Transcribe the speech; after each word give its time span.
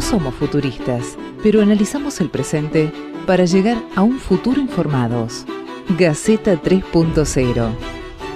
No 0.00 0.06
somos 0.06 0.34
futuristas, 0.34 1.18
pero 1.42 1.60
analizamos 1.60 2.22
el 2.22 2.30
presente 2.30 2.90
para 3.26 3.44
llegar 3.44 3.76
a 3.94 4.00
un 4.00 4.18
futuro 4.18 4.58
informados. 4.58 5.44
Gaceta 5.98 6.54
3.0, 6.54 7.70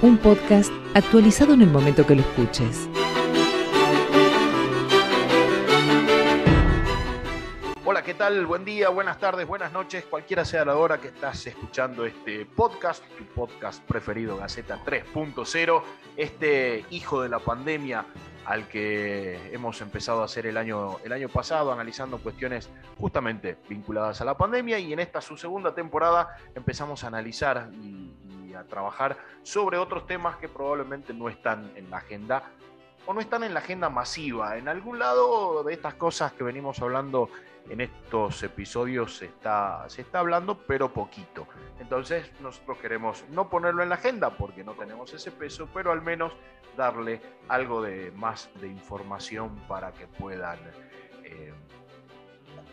un 0.03 0.19
podcast 0.19 0.71
actualizado 0.93 1.55
en 1.55 1.63
el 1.63 1.71
momento 1.71 2.07
que 2.07 2.17
lo 2.17 2.21
escuches. 2.21 2.87
¿Qué 8.15 8.19
tal? 8.19 8.47
Buen 8.47 8.65
día, 8.65 8.91
buenas 8.91 9.19
tardes, 9.19 9.45
buenas 9.45 9.73
noches, 9.73 10.05
cualquiera 10.05 10.45
sea 10.45 10.65
la 10.65 10.77
hora 10.77 11.01
que 11.01 11.09
estás 11.09 11.49
escuchando 11.49 12.07
este 12.07 12.47
podcast, 12.47 13.03
tu 13.19 13.25
podcast 13.25 13.83
preferido, 13.83 14.37
Gaceta 14.37 14.79
3.0, 14.85 15.83
este 16.17 16.85
hijo 16.91 17.23
de 17.23 17.29
la 17.29 17.41
pandemia 17.41 18.07
al 18.45 18.69
que 18.69 19.53
hemos 19.53 19.81
empezado 19.81 20.23
a 20.23 20.27
hacer 20.27 20.47
el 20.47 20.57
año, 20.57 20.99
el 21.03 21.13
año 21.13 21.29
pasado, 21.29 21.73
analizando 21.73 22.19
cuestiones 22.19 22.71
justamente 23.01 23.59
vinculadas 23.69 24.21
a 24.21 24.25
la 24.25 24.37
pandemia 24.37 24.79
y 24.79 24.93
en 24.93 25.01
esta 25.01 25.21
su 25.21 25.37
segunda 25.37 25.75
temporada 25.75 26.37
empezamos 26.55 27.03
a 27.03 27.09
analizar 27.09 27.69
y 27.83 28.55
a 28.55 28.63
trabajar 28.63 29.19
sobre 29.43 29.77
otros 29.77 30.07
temas 30.07 30.37
que 30.37 30.49
probablemente 30.49 31.13
no 31.13 31.29
están 31.29 31.73
en 31.75 31.91
la 31.91 31.97
agenda 31.97 32.45
o 33.07 33.13
no 33.13 33.21
están 33.21 33.43
en 33.43 33.55
la 33.55 33.61
agenda 33.61 33.91
masiva. 33.91 34.57
En 34.57 34.69
algún 34.69 35.01
lado 35.01 35.65
de 35.65 35.75
estas 35.75 35.95
cosas 35.95 36.33
que 36.33 36.45
venimos 36.45 36.81
hablando 36.81 37.29
en 37.69 37.81
estos 37.81 38.43
episodios 38.43 39.17
se 39.17 39.27
está, 39.27 39.89
se 39.89 40.03
está 40.03 40.19
hablando, 40.21 40.59
pero 40.59 40.93
poquito. 40.93 41.47
Entonces 41.81 42.31
nosotros 42.41 42.79
queremos 42.79 43.25
no 43.31 43.49
ponerlo 43.49 43.83
en 43.83 43.89
la 43.89 43.95
agenda 43.97 44.31
porque 44.31 44.65
no 44.65 44.73
tenemos 44.73 45.13
ese 45.13 45.31
peso, 45.31 45.69
pero 45.73 45.93
al 45.93 46.03
menos 46.03 46.33
darle 46.77 47.21
algo 47.49 47.83
de 47.83 48.11
más 48.13 48.51
de 48.61 48.69
información 48.69 49.57
para 49.69 49.93
que 49.93 50.07
puedan 50.07 50.59
eh, 51.25 51.53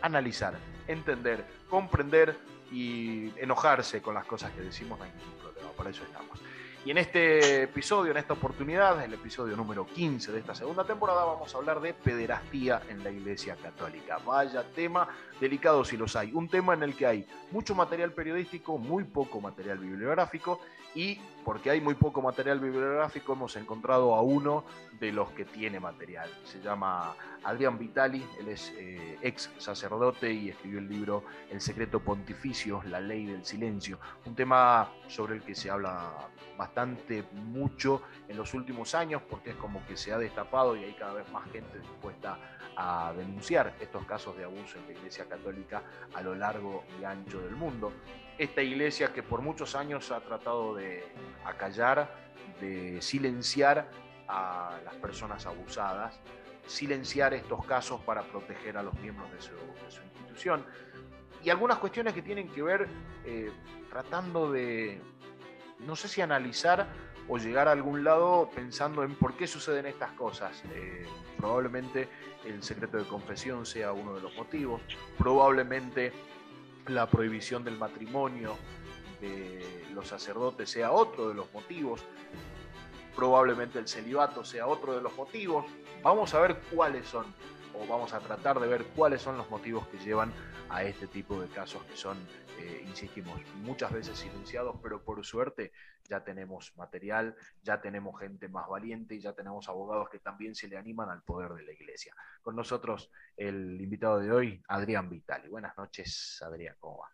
analizar, 0.02 0.54
entender, 0.86 1.44
comprender 1.68 2.36
y 2.70 3.32
enojarse 3.38 4.02
con 4.02 4.14
las 4.14 4.24
cosas 4.24 4.50
que 4.52 4.62
decimos, 4.62 4.98
no 4.98 5.04
hay 5.04 5.12
ningún 5.12 5.38
problema, 5.38 5.70
para 5.72 5.90
eso 5.90 6.02
estamos. 6.04 6.40
Y 6.84 6.90
en 6.90 6.98
este 6.98 7.62
episodio, 7.62 8.10
en 8.10 8.16
esta 8.16 8.32
oportunidad, 8.32 9.04
el 9.04 9.14
episodio 9.14 9.56
número 9.56 9.86
15 9.86 10.32
de 10.32 10.40
esta 10.40 10.52
segunda 10.52 10.82
temporada, 10.82 11.24
vamos 11.24 11.54
a 11.54 11.58
hablar 11.58 11.80
de 11.80 11.94
pederastía 11.94 12.82
en 12.88 13.04
la 13.04 13.10
Iglesia 13.10 13.54
Católica. 13.54 14.18
Vaya 14.26 14.64
tema 14.74 15.06
delicado 15.42 15.84
si 15.84 15.96
los 15.96 16.14
hay. 16.14 16.32
Un 16.32 16.48
tema 16.48 16.72
en 16.72 16.84
el 16.84 16.94
que 16.94 17.04
hay 17.04 17.26
mucho 17.50 17.74
material 17.74 18.12
periodístico, 18.12 18.78
muy 18.78 19.04
poco 19.04 19.40
material 19.40 19.78
bibliográfico 19.78 20.60
y 20.94 21.18
porque 21.44 21.70
hay 21.70 21.80
muy 21.80 21.94
poco 21.94 22.22
material 22.22 22.60
bibliográfico 22.60 23.32
hemos 23.32 23.56
encontrado 23.56 24.14
a 24.14 24.22
uno 24.22 24.64
de 25.00 25.10
los 25.10 25.30
que 25.30 25.44
tiene 25.44 25.80
material. 25.80 26.30
Se 26.44 26.60
llama 26.60 27.14
Adrián 27.42 27.76
Vitali, 27.76 28.24
él 28.38 28.48
es 28.48 28.72
eh, 28.76 29.18
ex 29.20 29.50
sacerdote 29.58 30.32
y 30.32 30.50
escribió 30.50 30.78
el 30.78 30.88
libro 30.88 31.24
El 31.50 31.60
secreto 31.60 31.98
pontificio, 31.98 32.80
la 32.86 33.00
ley 33.00 33.26
del 33.26 33.44
silencio, 33.44 33.98
un 34.24 34.36
tema 34.36 34.90
sobre 35.08 35.34
el 35.34 35.42
que 35.42 35.56
se 35.56 35.70
habla 35.70 36.28
bastante 36.56 37.24
mucho 37.32 38.02
en 38.28 38.36
los 38.36 38.54
últimos 38.54 38.94
años 38.94 39.22
porque 39.28 39.50
es 39.50 39.56
como 39.56 39.84
que 39.86 39.96
se 39.96 40.12
ha 40.12 40.18
destapado 40.18 40.76
y 40.76 40.84
hay 40.84 40.92
cada 40.92 41.14
vez 41.14 41.28
más 41.32 41.50
gente 41.50 41.80
dispuesta 41.80 42.38
a 42.76 43.12
denunciar 43.16 43.74
estos 43.80 44.04
casos 44.06 44.36
de 44.36 44.44
abuso 44.44 44.78
en 44.78 44.86
la 44.86 44.92
Iglesia 44.92 45.26
Católica 45.26 45.82
a 46.14 46.22
lo 46.22 46.34
largo 46.34 46.84
y 47.00 47.04
ancho 47.04 47.40
del 47.40 47.54
mundo. 47.54 47.92
Esta 48.38 48.62
iglesia 48.62 49.12
que 49.12 49.22
por 49.22 49.42
muchos 49.42 49.74
años 49.74 50.10
ha 50.10 50.20
tratado 50.20 50.74
de 50.74 51.04
acallar, 51.44 52.14
de 52.60 53.00
silenciar 53.02 53.88
a 54.28 54.78
las 54.84 54.94
personas 54.94 55.44
abusadas, 55.46 56.18
silenciar 56.66 57.34
estos 57.34 57.64
casos 57.66 58.00
para 58.00 58.22
proteger 58.22 58.76
a 58.78 58.82
los 58.82 58.94
miembros 59.00 59.30
de 59.32 59.40
su, 59.40 59.52
institución. 60.02 60.64
Y 61.44 61.50
algunas 61.50 61.78
cuestiones 61.78 62.14
que 62.14 62.22
tienen 62.22 62.48
que 62.48 62.62
ver 62.62 62.88
eh, 63.24 63.50
tratando 63.90 64.50
de, 64.50 65.00
no 65.80 65.96
sé 65.96 66.08
si 66.08 66.20
analizar 66.22 66.86
o 67.28 67.38
llegar 67.38 67.68
a 67.68 67.72
algún 67.72 68.04
lado 68.04 68.50
pensando 68.54 69.02
en 69.02 69.14
por 69.14 69.36
qué 69.36 69.46
suceden 69.46 69.86
estas 69.86 70.12
cosas. 70.12 70.62
Eh, 70.72 71.06
probablemente 71.36 72.08
el 72.44 72.62
secreto 72.62 72.96
de 72.96 73.04
confesión 73.04 73.66
sea 73.66 73.92
uno 73.92 74.14
de 74.14 74.20
los 74.20 74.34
motivos, 74.36 74.80
probablemente 75.18 76.12
la 76.86 77.08
prohibición 77.08 77.64
del 77.64 77.78
matrimonio 77.78 78.56
de 79.20 79.84
los 79.94 80.08
sacerdotes 80.08 80.70
sea 80.70 80.90
otro 80.90 81.28
de 81.28 81.34
los 81.34 81.52
motivos, 81.52 82.02
probablemente 83.14 83.78
el 83.78 83.86
celibato 83.86 84.44
sea 84.44 84.66
otro 84.66 84.94
de 84.94 85.02
los 85.02 85.14
motivos. 85.16 85.66
Vamos 86.02 86.34
a 86.34 86.40
ver 86.40 86.60
cuáles 86.74 87.06
son, 87.06 87.26
o 87.74 87.86
vamos 87.86 88.12
a 88.12 88.20
tratar 88.20 88.60
de 88.60 88.68
ver 88.68 88.84
cuáles 88.96 89.22
son 89.22 89.36
los 89.36 89.48
motivos 89.50 89.86
que 89.88 89.98
llevan 89.98 90.32
a 90.68 90.84
este 90.84 91.06
tipo 91.06 91.40
de 91.40 91.48
casos 91.48 91.84
que 91.84 91.96
son, 91.96 92.16
eh, 92.58 92.84
insistimos, 92.86 93.40
muchas 93.56 93.92
veces 93.92 94.18
silenciados, 94.18 94.76
pero 94.82 95.02
por 95.04 95.24
suerte 95.24 95.72
ya 96.08 96.24
tenemos 96.24 96.74
material, 96.76 97.36
ya 97.62 97.80
tenemos 97.80 98.18
gente 98.18 98.48
más 98.48 98.68
valiente 98.68 99.14
y 99.14 99.20
ya 99.20 99.32
tenemos 99.32 99.68
abogados 99.68 100.08
que 100.10 100.18
también 100.18 100.54
se 100.54 100.68
le 100.68 100.76
animan 100.76 101.10
al 101.10 101.22
poder 101.22 101.52
de 101.52 101.62
la 101.62 101.72
iglesia. 101.72 102.14
Con 102.42 102.56
nosotros 102.56 103.10
el 103.36 103.80
invitado 103.80 104.18
de 104.18 104.32
hoy, 104.32 104.62
Adrián 104.68 105.08
Vitali. 105.08 105.48
Buenas 105.48 105.76
noches, 105.76 106.40
Adrián, 106.42 106.76
¿cómo 106.80 106.98
va? 106.98 107.08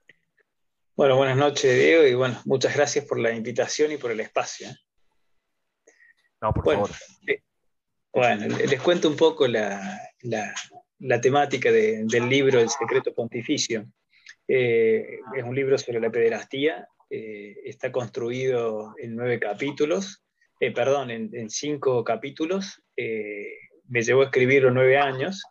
Bueno, 0.95 1.17
buenas 1.17 1.37
noches, 1.37 1.73
Diego, 1.77 2.05
y 2.05 2.15
bueno, 2.15 2.41
muchas 2.45 2.75
gracias 2.75 3.05
por 3.05 3.21
la 3.21 3.33
invitación 3.33 3.93
y 3.93 3.99
por 3.99 4.11
el 4.11 4.19
espacio. 4.19 4.69
¿eh? 4.69 4.77
No, 6.41 6.53
por 6.53 6.65
bueno, 6.65 6.87
favor. 6.87 6.97
eh, 7.29 7.43
bueno, 8.13 8.57
les 8.59 8.81
cuento 8.81 9.09
un 9.09 9.17
poco 9.17 9.47
la, 9.47 10.01
la, 10.23 10.55
la 11.01 11.21
temática 11.21 11.71
de, 11.71 12.05
del 12.05 12.29
libro 12.29 12.61
El 12.61 12.69
secreto 12.69 13.15
pontificio. 13.15 13.87
Eh, 14.47 15.21
es 15.37 15.45
un 15.45 15.55
libro 15.55 15.77
sobre 15.77 16.01
la 16.01 16.11
pederastía, 16.11 16.89
eh, 17.11 17.57
está 17.65 17.93
construido 17.93 18.95
en 18.99 19.15
nueve 19.15 19.39
capítulos, 19.39 20.25
eh, 20.59 20.73
perdón, 20.73 21.11
en, 21.11 21.31
en, 21.35 21.51
cinco 21.51 22.03
capítulos. 22.03 22.83
me 22.97 24.03
llevó 24.03 24.23
a 24.23 24.27
escribirlo 24.27 24.71
nueve 24.71 24.99
años, 24.99 25.43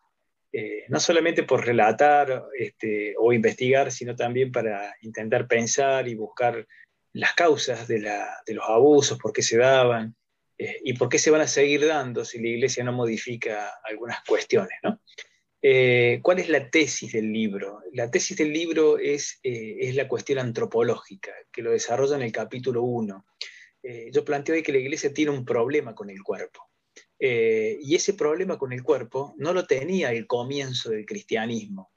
no 0.90 1.00
solamente 1.00 1.44
por 1.44 1.64
relatar 1.66 2.46
este, 2.58 3.14
o 3.20 3.32
investigar, 3.32 3.92
sino 3.92 4.16
también 4.16 4.52
para 4.52 4.96
intentar 5.02 5.48
pensar 5.48 6.08
y 6.08 6.16
buscar 6.16 6.66
las 7.14 7.34
causas 7.34 7.88
de, 7.88 8.00
la, 8.00 8.42
de 8.46 8.56
los 8.56 8.66
abusos, 8.68 9.20
por 9.20 9.32
qué 9.32 9.44
se 9.44 9.58
daban, 9.58 10.16
eh, 10.58 10.80
y 10.84 10.94
por 10.94 11.10
qué 11.10 11.20
se 11.20 11.30
van 11.30 11.42
a 11.42 11.48
seguir 11.48 11.86
dando 11.86 12.26
si 12.26 12.40
la 12.40 12.48
Iglesia 12.48 12.84
no 12.84 12.92
modifica 12.92 13.74
algunas 13.84 14.24
cuestiones. 14.24 14.78
¿no? 14.84 15.00
Eh, 15.62 16.20
¿Cuál 16.24 16.40
es 16.40 16.50
la 16.50 16.70
tesis 16.70 17.12
del 17.12 17.32
libro? 17.32 17.82
La 17.94 18.10
tesis 18.10 18.38
del 18.38 18.52
libro 18.52 18.98
es, 18.98 19.40
eh, 19.44 19.92
la 19.94 20.08
cuestión 20.08 20.40
antropológica, 20.40 21.32
que 21.52 21.62
lo 21.62 21.72
desarrolla 21.72 22.16
en 22.16 22.24
el 22.24 22.32
capítulo 22.32 22.84
1. 22.84 23.26
yo 24.12 24.26
planteo 24.26 24.56
ahí 24.56 24.64
que 24.64 24.74
la 24.74 24.80
Iglesia 24.80 25.14
tiene 25.14 25.32
un 25.32 25.46
problema 25.46 25.96
con 25.96 26.10
el 26.10 26.22
cuerpo. 26.22 26.62
y 27.20 27.96
ese 27.96 28.14
problema 28.14 28.58
con 28.58 28.74
el 28.74 28.84
cuerpo 28.84 29.34
no 29.38 29.54
lo 29.54 29.66
tenía 29.66 30.12
el 30.12 30.28
comienzo 30.28 30.90
del 30.92 31.06
cristianismo, 31.06 31.92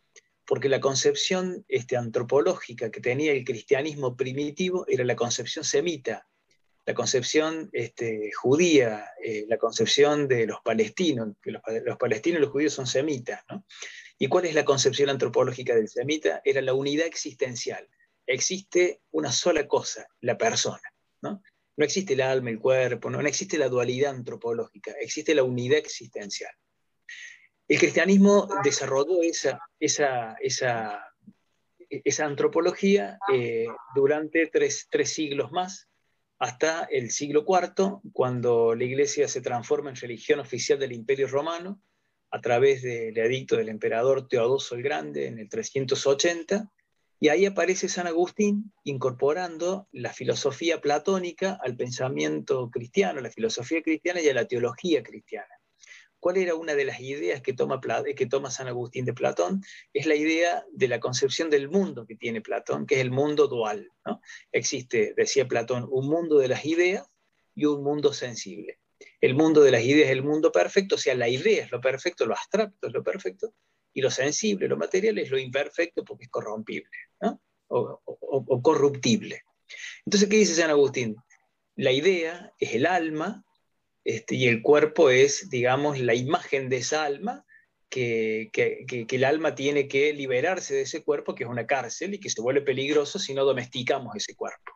porque 0.46 0.68
la 0.68 0.80
concepción 0.80 1.64
este, 1.68 1.96
antropológica 1.96 2.90
que 2.90 3.00
tenía 3.00 3.32
el 3.32 3.44
cristianismo 3.44 4.16
primitivo 4.16 4.84
era 4.88 5.04
la 5.04 5.16
concepción 5.16 5.64
semita, 5.64 6.29
la 6.90 6.94
concepción 6.94 7.70
este, 7.72 8.32
judía, 8.32 9.12
eh, 9.22 9.44
la 9.48 9.58
concepción 9.58 10.26
de 10.26 10.44
los 10.44 10.60
palestinos, 10.60 11.36
los, 11.44 11.96
palestinos 11.96 12.38
y 12.38 12.42
los 12.42 12.50
judíos 12.50 12.72
son 12.72 12.88
semitas, 12.88 13.44
¿no? 13.48 13.64
¿Y 14.18 14.26
cuál 14.26 14.46
es 14.46 14.56
la 14.56 14.64
concepción 14.64 15.08
antropológica 15.08 15.72
del 15.76 15.88
semita? 15.88 16.42
Era 16.44 16.60
la 16.60 16.74
unidad 16.74 17.06
existencial. 17.06 17.88
Existe 18.26 19.02
una 19.12 19.30
sola 19.30 19.68
cosa, 19.68 20.08
la 20.20 20.36
persona, 20.36 20.82
¿no? 21.22 21.44
No 21.76 21.84
existe 21.84 22.14
el 22.14 22.22
alma, 22.22 22.50
el 22.50 22.58
cuerpo, 22.58 23.08
no, 23.08 23.22
no 23.22 23.28
existe 23.28 23.56
la 23.56 23.68
dualidad 23.68 24.10
antropológica, 24.10 24.90
existe 25.00 25.32
la 25.32 25.44
unidad 25.44 25.78
existencial. 25.78 26.52
El 27.68 27.78
cristianismo 27.78 28.48
desarrolló 28.64 29.22
esa, 29.22 29.60
esa, 29.78 30.34
esa, 30.40 31.04
esa 31.88 32.24
antropología 32.24 33.16
eh, 33.32 33.68
durante 33.94 34.48
tres, 34.48 34.88
tres 34.90 35.12
siglos 35.12 35.52
más, 35.52 35.86
hasta 36.40 36.84
el 36.84 37.10
siglo 37.10 37.44
IV, 37.46 38.00
cuando 38.14 38.74
la 38.74 38.84
Iglesia 38.84 39.28
se 39.28 39.42
transforma 39.42 39.90
en 39.90 39.96
religión 39.96 40.40
oficial 40.40 40.78
del 40.78 40.92
Imperio 40.92 41.28
Romano 41.28 41.82
a 42.30 42.40
través 42.40 42.82
del 42.82 43.16
edicto 43.18 43.56
del 43.56 43.68
emperador 43.68 44.26
Teodoso 44.26 44.74
el 44.74 44.82
Grande 44.82 45.26
en 45.26 45.38
el 45.38 45.50
380, 45.50 46.72
y 47.20 47.28
ahí 47.28 47.44
aparece 47.44 47.90
San 47.90 48.06
Agustín 48.06 48.72
incorporando 48.84 49.86
la 49.92 50.14
filosofía 50.14 50.80
platónica 50.80 51.58
al 51.62 51.76
pensamiento 51.76 52.70
cristiano, 52.70 53.20
la 53.20 53.30
filosofía 53.30 53.82
cristiana 53.82 54.22
y 54.22 54.28
a 54.30 54.34
la 54.34 54.46
teología 54.46 55.02
cristiana. 55.02 55.59
¿Cuál 56.20 56.36
era 56.36 56.54
una 56.54 56.74
de 56.74 56.84
las 56.84 57.00
ideas 57.00 57.40
que 57.40 57.54
toma, 57.54 57.80
que 58.14 58.26
toma 58.26 58.50
San 58.50 58.68
Agustín 58.68 59.04
de 59.06 59.14
Platón? 59.14 59.62
Es 59.92 60.06
la 60.06 60.14
idea 60.14 60.64
de 60.70 60.88
la 60.88 61.00
concepción 61.00 61.50
del 61.50 61.68
mundo 61.68 62.06
que 62.06 62.14
tiene 62.14 62.42
Platón, 62.42 62.86
que 62.86 62.96
es 62.96 63.00
el 63.00 63.10
mundo 63.10 63.48
dual. 63.48 63.88
Existe, 64.52 65.14
decía 65.16 65.48
Platón, 65.48 65.88
un 65.90 66.08
mundo 66.08 66.38
de 66.38 66.48
las 66.48 66.64
ideas 66.66 67.06
y 67.54 67.64
un 67.64 67.82
mundo 67.82 68.12
sensible. 68.12 68.78
El 69.20 69.34
mundo 69.34 69.62
de 69.62 69.70
las 69.70 69.82
ideas 69.82 70.06
es 70.06 70.12
el 70.12 70.22
mundo 70.22 70.52
perfecto, 70.52 70.96
o 70.96 70.98
sea, 70.98 71.14
la 71.14 71.28
idea 71.28 71.64
es 71.64 71.72
lo 71.72 71.80
perfecto, 71.80 72.26
lo 72.26 72.34
abstracto 72.34 72.86
es 72.86 72.92
lo 72.92 73.02
perfecto, 73.02 73.54
y 73.92 74.02
lo 74.02 74.10
sensible, 74.10 74.68
lo 74.68 74.76
material 74.76 75.18
es 75.18 75.30
lo 75.30 75.38
imperfecto 75.38 76.04
porque 76.04 76.24
es 76.24 76.30
corrompible 76.30 76.90
o, 77.68 78.62
corruptible. 78.62 79.42
Entonces, 80.04 80.28
¿qué 80.28 80.36
dice 80.36 80.54
San 80.54 80.70
Agustín? 80.70 81.16
La 81.76 81.92
idea 81.92 82.52
es 82.58 82.74
el 82.74 82.86
alma 82.86 83.44
este, 84.04 84.34
y 84.34 84.48
el 84.48 84.62
cuerpo 84.62 85.10
es, 85.10 85.50
digamos, 85.50 85.98
la 86.00 86.14
imagen 86.14 86.68
de 86.68 86.78
esa 86.78 87.04
alma 87.04 87.44
que, 87.90 88.50
el 89.10 89.24
alma 89.24 89.54
tiene 89.54 89.88
que 89.88 90.12
liberarse 90.12 90.74
de 90.74 90.82
ese 90.82 91.02
cuerpo, 91.02 91.34
que 91.34 91.44
es 91.44 91.50
una 91.50 91.66
cárcel, 91.66 92.14
y 92.14 92.20
que 92.20 92.30
se 92.30 92.40
vuelve 92.40 92.62
peligroso 92.62 93.18
si 93.18 93.34
no 93.34 93.44
domesticamos 93.44 94.14
ese 94.16 94.34
cuerpo. 94.34 94.72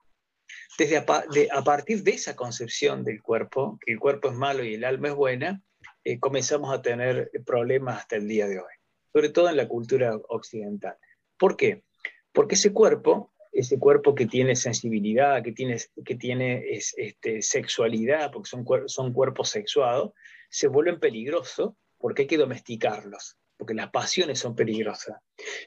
Desde 0.77 0.97
a, 0.97 1.65
partir 1.65 2.03
de 2.03 2.11
esa 2.13 2.35
concepción 2.35 3.05
del 3.05 3.23
cuerpo, 3.23 3.79
que 3.85 3.93
el 3.93 4.01
cuerpo 4.01 4.29
es 4.29 4.35
malo 4.35 4.65
y 4.65 4.75
el 4.75 4.85
alma 4.85 5.09
es 5.09 5.15
buena, 5.15 5.63
eh, 6.03 6.19
comenzamos 6.19 6.75
a 6.75 6.83
tener 6.83 7.31
problemas 7.47 7.99
hasta 7.99 8.17
el 8.17 8.27
día 8.27 8.49
de 8.49 8.59
hoy, 8.59 8.75
sobre 9.13 9.29
todo 9.29 9.49
en 9.49 9.57
la 9.57 9.69
cultura 9.69 10.17
occidental. 10.29 10.97
¿Por 11.39 11.57
qué? 11.57 11.85
Porque 12.33 12.57
ese 12.57 12.73
cuerpo, 12.73 13.33
ese 13.55 13.79
cuerpo 13.79 14.15
que 14.15 14.27
tiene 14.27 14.57
sensibilidad, 14.57 15.43
que 15.43 15.53
tiene, 15.53 15.79
que 16.05 16.17
tiene 16.17 16.65
este, 16.69 17.41
sexualidad, 17.41 18.33
porque 18.33 18.51
son, 18.51 18.65
son 18.87 19.13
cuerpos 19.13 19.49
sexuados, 19.49 20.13
se 20.51 20.67
vuelven 20.67 20.99
peligrosos 20.99 21.73
porque 21.99 22.23
hay 22.23 22.29
que 22.29 22.37
domesticarlos, 22.37 23.39
porque 23.57 23.73
las 23.73 23.91
pasiones 23.91 24.41
son 24.41 24.57
peligrosas. 24.57 25.17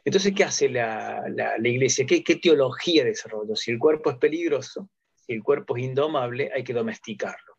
Entonces, 0.03 0.33
¿qué 0.35 0.43
hace 0.43 0.69
la, 0.69 1.23
iglesia? 1.63 2.05
¿Qué, 2.05 2.21
teología 2.35 3.05
desarrolla? 3.05 3.55
Si 3.55 3.71
el 3.71 3.79
cuerpo 3.79 4.11
es 4.11 4.17
peligroso, 4.17 4.89
si 5.15 5.33
el 5.33 5.41
cuerpo 5.41 5.77
es 5.77 5.83
indomable, 5.83 6.51
hay 6.53 6.63
que 6.63 6.73
domesticarlo. 6.73 7.55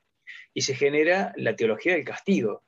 Y 0.53 0.61
se 0.61 0.75
genera 0.75 1.33
la 1.37 1.57
teología 1.57 1.95
del 1.95 2.05
castigo. 2.05 2.63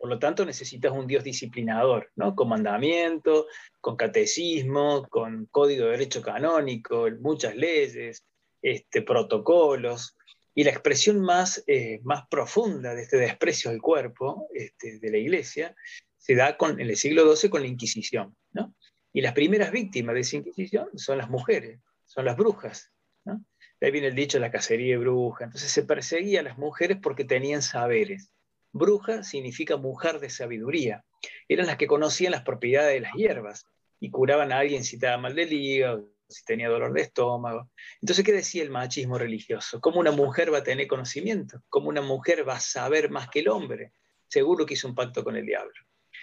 Por 0.00 0.08
lo 0.08 0.18
tanto, 0.18 0.46
necesitas 0.46 0.92
un 0.92 1.06
Dios 1.06 1.22
disciplinador, 1.22 2.10
¿no? 2.16 2.34
con 2.34 2.48
mandamiento, 2.48 3.46
con 3.82 3.96
catecismo, 3.96 5.06
con 5.10 5.44
código 5.50 5.84
de 5.84 5.90
derecho 5.90 6.22
canónico, 6.22 7.06
muchas 7.20 7.54
leyes, 7.54 8.24
este, 8.62 9.02
protocolos. 9.02 10.16
Y 10.54 10.64
la 10.64 10.70
expresión 10.70 11.20
más, 11.20 11.62
eh, 11.66 12.00
más 12.02 12.26
profunda 12.30 12.94
de 12.94 13.02
este 13.02 13.18
desprecio 13.18 13.70
al 13.70 13.82
cuerpo 13.82 14.48
este, 14.54 14.98
de 15.00 15.10
la 15.10 15.18
iglesia 15.18 15.76
se 16.16 16.34
da 16.34 16.56
con, 16.56 16.80
en 16.80 16.88
el 16.88 16.96
siglo 16.96 17.36
XII 17.36 17.50
con 17.50 17.60
la 17.60 17.68
Inquisición. 17.68 18.34
¿no? 18.52 18.74
Y 19.12 19.20
las 19.20 19.34
primeras 19.34 19.70
víctimas 19.70 20.14
de 20.14 20.22
esa 20.22 20.36
Inquisición 20.36 20.88
son 20.96 21.18
las 21.18 21.28
mujeres, 21.28 21.78
son 22.06 22.24
las 22.24 22.38
brujas. 22.38 22.90
¿no? 23.26 23.44
De 23.78 23.86
ahí 23.86 23.92
viene 23.92 24.06
el 24.06 24.14
dicho 24.14 24.38
de 24.38 24.46
la 24.46 24.50
cacería 24.50 24.94
de 24.94 24.98
brujas. 24.98 25.48
Entonces 25.48 25.70
se 25.70 25.82
perseguía 25.82 26.40
a 26.40 26.44
las 26.44 26.56
mujeres 26.56 26.96
porque 27.02 27.24
tenían 27.24 27.60
saberes. 27.60 28.32
Bruja 28.72 29.22
significa 29.22 29.76
mujer 29.76 30.20
de 30.20 30.30
sabiduría. 30.30 31.04
Eran 31.48 31.66
las 31.66 31.76
que 31.76 31.86
conocían 31.86 32.32
las 32.32 32.42
propiedades 32.42 32.94
de 32.94 33.00
las 33.00 33.12
hierbas 33.14 33.66
y 33.98 34.10
curaban 34.10 34.52
a 34.52 34.58
alguien 34.58 34.84
si 34.84 34.96
estaba 34.96 35.18
mal 35.18 35.34
del 35.34 35.52
hígado, 35.52 36.08
si 36.28 36.44
tenía 36.44 36.68
dolor 36.68 36.92
de 36.92 37.02
estómago. 37.02 37.70
Entonces, 38.00 38.24
¿qué 38.24 38.32
decía 38.32 38.62
el 38.62 38.70
machismo 38.70 39.18
religioso? 39.18 39.80
¿Cómo 39.80 40.00
una 40.00 40.12
mujer 40.12 40.52
va 40.52 40.58
a 40.58 40.62
tener 40.64 40.86
conocimiento? 40.86 41.62
¿Cómo 41.68 41.88
una 41.88 42.02
mujer 42.02 42.48
va 42.48 42.54
a 42.54 42.60
saber 42.60 43.10
más 43.10 43.28
que 43.28 43.40
el 43.40 43.48
hombre? 43.48 43.92
Seguro 44.28 44.64
que 44.64 44.74
hizo 44.74 44.88
un 44.88 44.94
pacto 44.94 45.24
con 45.24 45.36
el 45.36 45.44
diablo. 45.44 45.74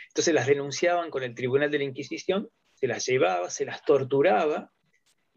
Entonces 0.07 0.33
las 0.33 0.47
denunciaban 0.47 1.11
con 1.11 1.23
el 1.23 1.35
tribunal 1.35 1.69
de 1.69 1.79
la 1.79 1.83
Inquisición, 1.83 2.49
se 2.73 2.87
las 2.87 3.05
llevaba, 3.05 3.49
se 3.49 3.65
las 3.65 3.83
torturaba, 3.83 4.71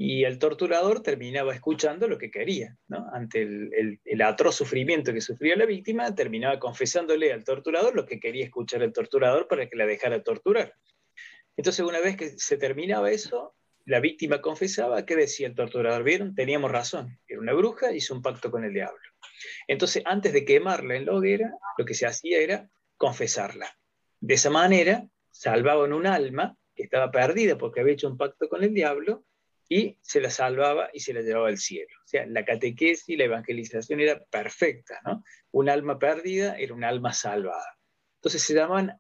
y 0.03 0.25
el 0.25 0.39
torturador 0.39 1.03
terminaba 1.03 1.53
escuchando 1.53 2.09
lo 2.09 2.17
que 2.17 2.31
quería. 2.31 2.75
Ante 3.13 3.43
el, 3.43 4.01
el, 4.03 4.23
atroz 4.23 4.57
sufrimiento 4.57 5.13
que 5.13 5.21
sufría 5.21 5.57
la 5.57 5.67
víctima, 5.67 6.15
terminaba 6.15 6.59
confesándole 6.59 7.31
al 7.35 7.45
torturador 7.45 7.95
lo 7.95 8.07
que 8.07 8.19
quería 8.19 8.47
escuchar 8.47 8.83
el 8.83 8.95
torturador 8.95 9.47
para 9.47 9.69
que 9.69 9.77
la 9.77 9.85
dejara 9.85 10.23
torturar. 10.23 10.75
Entonces, 11.55 11.85
una 11.85 12.01
vez 12.01 12.17
que 12.17 12.31
se 12.31 12.57
terminaba 12.57 13.11
eso, 13.11 13.55
la 13.85 14.01
víctima 14.01 14.41
confesaba, 14.41 15.05
¿qué 15.05 15.17
decía 15.17 15.49
el 15.49 15.55
torturador? 15.55 16.03
¿Vieron? 16.03 16.35
Teníamos 16.35 16.71
razón. 16.71 17.19
Era 17.29 17.39
una 17.39 17.53
bruja, 17.53 17.93
hizo 17.93 18.15
un 18.15 18.23
pacto 18.23 18.51
con 18.51 18.65
el 18.65 18.73
diablo. 18.73 19.03
Entonces, 19.69 20.03
antes 20.07 20.33
de 20.33 20.47
quemarla 20.47 20.97
en 20.97 21.05
la 21.05 21.13
hoguera, 21.13 21.53
lo 21.77 21.85
que 21.85 21.93
se 21.93 22.07
hacía 22.07 22.39
era 22.39 22.71
confesarla. 22.97 23.77
De 24.19 24.33
esa 24.33 24.49
manera, 24.49 25.07
salvaban 25.31 25.93
un 25.93 26.07
alma 26.07 26.57
que 26.75 26.85
estaba 26.85 27.11
perdida 27.11 27.59
porque 27.59 27.81
había 27.81 27.93
hecho 27.93 28.09
un 28.09 28.17
pacto 28.17 28.49
con 28.49 28.65
el 28.65 28.73
diablo 28.73 29.27
y 29.73 29.97
se 30.03 30.21
la 30.21 30.31
salvaba 30.31 30.91
y 30.93 30.99
se 30.99 31.15
la 31.15 31.23
llevaba 31.23 31.47
al 31.47 31.57
cielo. 31.57 31.97
O 32.05 32.09
sea, 32.09 32.27
la 32.27 32.45
catequesis, 32.45 33.17
la 33.17 33.25
evangelización 33.25 34.01
era 34.01 34.19
perfecta, 34.25 35.01
¿no? 35.07 35.23
Un 35.53 35.69
alma 35.71 35.97
perdida 35.97 36.59
era 36.59 36.75
un 36.75 36.83
alma 36.83 37.13
salvada. 37.13 37.79
Entonces 38.17 38.43
se 38.43 38.53
llaman 38.53 38.93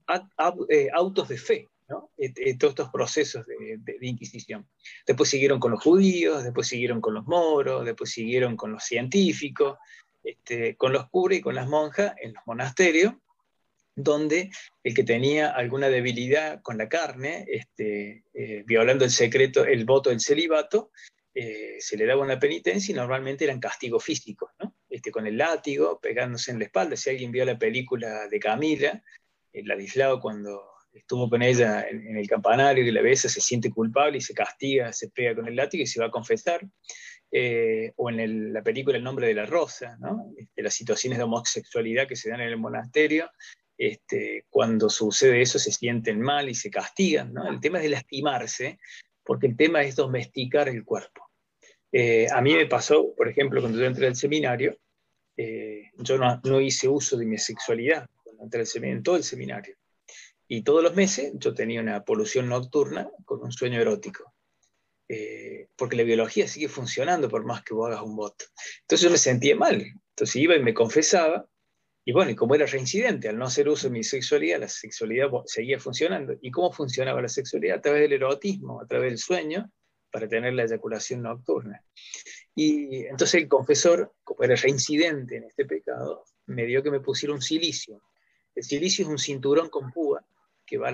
eh, 0.69 0.88
autos 0.94 1.28
de 1.28 1.37
fe, 1.37 1.69
todos 1.88 2.70
estos 2.70 2.88
procesos 2.90 3.44
de, 3.46 3.96
Inquisición. 4.00 4.69
Después 5.05 5.28
siguieron 5.28 5.58
con 5.58 5.72
los 5.72 5.82
judíos, 5.82 6.44
después 6.44 6.69
siguieron 6.69 7.00
con 7.00 7.14
los 7.14 7.26
moros, 7.26 7.84
después 7.84 8.11
siguieron 8.11 8.56
con 8.56 8.70
los 8.70 8.84
científicos, 8.84 9.76
este, 10.22 10.76
con 10.76 10.93
los 10.93 11.11
curas 11.11 11.38
y 11.38 11.43
con 11.43 11.56
las 11.56 11.67
monjas 11.67 12.14
en 12.22 12.32
los 12.32 12.43
monasterios, 12.46 13.14
donde 13.95 14.51
el 14.83 14.95
que 14.95 15.05
tenía 15.05 15.51
alguna 15.51 15.89
debilidad 15.89 16.63
con 16.63 16.79
la 16.79 16.89
carne, 16.89 17.45
este, 17.49 18.25
eh, 18.33 18.63
violando 18.67 19.05
el 19.05 19.11
secreto, 19.11 19.65
el 19.65 19.85
voto 19.85 20.11
del 20.11 20.21
celibato, 20.21 20.91
eh, 21.35 21.77
se 21.79 21.97
le 21.97 22.07
daba 22.07 22.23
una 22.23 22.39
penitencia 22.39 22.93
y 22.93 22.97
normalmente 22.97 23.45
eran 23.45 23.61
castigos 23.61 24.05
físicos, 24.05 24.51
este, 24.89 25.11
con 25.11 25.27
el 25.27 25.37
látigo, 25.37 26.01
pegándose 26.01 26.51
en 26.51 26.59
la 26.59 26.65
espalda. 26.65 26.97
Si 26.97 27.11
alguien 27.11 27.31
vio 27.31 27.45
la 27.45 27.59
película 27.59 28.27
de 28.29 28.41
Camila, 28.41 29.03
el 29.53 29.67
Ladislao 29.67 30.21
cuando 30.21 30.71
estuvo 30.93 31.31
con 31.31 31.43
ella 31.43 31.87
en, 31.89 32.17
el 32.17 32.27
campanario 32.27 32.85
y 32.85 32.91
la 32.91 33.03
besa, 33.03 33.29
se 33.29 33.41
siente 33.41 33.71
culpable 33.71 34.19
y 34.19 34.21
se 34.21 34.35
castiga, 34.35 34.93
se 34.93 35.09
pega 35.11 35.37
con 35.37 35.47
el 35.47 35.55
látigo 35.57 35.83
y 35.83 35.87
se 35.87 36.01
va 36.01 36.07
a 36.07 36.11
confesar. 36.11 36.67
Eh, 37.33 37.93
o 37.95 38.11
en 38.11 38.53
la 38.53 38.61
película 38.61 38.97
El 38.97 39.05
nombre 39.05 39.29
de 39.29 39.35
la 39.35 39.47
rosa, 39.47 39.97
¿no? 40.01 40.33
Este, 40.37 40.65
las 40.65 40.75
situaciones 40.75 41.17
de 41.17 41.23
homosexualidad 41.25 42.09
que 42.09 42.17
se 42.17 42.29
dan 42.29 42.41
en 42.41 42.49
el 42.49 42.59
monasterio, 42.59 43.31
este, 43.81 44.44
cuando 44.50 44.91
sucede 44.91 45.41
eso 45.41 45.59
se 45.59 45.73
sienten 45.73 46.21
mal 46.21 46.50
y 46.50 46.55
se 46.55 46.71
castigan. 46.71 47.32
¿no? 47.32 47.49
El 47.49 47.61
tema 47.61 47.79
es 47.79 47.85
de 47.85 47.88
lastimarse, 47.88 48.79
porque 49.25 49.47
el 49.47 49.56
tema 49.56 49.82
es 49.82 49.97
domesticar 49.97 50.69
el 50.69 50.85
cuerpo. 50.85 51.31
Eh, 51.91 52.27
a 52.31 52.43
mí 52.43 52.55
me 52.55 52.67
pasó, 52.67 53.15
por 53.17 53.27
ejemplo, 53.27 53.62
cuando 53.62 53.79
yo 53.79 53.87
entré 53.87 54.06
al 54.06 54.17
seminario, 54.17 54.77
eh, 55.35 55.85
yo 55.97 56.19
no, 56.19 56.41
no, 56.44 56.61
hice 56.61 56.88
uso 56.88 57.17
de 57.17 57.25
mi 57.25 57.38
sexualidad 57.38 58.06
cuando 58.23 58.44
entré 58.44 58.61
al 58.61 58.67
seminario, 58.67 58.99
en 58.99 59.03
todo 59.03 59.17
el 59.17 59.25
seminario. 59.25 59.75
Y 60.46 60.63
todos 60.63 60.82
los 60.82 60.94
meses 60.94 61.32
yo 61.37 61.55
tenía 61.55 61.81
una 61.81 62.05
polución 62.05 62.51
nocturna 62.51 63.10
con 63.25 63.41
un 63.43 63.51
sueño 63.51 63.81
erótico. 63.81 64.34
Eh, 65.08 65.69
porque 65.75 65.96
la 65.96 66.03
biología 66.03 66.46
sigue 66.46 66.69
funcionando 66.69 67.31
por 67.31 67.46
más 67.46 67.63
que 67.63 67.72
vos 67.72 67.89
hagas 67.89 68.03
un 68.03 68.15
voto. 68.15 68.44
Entonces 68.82 69.05
yo 69.05 69.10
me 69.10 69.17
sentía 69.17 69.56
mal. 69.56 69.82
Entonces 70.10 70.37
iba 70.37 70.55
y 70.55 70.63
me 70.63 70.75
confesaba. 70.75 71.49
Y 72.10 72.12
bueno, 72.12 72.32
y 72.32 72.34
como 72.34 72.56
era 72.56 72.67
reincidente, 72.67 73.29
al 73.29 73.38
no 73.38 73.44
hacer 73.44 73.69
uso 73.69 73.86
de 73.86 73.93
mi 73.93 74.02
sexualidad, 74.02 74.58
la 74.58 74.69
sexualidad 74.69 75.29
seguía 75.46 75.79
funcionando. 75.79 76.34
¿Y 76.43 76.50
cómo 76.50 76.72
funcionaba 76.72 77.22
la 77.22 77.29
sexualidad? 77.29 77.79
A 77.79 77.81
través 77.81 78.00
del 78.00 78.14
erotismo, 78.14 78.81
a 78.81 78.86
través 78.88 79.10
del 79.10 79.19
sueño, 79.19 79.70
para 80.10 80.26
tener 80.26 80.55
la 80.55 80.64
eyaculación 80.64 81.22
nocturna. 81.22 81.84
Y 82.52 83.05
entonces 83.05 83.34
el 83.40 83.46
confesor, 83.46 84.12
como 84.24 84.43
era 84.43 84.56
reincidente 84.56 85.36
en 85.36 85.44
este 85.44 85.67
pecado, 85.67 86.24
me 86.46 86.67
dio 86.67 86.82
que 86.82 86.90
me 86.90 86.98
pusiera 86.98 87.32
un 87.32 87.40
silicio. 87.40 88.02
El 88.56 88.64
silicio 88.64 89.05
es 89.05 89.08
un 89.08 89.19
cinturón 89.19 89.69
con 89.69 89.93
púa 89.93 90.26
que 90.67 90.79
va 90.79 90.93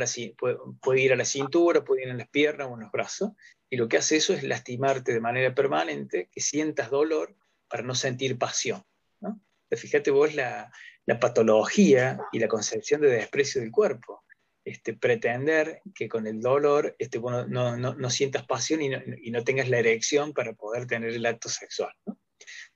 puede, 0.82 1.00
ir 1.00 1.14
a 1.14 1.16
la 1.16 1.24
cintura, 1.24 1.82
puede 1.82 2.02
ir 2.02 2.08
en 2.08 2.18
las 2.18 2.28
piernas 2.28 2.68
o 2.70 2.74
en 2.74 2.80
los 2.80 2.92
brazos, 2.92 3.30
y 3.70 3.78
lo 3.78 3.88
que 3.88 3.96
hace 3.96 4.16
eso 4.16 4.34
es 4.34 4.42
lastimarte 4.42 5.14
de 5.14 5.20
manera 5.20 5.54
permanente, 5.54 6.28
que 6.30 6.42
sientas 6.42 6.90
dolor 6.90 7.34
para 7.70 7.82
no 7.82 7.94
sentir 7.94 8.36
pasión. 8.36 8.84
¿no? 9.20 9.40
Fíjate 9.70 10.10
vos 10.10 10.34
la, 10.34 10.70
patología 11.14 12.18
y 12.32 12.38
la 12.38 12.48
concepción 12.48 13.00
de 13.00 13.08
desprecio 13.08 13.60
del 13.60 13.70
cuerpo. 13.70 14.24
Este, 14.64 14.94
pretender 14.94 15.80
que 15.94 16.08
con 16.08 16.26
el 16.26 16.40
dolor 16.40 16.96
este, 16.98 17.18
bueno, 17.18 17.46
no, 17.46 18.10
sientas 18.10 18.44
pasión 18.46 18.82
y 18.82 19.30
no, 19.30 19.44
tengas 19.44 19.68
la 19.68 19.78
erección 19.78 20.32
para 20.32 20.54
poder 20.54 20.88
tener 20.88 21.10
el 21.10 21.24
acto 21.24 21.48
sexual. 21.48 21.92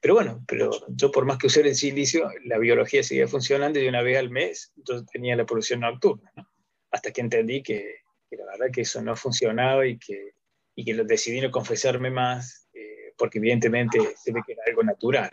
Pero 0.01 0.15
bueno, 0.15 0.45
pero 0.47 0.71
yo 0.89 1.11
por 1.11 1.27
más 1.27 1.39
que 1.39 1.49
usara 1.49 1.69
el 1.69 1.75
silicio, 1.75 2.31
la 2.45 2.59
biología 2.59 3.03
seguía 3.03 3.27
funcionando 3.27 3.81
y 3.81 3.89
una 3.89 4.03
vez 4.03 4.19
al 4.19 4.31
mes 4.31 4.73
yo 4.77 5.05
tenía 5.05 5.35
la 5.35 5.47
polución 5.47 5.81
nocturna. 5.81 6.31
¿no? 6.37 6.51
hasta 6.91 7.13
que 7.13 7.21
entendí 7.21 7.63
que, 7.63 7.97
la 8.31 8.45
verdad 8.47 8.73
que 8.73 8.83
eso 8.83 9.03
no 9.03 9.17
funcionaba 9.17 9.87
y 9.87 9.99
que, 9.99 10.35
y 10.75 10.85
que 10.85 10.95
decidí 11.05 11.41
no 11.41 11.51
confesarme 11.51 12.11
más, 12.11 12.69
eh, 12.73 13.13
porque 13.17 13.39
evidentemente 13.39 13.99
se 14.17 14.33
ve 14.33 14.43
que 14.47 14.53
era 14.53 14.63
algo 14.67 14.83
natural. 14.83 15.31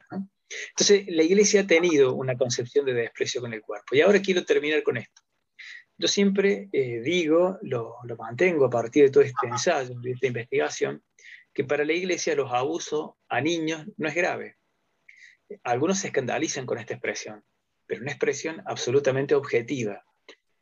Entonces, 0.69 1.05
la 1.07 1.23
iglesia 1.23 1.61
ha 1.61 1.67
tenido 1.67 2.13
una 2.13 2.37
concepción 2.37 2.85
de 2.85 2.93
desprecio 2.93 3.41
con 3.41 3.53
el 3.53 3.61
cuerpo. 3.61 3.95
Y 3.95 4.01
ahora 4.01 4.21
quiero 4.21 4.45
terminar 4.45 4.83
con 4.83 4.97
esto. 4.97 5.21
Yo 5.97 6.07
siempre 6.07 6.69
eh, 6.71 7.01
digo, 7.01 7.57
lo, 7.63 7.95
lo, 8.03 8.15
mantengo 8.17 8.65
a 8.65 8.69
partir 8.69 9.05
de 9.05 9.09
todo 9.09 9.23
este 9.23 9.47
ensayo, 9.47 9.99
de 9.99 10.11
esta 10.11 10.27
investigación, 10.27 11.03
que 11.53 11.63
para 11.63 11.83
la 11.83 11.93
iglesia 11.93 12.35
los 12.35 12.51
abusos 12.53 13.13
a 13.27 13.41
niños 13.41 13.87
no 13.97 14.07
es 14.07 14.13
grave. 14.13 14.57
Algunos 15.63 15.99
se 15.99 16.07
escandalizan 16.07 16.65
con 16.65 16.77
esta 16.77 16.93
expresión, 16.93 17.43
pero 17.87 18.01
una 18.01 18.11
expresión 18.11 18.61
absolutamente 18.65 19.33
objetiva 19.33 20.03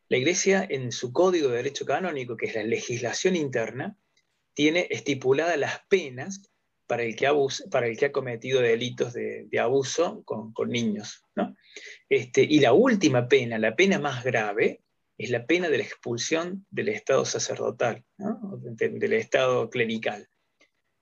La 0.07 0.17
Iglesia 0.17 0.65
en 0.69 0.91
su 0.91 1.11
código 1.11 1.49
de 1.49 1.57
derecho 1.57 1.85
canónico, 1.85 2.37
que 2.37 2.45
es 2.45 2.55
la 2.55 2.63
legislación 2.63 3.35
interna, 3.35 3.97
tiene 4.53 4.87
estipuladas 4.91 5.57
las 5.57 5.81
penas 5.89 6.43
para 6.87 7.03
el 7.03 7.15
que, 7.15 7.27
para 7.71 7.87
el 7.87 7.97
que 7.97 8.05
ha 8.05 8.11
cometido 8.11 8.61
delitos 8.61 9.13
de, 9.13 9.47
abuso 9.59 10.23
con, 10.23 10.53
niños. 10.69 11.23
Este, 12.09 12.43
y 12.43 12.59
la 12.59 12.73
última 12.73 13.27
pena, 13.27 13.57
la 13.57 13.75
pena 13.75 13.99
más 13.99 14.23
grave, 14.23 14.81
es 15.17 15.29
la 15.29 15.45
pena 15.45 15.69
de 15.69 15.77
la 15.77 15.83
expulsión 15.83 16.65
del 16.69 16.89
Estado 16.89 17.25
sacerdotal, 17.25 18.03
del 18.17 19.13
Estado 19.13 19.69
clerical. 19.69 20.27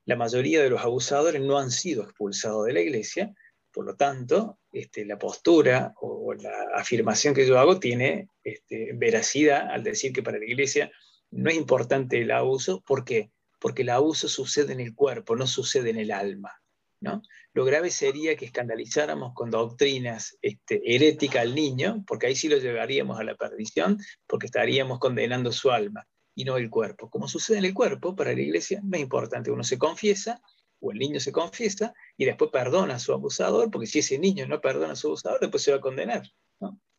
La 0.05 0.15
mayoría 0.15 0.61
de 0.61 0.69
los 0.69 0.81
abusadores 0.81 1.41
no 1.41 1.57
han 1.57 1.71
sido 1.71 2.03
expulsados 2.03 2.65
de 2.65 2.73
la 2.73 2.81
Iglesia, 2.81 3.33
por 3.71 3.85
lo 3.85 3.95
tanto, 3.95 4.59
este, 4.71 5.03
la 5.03 5.17
postura 5.17 5.93
o, 5.99 6.33
la 6.35 6.53
afirmación 6.75 7.33
que 7.33 7.47
yo 7.47 7.57
hago 7.57 7.79
tiene 7.79 8.27
este, 8.43 8.91
veracidad 8.93 9.71
al 9.71 9.83
decir 9.83 10.13
que 10.13 10.21
para 10.21 10.37
la 10.37 10.45
Iglesia 10.45 10.91
no 11.31 11.49
es 11.49 11.55
importante 11.55 12.21
el 12.21 12.29
abuso. 12.29 12.83
¿Por 12.85 13.03
qué? 13.03 13.31
Porque 13.63 13.83
el 13.83 13.89
abuso 13.91 14.27
sucede 14.27 14.73
en 14.73 14.81
el 14.81 14.93
cuerpo, 14.93 15.37
no 15.37 15.47
sucede 15.47 15.91
en 15.91 15.97
el 15.97 16.11
alma. 16.11 16.51
¿no? 16.99 17.21
Lo 17.53 17.63
grave 17.63 17.91
sería 17.91 18.35
que 18.35 18.43
escandalizáramos 18.43 19.33
con 19.33 19.51
doctrinas 19.51 20.37
este, 20.41 20.81
heréticas 20.83 21.43
al 21.43 21.55
niño, 21.55 22.03
porque 22.05 22.27
ahí 22.27 22.35
sí 22.35 22.49
lo 22.49 22.57
llevaríamos 22.57 23.17
a 23.17 23.23
la 23.23 23.35
perdición, 23.35 23.99
porque 24.27 24.47
estaríamos 24.47 24.99
condenando 24.99 25.53
su 25.53 25.71
alma 25.71 26.05
y 26.35 26.43
no 26.43 26.57
el 26.57 26.69
cuerpo. 26.69 27.09
Como 27.09 27.29
sucede 27.29 27.59
en 27.59 27.65
el 27.65 27.73
cuerpo, 27.73 28.17
para 28.17 28.33
la 28.33 28.41
iglesia 28.41 28.81
no 28.83 28.97
es 28.97 29.01
importante. 29.01 29.49
Uno 29.49 29.63
se 29.63 29.77
confiesa, 29.77 30.41
o 30.81 30.91
el 30.91 30.99
niño 30.99 31.21
se 31.21 31.31
confiesa, 31.31 31.93
y 32.17 32.25
después 32.25 32.51
perdona 32.51 32.95
a 32.95 32.99
su 32.99 33.13
abusador, 33.13 33.71
porque 33.71 33.87
si 33.87 33.99
ese 33.99 34.19
niño 34.19 34.45
no 34.45 34.59
perdona 34.59 34.91
a 34.91 34.97
su 34.97 35.07
abusador, 35.07 35.39
después 35.39 35.63
se 35.63 35.71
va 35.71 35.77
a 35.77 35.81
condenar. 35.81 36.23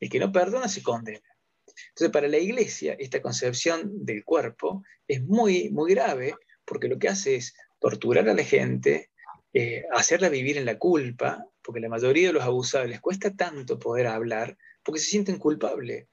El 0.00 0.08
que 0.08 0.18
no 0.18 0.32
perdona 0.32 0.68
se 0.68 0.82
condena. 0.82 1.20
Entonces, 1.88 2.10
para 2.10 2.28
la 2.28 2.38
iglesia, 2.38 2.94
esta 2.98 3.20
concepción 3.20 4.04
del 4.04 4.24
cuerpo 4.24 4.82
es 5.06 5.22
muy, 5.22 5.70
muy 5.70 5.92
grave, 5.94 6.34
porque 6.64 6.88
lo 6.88 6.98
que 6.98 7.08
hace 7.08 7.36
es 7.36 7.54
torturar 7.78 8.28
a 8.28 8.34
la 8.34 8.44
gente, 8.44 9.10
eh, 9.52 9.84
hacerla 9.92 10.28
vivir 10.28 10.58
en 10.58 10.64
la 10.64 10.78
culpa, 10.78 11.46
porque 11.62 11.80
la 11.80 11.88
mayoría 11.88 12.28
de 12.28 12.32
los 12.32 12.44
abusados 12.44 12.88
les 12.88 13.00
cuesta 13.00 13.34
tanto 13.34 13.78
poder 13.78 14.06
hablar, 14.06 14.56
porque 14.82 15.00
se 15.00 15.10
sienten 15.10 15.38
culpables. 15.38 16.08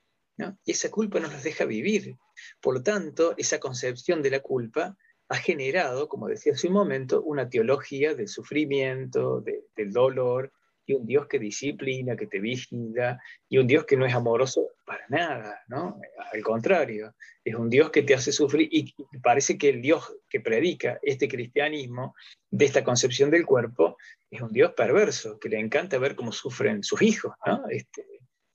Y 0.65 0.72
esa 0.72 0.89
culpa 0.89 1.20
no 1.20 1.27
los 1.27 1.43
deja 1.43 1.65
vivir. 1.65 2.17
Por 2.62 2.74
lo 2.74 2.84
tanto, 2.84 3.36
esa 3.38 3.60
concepción 3.60 4.22
de 4.24 4.31
la 4.31 4.39
culpa 4.39 4.98
ha 5.27 5.36
generado, 5.38 6.10
como 6.10 6.27
decía 6.27 6.53
hace 6.53 6.67
un 6.67 6.74
momento, 6.74 7.22
una 7.22 7.48
teología 7.48 8.15
del 8.15 8.27
sufrimiento, 8.27 9.43
del 9.75 9.91
dolor, 9.91 10.51
un 10.93 11.05
Dios 11.05 11.27
que 11.27 11.39
disciplina, 11.39 12.15
que 12.15 12.27
te 12.27 12.39
vigila, 12.39 13.19
y 13.50 13.57
un 13.57 13.67
Dios 13.67 13.86
que 13.86 13.98
no 13.98 14.05
es 14.05 14.13
amoroso 14.13 14.69
para 14.86 15.05
nada, 15.10 15.62
¿no? 15.67 16.00
Al 16.31 16.41
contrario, 16.41 17.15
es 17.43 17.55
un 17.55 17.69
Dios 17.69 17.91
que 17.91 18.03
te 18.03 18.13
hace 18.13 18.31
sufrir, 18.31 18.67
y 18.71 18.93
parece 19.24 19.57
que 19.57 19.69
el 19.69 19.81
Dios 19.81 20.15
que 20.29 20.39
predica 20.39 21.00
este 21.01 21.27
cristianismo, 21.27 22.15
de 22.50 22.65
esta 22.65 22.83
concepción 22.83 23.29
del 23.31 23.45
cuerpo, 23.45 23.98
es 24.29 24.41
un 24.41 24.51
Dios 24.51 24.74
perverso, 24.75 25.39
que 25.39 25.50
le 25.50 25.60
encanta 25.60 25.98
ver 25.98 26.15
cómo 26.15 26.31
sufren 26.31 26.83
sus 26.83 27.01
hijos, 27.01 27.33
¿no? 27.45 27.63
Este, 27.69 28.05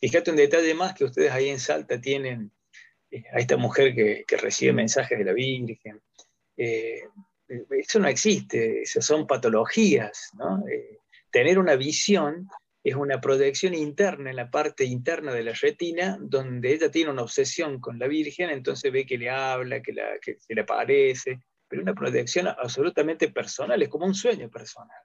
fíjate 0.00 0.30
un 0.30 0.36
detalle 0.36 0.74
más 0.74 0.94
que 0.94 1.04
ustedes 1.04 1.32
ahí 1.32 1.48
en 1.48 1.58
Salta 1.58 2.00
tienen 2.00 2.52
eh, 3.10 3.24
a 3.32 3.38
esta 3.38 3.56
mujer 3.56 3.94
que, 3.94 4.36
recibe 4.36 4.72
mensajes 4.72 5.18
de 5.18 5.24
la 5.24 5.32
Virgen. 5.32 6.00
Eh, 6.56 7.02
eso 7.48 7.98
no 8.00 8.08
existe, 8.08 8.82
esas 8.82 9.04
son 9.04 9.26
patologías. 9.26 10.32
Eh, 10.70 10.95
tener 11.30 11.58
una 11.58 11.76
visión 11.76 12.48
es 12.82 12.94
una 12.94 13.20
proyección 13.20 13.74
interna 13.74 14.30
en 14.30 14.36
la 14.36 14.48
parte 14.48 14.84
interna 14.84 15.32
de 15.32 15.42
la 15.42 15.52
retina, 15.52 16.18
donde 16.20 16.72
ella 16.72 16.88
tiene 16.88 17.10
una 17.10 17.22
obsesión 17.22 17.80
con 17.80 17.98
la 17.98 18.06
Virgen, 18.06 18.48
entonces 18.50 18.92
ve 18.92 19.04
que 19.04 19.18
le 19.18 19.28
habla, 19.28 19.82
que, 19.82 19.92
se 20.38 20.54
le 20.54 20.60
aparece, 20.60 21.40
pero 21.66 21.82
una 21.82 21.94
proyección 21.94 22.46
absolutamente 22.46 23.28
personal, 23.28 23.82
es 23.82 23.88
como 23.88 24.06
un 24.06 24.14
sueño 24.14 24.48
personal. 24.48 24.96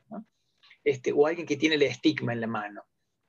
Este, 0.83 1.11
o 1.11 1.25
alguien 1.25 1.47
que 1.47 1.57
tiene 1.57 1.73
el 1.73 1.81
estigma 1.81 2.33
en 2.33 2.41
la 2.41 2.47
mano. 2.47 2.83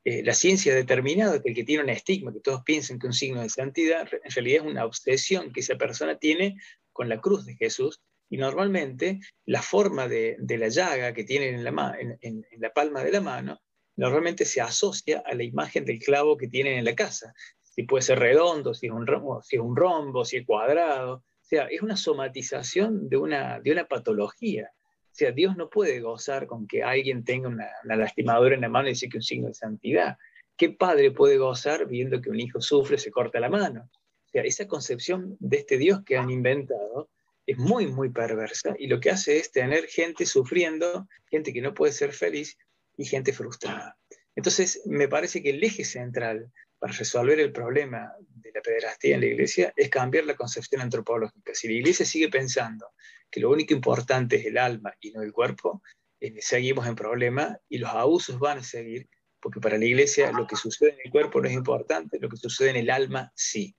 Eh, 0.04 0.22
la 0.22 0.34
ciencia 0.34 0.72
ha 0.72 0.76
determinado 0.76 1.40
que 1.40 1.49
el 1.49 1.54
que 1.54 1.64
tiene 1.64 1.84
un 1.84 1.88
estigma, 1.88 2.30
que 2.30 2.40
todos 2.40 2.62
piensen 2.62 2.99
que 2.99 3.06
un 3.06 3.14
signo 3.14 3.40
de 3.40 3.49
santidad, 3.49 4.06
en 4.12 4.30
realidad 4.30 4.66
es 4.66 4.70
una 4.70 4.84
obsesión 4.84 5.50
que 5.52 5.61
esa 5.61 5.76
persona 5.76 6.18
tiene 6.18 6.56
con 6.92 7.08
la 7.08 7.22
cruz 7.22 7.46
de 7.46 7.56
Jesús, 7.56 8.02
y 8.33 8.39
normalmente 8.39 9.21
la 9.45 9.61
forma 9.61 10.09
de, 10.09 10.39
la 10.49 10.69
llaga 10.69 11.12
que 11.12 11.23
tienen 11.23 11.55
en 11.57 11.65
la, 11.65 12.73
palma 12.73 13.05
de 13.05 13.12
la 13.12 13.21
mano, 13.21 13.61
normalmente 13.95 14.47
se 14.47 14.62
asocia 14.62 15.23
a 15.27 15.35
la 15.35 15.43
imagen 15.43 15.85
del 15.85 15.99
clavo 15.99 16.39
que 16.39 16.49
tienen 16.49 16.79
en 16.79 16.87
la 16.87 16.95
casa. 16.95 17.35
Si 17.61 17.83
puede 17.83 18.01
ser 18.01 18.21
redondo, 18.21 18.73
si 18.73 18.87
es 18.87 18.93
un 18.93 19.07
rombo, 19.07 19.43
si 19.43 19.57
es, 19.57 19.62
un 19.62 19.77
rombo, 19.77 20.25
si 20.25 20.39
es 20.39 20.47
cuadrado. 20.47 21.17
O 21.17 21.23
sea, 21.43 21.67
es 21.67 21.83
una 21.83 21.95
somatización 21.95 23.11
de 23.11 23.19
una, 23.19 23.61
de 23.61 23.71
una 23.71 23.85
patología. 23.85 24.71
O 24.73 25.15
sea, 25.15 25.31
Dios 25.31 25.55
no 25.59 25.69
puede 25.69 26.01
gozar 26.01 26.47
con 26.47 26.67
que 26.67 26.83
alguien 26.83 27.25
tenga 27.25 27.49
una, 27.49 27.69
lastimadura 27.85 28.55
en 28.55 28.62
la 28.62 28.71
mano 28.71 28.89
y 28.89 28.93
dice 28.93 29.11
que 29.11 29.19
un 29.19 29.23
signo 29.23 29.49
de 29.49 29.55
santidad. 29.55 30.17
¿Qué 30.57 30.71
padre 30.71 31.11
puede 31.11 31.37
gozar 31.37 31.87
viendo 31.87 32.23
que 32.23 32.31
un 32.31 32.41
hijo 32.41 32.62
sufre, 32.62 32.97
se 32.97 33.11
corta 33.11 33.41
la 33.41 33.51
mano? 33.51 33.91
O 33.93 34.29
sea, 34.31 34.41
esa 34.43 34.67
concepción 34.67 35.37
de 35.39 35.59
este 35.59 35.77
Dios 35.77 36.01
que 36.03 36.17
han 36.17 36.31
inventado 36.31 37.11
es 37.46 37.58
muy, 37.58 37.87
muy 37.87 38.11
perversa 38.11 38.75
y 38.78 38.87
lo 38.87 39.00
que 39.00 39.11
hace 39.11 39.38
es 39.38 39.50
tener 39.50 39.87
gente 39.87 40.26
sufriendo, 40.26 41.08
gente 41.30 41.52
que 41.52 41.61
no 41.61 41.75
puede 41.75 41.92
ser 41.92 42.12
feliz 42.12 42.56
y 42.96 43.04
gente 43.04 43.32
frustrada. 43.32 43.99
Entonces, 44.34 44.82
me 44.87 45.08
parece 45.08 45.42
que 45.42 45.50
el 45.50 45.62
eje 45.62 45.84
central 45.84 46.50
para 46.78 46.92
resolver 46.94 47.38
el 47.38 47.52
problema 47.52 48.12
de 48.18 48.50
la 48.52 48.61
pederastía 48.61 49.14
en 49.14 49.20
la 49.20 49.26
iglesia 49.26 49.72
es 49.76 49.88
cambiar 49.88 50.25
la 50.25 50.34
concepción 50.34 50.80
antropológica. 50.80 51.54
Si 51.54 51.68
la 51.68 51.75
iglesia 51.75 52.04
sigue 52.04 52.28
pensando 52.28 52.88
que 53.30 53.40
lo 53.40 53.50
único 53.50 53.72
importante 53.75 54.37
es 54.37 54.46
el 54.46 54.58
alma 54.58 54.92
y 55.00 55.12
no 55.12 55.22
el 55.22 55.32
cuerpo, 55.32 55.82
eh, 56.20 56.40
seguimos 56.40 56.87
en 56.87 56.96
problema 56.96 57.58
y 57.68 57.78
los 57.78 57.90
abusos 57.90 58.38
van 58.38 58.58
a 58.58 58.62
seguir, 58.62 59.08
porque 59.40 59.61
para 59.61 59.78
la 59.78 59.84
iglesia 59.84 60.32
lo 60.32 60.46
que 60.46 60.56
sucede 60.56 60.94
en 60.94 61.00
el 61.04 61.11
cuerpo 61.11 61.40
no 61.40 61.49
es 61.49 61.54
importante, 61.54 62.18
lo 62.20 62.28
que 62.28 62.37
sucede 62.37 62.70
en 62.70 62.76
el 62.76 62.90
alma 62.90 63.32
sí. 63.34 63.76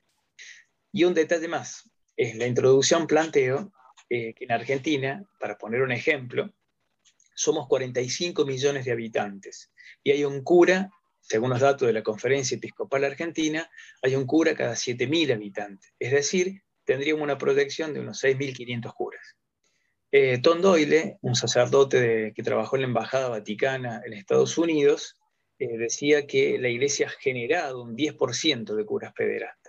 Y 0.92 1.04
un 1.06 1.14
detalle 1.14 1.48
más, 1.48 1.90
en 2.18 2.40
la 2.40 2.48
introducción 2.48 3.08
planteo 3.08 3.72
eh, 4.10 4.34
que 4.34 4.46
en 4.46 4.52
Argentina, 4.52 5.24
para 5.40 5.58
poner 5.58 5.82
un 5.82 5.92
ejemplo, 5.92 6.54
somos 7.36 7.68
45 7.68 8.46
millones 8.46 8.86
de 8.86 8.92
habitantes 8.92 9.72
y 10.04 10.12
hay 10.12 10.24
un 10.24 10.44
cura, 10.44 10.92
según 11.20 11.50
los 11.50 11.62
datos 11.62 11.88
de 11.88 11.94
la 11.94 12.04
Conferencia 12.04 12.58
Episcopal 12.58 13.04
Argentina, 13.04 13.70
hay 14.02 14.16
un 14.16 14.26
cura 14.26 14.56
cada 14.56 14.74
7.000 14.74 15.34
habitantes. 15.34 15.94
Es 15.98 16.12
decir, 16.12 16.62
tendríamos 16.84 17.24
una 17.24 17.38
proyección 17.38 17.94
de 17.94 18.02
unos 18.02 18.24
6.500 18.24 18.94
curas. 18.94 19.36
Eh, 20.12 20.40
Tom 20.44 20.62
Doyle, 20.62 21.18
un 21.22 21.34
sacerdote 21.34 22.34
que 22.36 22.44
trabajó 22.44 22.76
en 22.76 22.84
la 22.84 22.88
Embajada 22.90 23.30
Vaticana 23.30 24.04
en 24.06 24.14
Estados 24.14 24.60
Unidos, 24.60 25.18
eh, 25.58 25.78
decía 25.78 26.28
que 26.28 26.60
la 26.60 26.70
Iglesia 26.70 27.08
ha 27.08 27.10
generado 27.10 27.82
un 27.82 27.96
10% 27.96 28.76
de 28.76 28.86
curas 28.86 29.14
pederastas. 29.14 29.63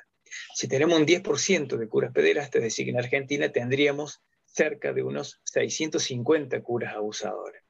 Si 0.54 0.68
tenemos 0.68 0.98
un 0.98 1.06
10% 1.06 1.76
de 1.76 1.88
curas 1.88 2.12
pederastas, 2.12 2.56
es 2.56 2.64
decir, 2.64 2.86
que 2.86 2.90
en 2.90 2.98
Argentina 2.98 3.50
tendríamos 3.50 4.22
cerca 4.44 4.92
de 4.92 5.02
unos 5.02 5.40
650 5.44 6.62
curas 6.62 6.94
abusadores. 6.94 7.62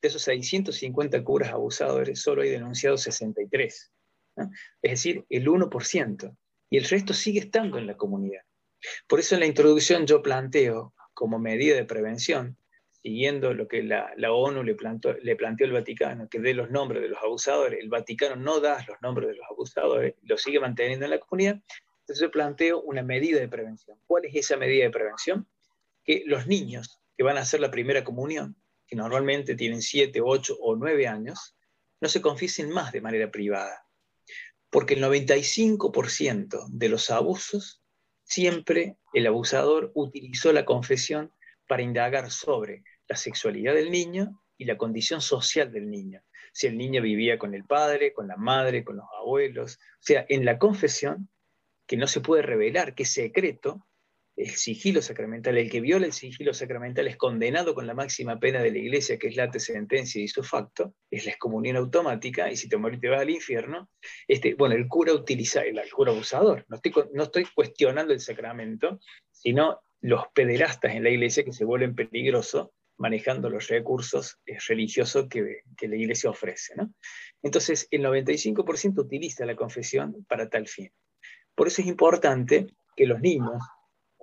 De 0.00 0.08
esos 0.08 0.22
650 0.22 1.24
curas 1.24 1.50
abusadores, 1.50 2.20
solo 2.20 2.42
hay 2.42 2.50
denunciados 2.50 3.02
63. 3.02 3.92
Es 4.82 4.90
decir, 4.90 5.24
el 5.28 5.46
1%. 5.46 6.36
Y 6.68 6.78
el 6.78 6.84
resto 6.84 7.14
sigue 7.14 7.40
estando 7.40 7.78
en 7.78 7.86
la 7.86 7.96
comunidad. 7.96 8.42
Por 9.06 9.20
eso 9.20 9.34
en 9.34 9.40
la 9.40 9.46
introducción 9.46 10.06
yo 10.06 10.22
planteo 10.22 10.94
como 11.14 11.38
medida 11.38 11.76
de 11.76 11.84
prevención, 11.84 12.58
siguiendo 13.02 13.54
lo 13.54 13.68
que 13.68 13.82
la, 13.82 14.12
ONU 14.30 14.62
le, 14.62 14.76
le 15.22 15.36
planteó 15.36 15.66
al 15.66 15.72
Vaticano, 15.72 16.28
que 16.28 16.40
dé 16.40 16.54
los 16.54 16.70
nombres 16.70 17.02
de 17.02 17.08
los 17.08 17.18
abusadores, 17.22 17.80
el 17.80 17.88
Vaticano 17.88 18.36
no 18.36 18.60
da 18.60 18.84
los 18.86 19.00
nombres 19.00 19.28
de 19.28 19.36
los 19.36 19.46
abusadores, 19.48 20.14
lo 20.22 20.36
sigue 20.36 20.60
manteniendo 20.60 21.04
en 21.04 21.12
la 21.12 21.20
comunidad, 21.20 21.60
entonces 22.06 22.22
yo 22.22 22.30
planteo 22.30 22.80
una 22.82 23.02
medida 23.02 23.40
de 23.40 23.48
prevención. 23.48 23.98
¿Cuál 24.06 24.26
es 24.26 24.34
esa 24.34 24.56
medida 24.56 24.84
de 24.84 24.90
prevención? 24.90 25.48
Que 26.04 26.22
los 26.26 26.46
niños 26.46 27.00
que 27.16 27.24
van 27.24 27.36
a 27.36 27.40
hacer 27.40 27.60
la 27.60 27.70
primera 27.70 28.04
comunión, 28.04 28.56
que 28.86 28.96
normalmente 28.96 29.56
tienen 29.56 29.82
7, 29.82 30.20
8 30.22 30.56
o 30.60 30.76
9 30.76 31.08
años, 31.08 31.56
no 32.00 32.08
se 32.08 32.20
confiesen 32.20 32.70
más 32.70 32.92
de 32.92 33.00
manera 33.00 33.30
privada. 33.30 33.86
Porque 34.70 34.94
el 34.94 35.02
95% 35.02 36.66
de 36.68 36.88
los 36.88 37.10
abusos 37.10 37.82
Siempre 38.26 38.96
el 39.14 39.28
abusador 39.28 39.92
utilizó 39.94 40.52
la 40.52 40.64
confesión 40.64 41.32
para 41.68 41.82
indagar 41.82 42.32
sobre 42.32 42.82
la 43.06 43.14
sexualidad 43.14 43.74
del 43.74 43.92
niño 43.92 44.42
y 44.58 44.64
la 44.64 44.76
condición 44.76 45.20
social 45.20 45.70
del 45.70 45.88
niño. 45.88 46.22
Si 46.52 46.66
el 46.66 46.76
niño 46.76 47.00
vivía 47.02 47.38
con 47.38 47.54
el 47.54 47.64
padre, 47.64 48.12
con 48.12 48.26
la 48.26 48.36
madre, 48.36 48.82
con 48.82 48.96
los 48.96 49.06
abuelos. 49.16 49.76
O 49.76 50.00
sea, 50.00 50.26
en 50.28 50.44
la 50.44 50.58
confesión, 50.58 51.28
que 51.86 51.96
no 51.96 52.06
se 52.06 52.20
puede 52.20 52.42
revelar, 52.42 52.94
que 52.94 53.04
es 53.04 53.12
secreto, 53.12 53.86
el 54.36 54.50
sigilo 54.50 55.00
sacramental. 55.00 55.56
El 55.56 55.70
que 55.70 55.80
viola 55.80 56.06
el 56.06 56.12
sigilo 56.12 56.52
sacramental 56.52 57.08
es 57.08 57.16
condenado 57.16 57.74
con 57.74 57.86
la 57.86 57.94
máxima 57.94 58.38
pena 58.38 58.62
de 58.62 58.70
la 58.70 58.78
iglesia, 58.78 59.18
que 59.18 59.28
es 59.28 59.36
late 59.36 59.58
sentencia 59.58 60.22
y 60.22 60.28
su 60.28 60.42
facto, 60.42 60.94
es 61.10 61.24
la 61.24 61.32
excomunión 61.32 61.76
automática, 61.76 62.50
y 62.50 62.56
si 62.56 62.68
te 62.68 62.76
morís 62.76 63.00
te 63.00 63.08
vas 63.08 63.22
al 63.22 63.30
infierno. 63.30 63.88
Este, 64.28 64.54
bueno, 64.54 64.74
el 64.74 64.86
cura 64.88 65.14
utiliza, 65.14 65.62
el, 65.62 65.80
cura 65.90 66.12
abusador, 66.12 66.66
no 66.68 66.76
estoy, 66.76 66.92
no 67.14 67.24
estoy 67.24 67.46
cuestionando 67.54 68.12
el 68.12 68.20
sacramento, 68.20 69.00
sino 69.30 69.80
los 70.02 70.24
pederastas 70.34 70.94
en 70.94 71.02
la 71.02 71.10
iglesia 71.10 71.44
que 71.44 71.52
se 71.52 71.64
vuelven 71.64 71.94
peligrosos 71.94 72.68
manejando 72.98 73.50
los 73.50 73.68
recursos 73.68 74.38
eh, 74.46 74.56
religiosos 74.68 75.28
que, 75.28 75.60
que, 75.76 75.88
la 75.88 75.96
iglesia 75.96 76.30
ofrece. 76.30 76.74
¿no? 76.76 76.94
Entonces, 77.42 77.88
el 77.90 78.02
95% 78.02 78.98
utiliza 78.98 79.44
la 79.44 79.54
confesión 79.54 80.24
para 80.28 80.48
tal 80.48 80.66
fin. 80.66 80.90
Por 81.56 81.66
eso 81.66 81.82
es 81.82 81.88
importante 81.88 82.68
que 82.94 83.06
los 83.06 83.20
niños 83.20 83.60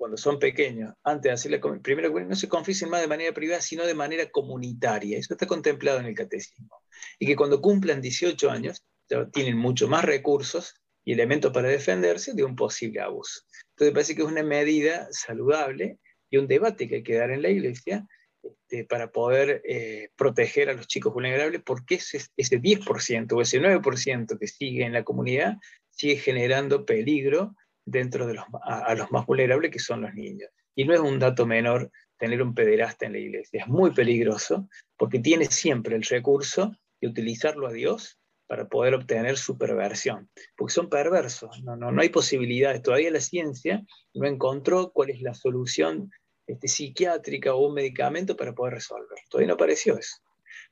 cuando 0.03 0.17
son 0.17 0.37
pequeños, 0.37 0.93
antes 1.03 1.29
de 1.29 1.31
hacer 1.31 1.51
la 1.51 1.79
primera 1.81 2.09
no 2.09 2.35
se 2.35 2.49
confiesen 2.49 2.89
más 2.89 2.99
de 2.99 3.07
manera 3.07 3.31
privada, 3.31 3.61
sino 3.61 3.85
de 3.85 3.93
manera 3.93 4.29
comunitaria. 4.29 5.17
Eso 5.17 5.33
está 5.33 5.47
contemplado 5.47 5.99
en 5.99 6.07
el 6.07 6.15
catecismo. 6.15 6.81
Y 7.19 7.25
que 7.25 7.35
cuando 7.37 7.61
cumplan 7.61 8.01
18 8.01 8.49
años, 8.49 8.83
tienen 9.31 9.57
mucho 9.57 9.87
más 9.87 10.03
recursos 10.03 10.75
y 11.05 11.13
elementos 11.13 11.53
para 11.53 11.69
defenderse 11.69 12.33
de 12.33 12.43
un 12.43 12.55
posible 12.55 13.01
abuso. 13.01 13.43
Entonces, 13.71 13.93
parece 13.93 14.15
que 14.15 14.23
es 14.23 14.27
una 14.27 14.43
medida 14.43 15.07
saludable 15.11 15.99
y 16.29 16.37
un 16.37 16.47
debate 16.47 16.89
que 16.89 16.95
hay 16.95 17.03
que 17.03 17.15
dar 17.15 17.31
en 17.31 17.41
la 17.41 17.49
iglesia 17.49 18.05
este, 18.41 18.83
para 18.85 19.11
poder 19.11 19.61
eh, 19.65 20.09
proteger 20.17 20.69
a 20.69 20.73
los 20.73 20.87
chicos 20.87 21.13
vulnerables, 21.13 21.61
porque 21.63 21.95
ese, 21.95 22.25
ese 22.35 22.59
10% 22.59 23.31
o 23.31 23.41
ese 23.41 23.61
9% 23.61 24.37
que 24.37 24.47
sigue 24.47 24.83
en 24.83 24.93
la 24.93 25.03
comunidad 25.03 25.57
sigue 25.95 26.17
generando 26.17 26.85
peligro 26.85 27.55
dentro 27.85 28.27
de 28.27 28.35
los, 28.35 28.45
a, 28.63 28.93
los 28.95 29.11
más 29.11 29.25
vulnerables, 29.25 29.71
que 29.71 29.79
son 29.79 30.01
los 30.01 30.13
niños. 30.13 30.49
Y 30.75 30.85
no 30.85 30.93
es 30.93 30.99
un 30.99 31.19
dato 31.19 31.45
menor 31.45 31.91
tener 32.17 32.41
un 32.41 32.53
pederasta 32.53 33.05
en 33.05 33.13
la 33.13 33.19
iglesia, 33.19 33.61
es 33.61 33.67
muy 33.67 33.91
peligroso 33.91 34.69
porque 34.97 35.19
tiene 35.19 35.45
siempre 35.45 35.95
el 35.95 36.03
recurso 36.03 36.75
de 37.01 37.07
utilizarlo 37.07 37.67
a 37.67 37.73
Dios 37.73 38.17
para 38.47 38.67
poder 38.67 38.93
obtener 38.93 39.37
su 39.37 39.57
perversión, 39.57 40.29
porque 40.55 40.73
son 40.73 40.89
perversos, 40.89 41.61
no, 41.63 41.75
no, 41.75 41.91
no 41.91 42.01
hay 42.01 42.09
posibilidades. 42.09 42.81
Todavía 42.81 43.11
la 43.11 43.19
ciencia 43.19 43.83
no 44.13 44.27
encontró 44.27 44.91
cuál 44.91 45.09
es 45.09 45.21
la 45.21 45.33
solución 45.33 46.11
este, 46.45 46.67
psiquiátrica 46.67 47.53
o 47.53 47.67
un 47.67 47.73
medicamento 47.73 48.35
para 48.35 48.53
poder 48.53 48.75
resolver. 48.75 49.17
Todavía 49.29 49.47
no 49.49 49.53
apareció 49.55 49.97
eso. 49.97 50.17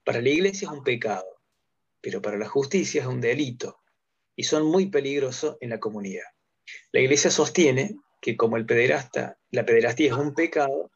Para 0.04 0.22
la 0.22 0.30
iglesia 0.30 0.68
es 0.68 0.72
un 0.72 0.84
pecado, 0.84 1.25
pero 2.01 2.22
para 2.22 2.38
la 2.38 2.48
justicia 2.48 3.01
es 3.01 3.08
un 3.08 3.22
delito 3.22 3.80
y 4.41 4.43
son 4.43 4.65
muy 4.65 4.88
peligrosos 4.88 5.55
en 5.60 5.69
la 5.69 5.79
comunidad. 5.79 6.25
La 6.91 7.00
iglesia 7.00 7.29
sostiene 7.29 7.95
que 8.19 8.36
como 8.36 8.57
el 8.57 8.65
pederasta, 8.65 9.38
la 9.51 9.67
pederastía 9.67 10.07
es 10.07 10.17
un 10.17 10.33
pecado, 10.33 10.89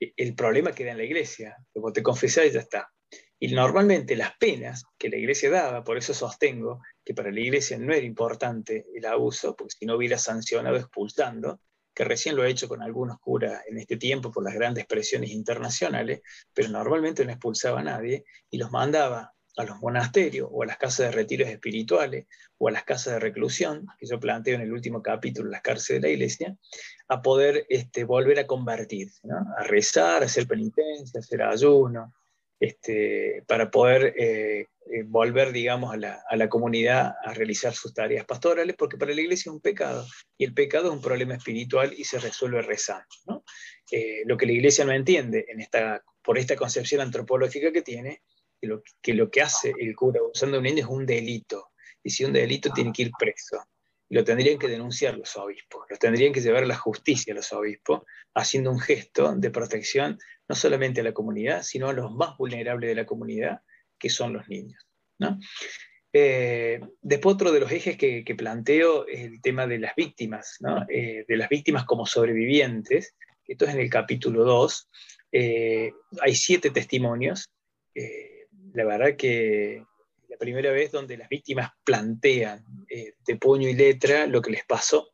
el 0.00 0.34
problema 0.34 0.72
queda 0.72 0.92
en 0.92 0.96
la 0.96 1.04
iglesia, 1.04 1.54
como 1.74 1.92
te 1.92 2.02
confesás 2.02 2.46
y 2.46 2.50
ya 2.52 2.60
está. 2.60 2.90
Y 3.38 3.48
normalmente 3.48 4.16
las 4.16 4.38
penas 4.38 4.86
que 4.96 5.10
la 5.10 5.18
iglesia 5.18 5.50
daba, 5.50 5.84
por 5.84 5.98
eso 5.98 6.14
sostengo 6.14 6.80
que 7.04 7.12
para 7.12 7.30
la 7.30 7.40
iglesia 7.40 7.76
no 7.76 7.92
era 7.92 8.06
importante 8.06 8.86
el 8.94 9.04
abuso, 9.04 9.54
porque 9.54 9.74
si 9.78 9.84
no 9.84 9.96
hubiera 9.96 10.16
sancionado 10.16 10.76
expulsando, 10.78 11.60
que 11.94 12.04
recién 12.04 12.36
lo 12.36 12.44
he 12.46 12.50
hecho 12.50 12.68
con 12.68 12.80
algunos 12.80 13.18
curas 13.20 13.64
en 13.68 13.76
este 13.76 13.98
tiempo 13.98 14.30
por 14.30 14.44
las 14.44 14.54
grandes 14.54 14.86
presiones 14.86 15.28
internacionales, 15.28 16.22
pero 16.54 16.70
normalmente 16.70 17.22
no 17.26 17.32
expulsaba 17.32 17.80
a 17.80 17.84
nadie 17.84 18.24
y 18.48 18.56
los 18.56 18.70
mandaba 18.70 19.34
a 19.58 19.64
los 19.64 19.80
monasterios 19.80 20.48
o 20.50 20.62
a 20.62 20.66
las 20.66 20.78
casas 20.78 21.06
de 21.06 21.12
retiros 21.12 21.48
espirituales 21.48 22.26
o 22.58 22.68
a 22.68 22.70
las 22.70 22.84
casas 22.84 23.14
de 23.14 23.20
reclusión, 23.20 23.86
que 23.98 24.06
yo 24.06 24.20
planteo 24.20 24.54
en 24.54 24.62
el 24.62 24.72
último 24.72 25.02
capítulo, 25.02 25.50
las 25.50 25.62
cárceles 25.62 26.00
de 26.00 26.08
la 26.08 26.12
iglesia, 26.14 26.56
a 27.08 27.20
poder 27.20 27.66
este, 27.68 28.04
volver 28.04 28.38
a 28.38 28.46
convertirse, 28.46 29.20
a 29.58 29.64
rezar, 29.64 30.22
a 30.22 30.26
hacer 30.26 30.46
penitencia, 30.46 31.18
a 31.18 31.20
hacer 31.20 31.42
ayuno, 31.42 32.14
este, 32.60 33.44
para 33.46 33.70
poder 33.70 34.14
eh, 34.16 34.66
eh, 34.92 35.02
volver, 35.04 35.52
digamos, 35.52 35.92
a 35.92 35.96
la, 35.96 36.22
a 36.28 36.36
la, 36.36 36.48
comunidad 36.48 37.14
a 37.24 37.34
realizar 37.34 37.74
sus 37.74 37.92
tareas 37.92 38.24
pastorales, 38.26 38.74
porque 38.76 38.96
para 38.96 39.12
la 39.12 39.20
iglesia 39.20 39.50
es 39.50 39.54
un 39.54 39.60
pecado, 39.60 40.06
y 40.36 40.44
el 40.44 40.54
pecado 40.54 40.88
es 40.88 40.92
un 40.92 41.02
problema 41.02 41.34
espiritual 41.34 41.94
y 41.96 42.04
se 42.04 42.18
resuelve 42.18 42.62
rezando. 42.62 43.44
Eh, 43.90 44.22
lo 44.24 44.36
que 44.36 44.46
la 44.46 44.52
iglesia 44.52 44.84
no 44.84 44.92
entiende 44.92 45.46
en 45.48 45.60
esta, 45.60 46.02
por 46.22 46.38
esta 46.38 46.56
concepción 46.56 47.00
antropológica 47.00 47.72
que 47.72 47.82
tiene, 47.82 48.22
que 48.60 49.14
lo 49.14 49.30
que, 49.30 49.42
hace 49.42 49.72
el 49.78 49.94
cura 49.94 50.20
usando 50.22 50.56
a 50.56 50.60
un 50.60 50.64
niño 50.64 50.84
es 50.84 50.90
un 50.90 51.06
delito. 51.06 51.70
Y 52.02 52.10
si 52.10 52.24
un 52.24 52.32
delito 52.32 52.70
tiene 52.70 52.92
que 52.92 53.02
ir 53.02 53.10
preso. 53.18 53.64
Lo 54.10 54.24
tendrían 54.24 54.58
que 54.58 54.68
denunciar 54.68 55.18
los 55.18 55.36
obispos, 55.36 55.84
lo 55.90 55.96
tendrían 55.98 56.32
que 56.32 56.40
llevar 56.40 56.62
a 56.62 56.66
la 56.66 56.76
justicia 56.76 57.34
los 57.34 57.52
obispos, 57.52 58.02
haciendo 58.34 58.70
un 58.70 58.80
gesto 58.80 59.34
de 59.36 59.50
protección 59.50 60.18
no 60.48 60.54
solamente 60.54 61.02
a 61.02 61.04
la 61.04 61.12
comunidad, 61.12 61.62
sino 61.62 61.88
a 61.88 61.92
los 61.92 62.10
más 62.12 62.38
vulnerables 62.38 62.88
de 62.88 62.94
la 62.94 63.04
comunidad, 63.04 63.60
que 63.98 64.08
son 64.08 64.32
los 64.32 64.48
niños. 64.48 64.82
Eh, 66.12 66.80
después 67.02 67.34
otro 67.34 67.52
de 67.52 67.60
los 67.60 67.70
ejes 67.70 67.98
que, 67.98 68.34
planteo 68.36 69.06
es 69.06 69.20
el 69.20 69.42
tema 69.42 69.66
de 69.66 69.78
las 69.78 69.94
víctimas, 69.94 70.58
eh, 70.88 71.24
de 71.28 71.36
las 71.36 71.50
víctimas 71.50 71.84
como 71.84 72.06
sobrevivientes. 72.06 73.14
Esto 73.46 73.66
es 73.66 73.74
en 73.74 73.80
el 73.80 73.90
capítulo 73.90 74.44
2. 74.44 74.88
Eh, 75.32 75.92
hay 76.22 76.34
siete 76.34 76.70
testimonios 76.70 77.50
la 78.74 78.84
verdad 78.84 79.16
que 79.16 79.84
la 80.28 80.36
primera 80.36 80.70
vez 80.70 80.92
donde 80.92 81.16
las 81.16 81.28
víctimas 81.28 81.70
plantean 81.84 82.64
eh, 82.88 83.14
de 83.26 83.36
puño 83.36 83.68
y 83.68 83.74
letra 83.74 84.26
lo 84.26 84.42
que 84.42 84.50
les 84.50 84.64
pasó. 84.64 85.10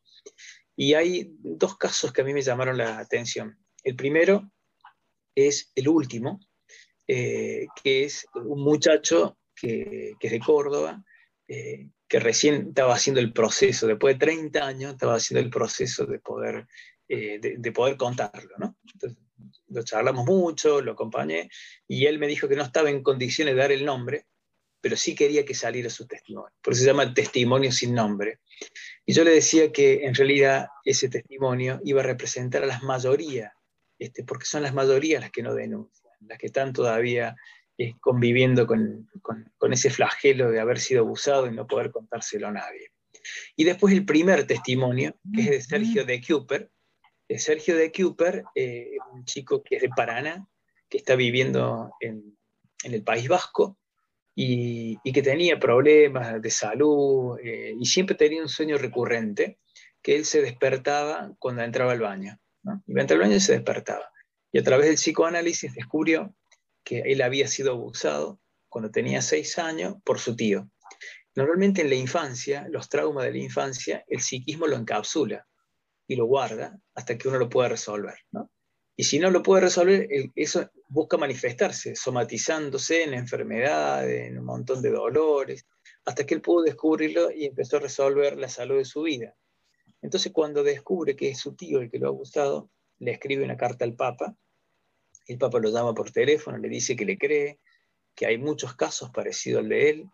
Y 0.75 0.93
hay 0.93 1.35
dos 1.39 1.77
casos 1.77 2.11
que 2.11 2.21
a 2.21 2.25
mí 2.25 2.33
me 2.33 2.41
llamaron 2.41 2.77
la 2.77 2.99
atención. 2.99 3.57
El 3.83 3.95
primero 3.95 4.51
es 5.33 5.71
el 5.75 5.87
último, 5.87 6.39
eh, 7.07 7.67
que 7.81 8.03
es 8.03 8.27
un 8.33 8.61
muchacho 8.61 9.37
que, 9.55 10.15
es 10.19 10.31
de 10.31 10.39
Córdoba, 10.39 11.03
eh, 11.47 11.89
que 12.07 12.19
recién 12.19 12.69
estaba 12.69 12.95
haciendo 12.95 13.21
el 13.21 13.31
proceso, 13.31 13.87
después 13.87 14.15
de 14.15 14.25
30 14.25 14.67
años, 14.67 14.93
estaba 14.93 15.15
haciendo 15.15 15.45
el 15.45 15.49
proceso 15.49 16.05
de 16.05 16.19
poder, 16.19 16.67
de, 17.07 17.71
poder 17.73 17.95
contarlo. 17.95 18.55
¿no? 18.57 18.75
Lo 19.67 19.83
charlamos 19.83 20.25
mucho, 20.25 20.81
lo 20.81 20.93
acompañé, 20.93 21.49
y 21.87 22.05
él 22.05 22.19
me 22.19 22.27
dijo 22.27 22.47
que 22.47 22.55
no 22.55 22.63
estaba 22.63 22.89
en 22.89 23.03
condiciones 23.03 23.55
de 23.55 23.61
dar 23.61 23.71
el 23.71 23.85
nombre, 23.85 24.25
pero 24.81 24.95
sí 24.95 25.15
quería 25.15 25.43
que 25.43 25.55
saliera 25.55 25.89
su 25.89 26.05
testimonio. 26.05 26.53
Por 26.61 26.73
eso 26.73 26.81
se 26.81 26.87
llama 26.87 27.11
testimonio 27.13 27.71
sin 27.71 27.95
nombre. 27.95 28.39
Y 29.05 29.13
yo 29.13 29.23
le 29.23 29.31
decía 29.31 29.71
que 29.71 30.05
en 30.05 30.13
realidad 30.13 30.67
ese 30.83 31.09
testimonio 31.09 31.81
iba 31.83 32.01
a 32.01 32.05
representar 32.05 32.63
a 32.63 32.67
las 32.67 32.83
mayorías, 32.83 33.51
este, 33.97 34.23
porque 34.23 34.45
son 34.45 34.61
las 34.61 34.73
mayorías 34.73 35.21
las 35.21 35.31
que 35.31 35.41
no 35.41 35.53
denuncian, 35.53 36.13
las 36.21 36.37
que 36.37 36.47
están 36.47 36.71
todavía 36.71 37.35
eh, 37.77 37.95
conviviendo 37.99 38.67
con, 38.67 39.09
con, 39.57 39.73
ese 39.73 39.89
flagelo 39.89 40.51
de 40.51 40.59
haber 40.59 40.79
sido 40.79 41.01
abusado 41.01 41.47
y 41.47 41.51
no 41.51 41.67
poder 41.67 41.91
contárselo 41.91 42.47
a 42.47 42.51
nadie. 42.51 42.91
Y 43.55 43.63
después 43.63 43.93
el 43.93 44.05
primer 44.05 44.45
testimonio, 44.45 45.17
que 45.33 45.41
es 45.41 45.49
de 45.49 45.61
Sergio 45.61 46.05
de 46.05 46.21
Cooper, 46.21 46.69
Sergio 47.29 47.75
de 47.75 47.91
Cooper, 47.91 48.43
eh, 48.53 48.97
un 49.13 49.25
chico 49.25 49.63
que 49.63 49.77
es 49.77 49.81
de 49.81 49.89
Paraná, 49.89 50.47
que 50.89 50.97
está 50.97 51.15
viviendo 51.15 51.91
en, 51.99 52.37
el 52.83 53.03
País 53.03 53.27
Vasco 53.27 53.79
y, 54.35 54.99
que 55.11 55.23
tenía 55.23 55.59
problemas 55.59 56.39
de 56.39 56.51
salud 56.51 57.39
eh, 57.43 57.73
y 57.79 57.85
siempre 57.87 58.15
tenía 58.15 58.43
un 58.43 58.49
sueño 58.49 58.77
recurrente, 58.77 59.57
que 60.03 60.15
él 60.15 60.25
se 60.25 60.41
despertaba 60.43 61.33
cuando 61.39 61.63
entraba 61.63 61.93
al 61.93 61.99
baño. 61.99 62.39
¿no? 62.61 62.83
Iba 62.85 62.99
a 62.99 63.01
entrar 63.01 63.19
al 63.19 63.27
baño 63.27 63.37
y 63.37 63.39
se 63.41 63.53
despertaba. 63.53 64.11
Y 64.51 64.59
a 64.59 64.63
través 64.63 64.85
del 64.85 64.95
psicoanálisis 64.95 65.73
descubrió 65.73 66.35
que 66.83 66.99
él 66.99 67.23
había 67.23 67.47
sido 67.47 67.71
abusado 67.71 68.39
cuando 68.69 68.91
tenía 68.91 69.23
seis 69.23 69.57
años 69.57 69.95
por 70.03 70.19
su 70.19 70.35
tío. 70.35 70.69
Normalmente 71.33 71.81
en 71.81 71.89
la 71.89 71.95
infancia, 71.95 72.67
los 72.69 72.87
traumas 72.87 73.25
de 73.25 73.31
la 73.31 73.39
infancia, 73.39 74.05
el 74.07 74.21
psiquismo 74.21 74.67
lo 74.67 74.75
encapsula 74.75 75.47
y 76.07 76.15
lo 76.15 76.25
guarda 76.25 76.79
hasta 76.93 77.17
que 77.17 77.27
uno 77.27 77.37
lo 77.37 77.49
pueda 77.49 77.69
resolver. 77.69 78.15
¿no? 78.31 78.49
Y 78.97 79.03
si 79.03 79.19
no 79.19 79.29
lo 79.29 79.43
puede 79.43 79.63
resolver, 79.63 80.07
eso 80.35 80.69
busca 80.87 81.17
manifestarse, 81.17 81.95
somatizándose 81.95 83.03
en 83.03 83.13
enfermedades, 83.13 84.29
en 84.29 84.39
un 84.39 84.45
montón 84.45 84.81
de 84.81 84.91
dolores, 84.91 85.65
hasta 86.05 86.25
que 86.25 86.33
él 86.33 86.41
pudo 86.41 86.63
descubrirlo 86.63 87.31
y 87.31 87.45
empezó 87.45 87.77
a 87.77 87.81
resolver 87.81 88.37
la 88.37 88.47
salud 88.47 88.77
de 88.77 88.85
su 88.85 89.01
vida. 89.01 89.35
Entonces, 90.01 90.31
cuando 90.31 90.63
descubre 90.63 91.15
que 91.15 91.29
es 91.29 91.39
su 91.39 91.55
tío 91.55 91.81
el 91.81 91.89
que 91.89 91.99
lo 91.99 92.07
ha 92.07 92.09
abusado, 92.09 92.69
le 92.99 93.11
escribe 93.11 93.43
una 93.43 93.57
carta 93.57 93.83
al 93.83 93.95
Papa. 93.95 94.35
El 95.27 95.37
Papa 95.39 95.59
lo 95.59 95.71
llama 95.71 95.93
por 95.93 96.11
teléfono, 96.11 96.57
le 96.57 96.69
dice 96.69 96.95
que 96.95 97.05
le 97.05 97.17
cree, 97.17 97.59
que 98.13 98.27
hay 98.27 98.37
muchos 98.37 98.75
casos 98.75 99.09
parecidos 99.09 99.63
al 99.63 99.69
de 99.69 99.89
él, 99.89 100.09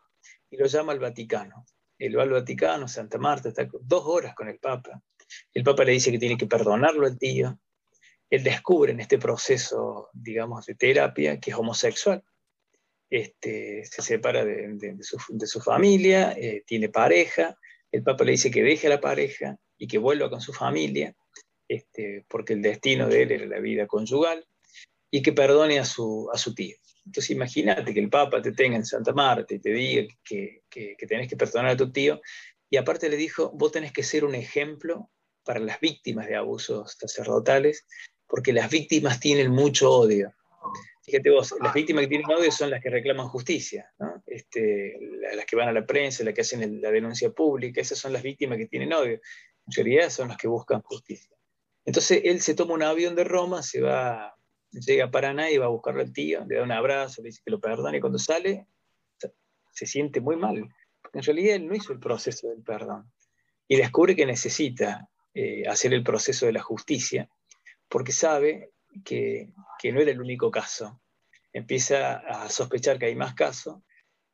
y 0.49 0.57
lo 0.57 0.65
llama 0.65 0.93
al 0.93 0.99
Vaticano. 0.99 1.65
Él 1.99 2.17
va 2.17 2.23
al 2.23 2.29
Vaticano, 2.29 2.87
Santa 2.87 3.19
Marta, 3.19 3.49
está 3.49 3.67
dos 3.81 4.03
horas 4.05 4.33
con 4.33 4.47
el 4.47 4.57
Papa, 4.57 5.03
el 5.53 5.63
Papa 5.63 5.83
le 5.83 5.93
dice 5.93 6.11
que 6.11 6.19
tiene 6.19 6.37
que 6.37 6.47
perdonarlo 6.47 7.05
al 7.05 7.17
tío. 7.17 7.59
Él 8.29 8.43
descubre 8.43 8.91
en 8.91 8.99
este 8.99 9.17
proceso, 9.17 10.09
digamos, 10.13 10.65
de 10.65 10.75
terapia 10.75 11.39
que 11.39 11.51
es 11.51 11.57
homosexual. 11.57 12.23
Este, 13.09 13.83
se 13.83 14.01
separa 14.01 14.45
de, 14.45 14.97
su, 15.01 15.61
familia, 15.61 16.33
eh, 16.37 16.63
tiene 16.65 16.89
pareja. 16.89 17.57
El 17.91 18.03
Papa 18.03 18.23
le 18.23 18.31
dice 18.31 18.51
que 18.51 18.63
deje 18.63 18.87
a 18.87 18.91
la 18.91 19.01
pareja 19.01 19.57
y 19.77 19.87
que 19.87 19.97
vuelva 19.97 20.29
con 20.29 20.39
su 20.41 20.53
familia. 20.53 21.13
este, 21.67 22.25
porque 22.27 22.53
el 22.53 22.61
destino 22.61 23.07
de 23.07 23.21
él 23.23 23.31
era 23.31 23.45
la 23.45 23.59
vida 23.59 23.87
conyugal, 23.87 24.45
y 25.09 25.21
que 25.21 25.33
perdone 25.33 25.79
a 25.79 25.85
su, 25.85 26.29
a 26.33 26.37
su 26.37 26.55
tío. 26.55 26.75
Entonces 27.05 27.31
imagínate 27.31 27.93
que 27.93 27.99
el 27.99 28.09
Papa 28.09 28.41
te 28.41 28.51
tenga 28.53 28.77
en 28.77 28.85
Santa 28.85 29.13
Marta 29.13 29.53
y 29.53 29.59
te 29.59 29.71
diga 29.71 30.13
que, 30.23 30.63
que, 30.69 30.95
que, 30.97 31.07
tenés 31.07 31.27
que 31.27 31.35
perdonar 31.35 31.71
a 31.71 31.77
tu 31.77 31.91
tío, 31.91 32.21
y 32.69 32.77
aparte 32.77 33.09
le 33.09 33.17
dijo, 33.17 33.51
vos 33.53 33.71
tenés 33.71 33.91
que 33.91 34.03
ser 34.03 34.23
un 34.23 34.35
ejemplo 34.35 35.09
para 35.43 35.59
las 35.59 35.79
víctimas 35.79 36.27
de 36.27 36.35
abusos 36.35 36.97
sacerdotales, 36.99 37.85
porque 38.27 38.53
las 38.53 38.69
víctimas 38.69 39.19
tienen 39.19 39.51
mucho 39.51 39.91
odio. 39.91 40.33
Fíjate 41.03 41.29
vos, 41.31 41.55
las 41.59 41.73
víctimas 41.73 42.03
que 42.03 42.09
tienen 42.09 42.31
odio 42.31 42.51
son 42.51 42.69
las 42.69 42.81
que 42.81 42.89
reclaman 42.89 43.27
justicia, 43.27 43.91
este, 44.25 44.97
las 45.35 45.45
que 45.45 45.55
van 45.55 45.67
a 45.67 45.73
la 45.73 45.85
prensa, 45.85 46.23
las 46.23 46.33
que 46.33 46.41
hacen 46.41 46.81
la 46.81 46.91
denuncia 46.91 47.31
pública, 47.31 47.81
esas 47.81 47.97
son 47.97 48.13
las 48.13 48.21
víctimas 48.21 48.57
que 48.57 48.67
tienen 48.67 48.93
odio. 48.93 49.19
En 49.67 49.73
realidad 49.75 50.09
son 50.09 50.29
las 50.29 50.37
que 50.37 50.47
buscan 50.47 50.81
justicia. 50.81 51.35
Entonces 51.85 52.21
él 52.23 52.41
se 52.41 52.53
toma 52.53 52.75
un 52.75 52.83
avión 52.83 53.15
de 53.15 53.23
Roma, 53.23 53.63
se 53.63 53.81
va, 53.81 54.35
llega 54.71 55.05
a 55.05 55.11
Paraná 55.11 55.49
y 55.49 55.57
va 55.57 55.65
a 55.65 55.69
buscarlo 55.69 56.01
al 56.01 56.13
tío, 56.13 56.45
le 56.47 56.57
da 56.57 56.63
un 56.63 56.71
abrazo, 56.71 57.21
le 57.21 57.29
dice 57.29 57.41
que 57.43 57.51
lo 57.51 57.59
perdone 57.59 57.97
y 57.97 58.01
cuando 58.01 58.19
sale 58.19 58.67
se 59.73 59.85
siente 59.85 60.19
muy 60.19 60.35
mal, 60.35 60.57
en 61.13 61.23
realidad 61.23 61.55
él 61.55 61.67
no 61.67 61.75
hizo 61.75 61.93
el 61.93 61.99
proceso 61.99 62.49
del 62.49 62.61
perdón 62.61 63.09
y 63.67 63.77
descubre 63.77 64.15
que 64.15 64.25
necesita 64.25 65.09
eh, 65.33 65.67
hacer 65.67 65.93
el 65.93 66.03
proceso 66.03 66.45
de 66.45 66.53
la 66.53 66.61
justicia 66.61 67.29
porque 67.87 68.11
sabe 68.11 68.71
que, 69.03 69.53
no 69.91 69.99
era 69.99 70.11
el 70.11 70.21
único 70.21 70.51
caso. 70.51 71.01
Empieza 71.53 72.17
a 72.17 72.49
sospechar 72.49 72.97
que 72.97 73.07
hay 73.07 73.15
más 73.15 73.33
casos 73.33 73.81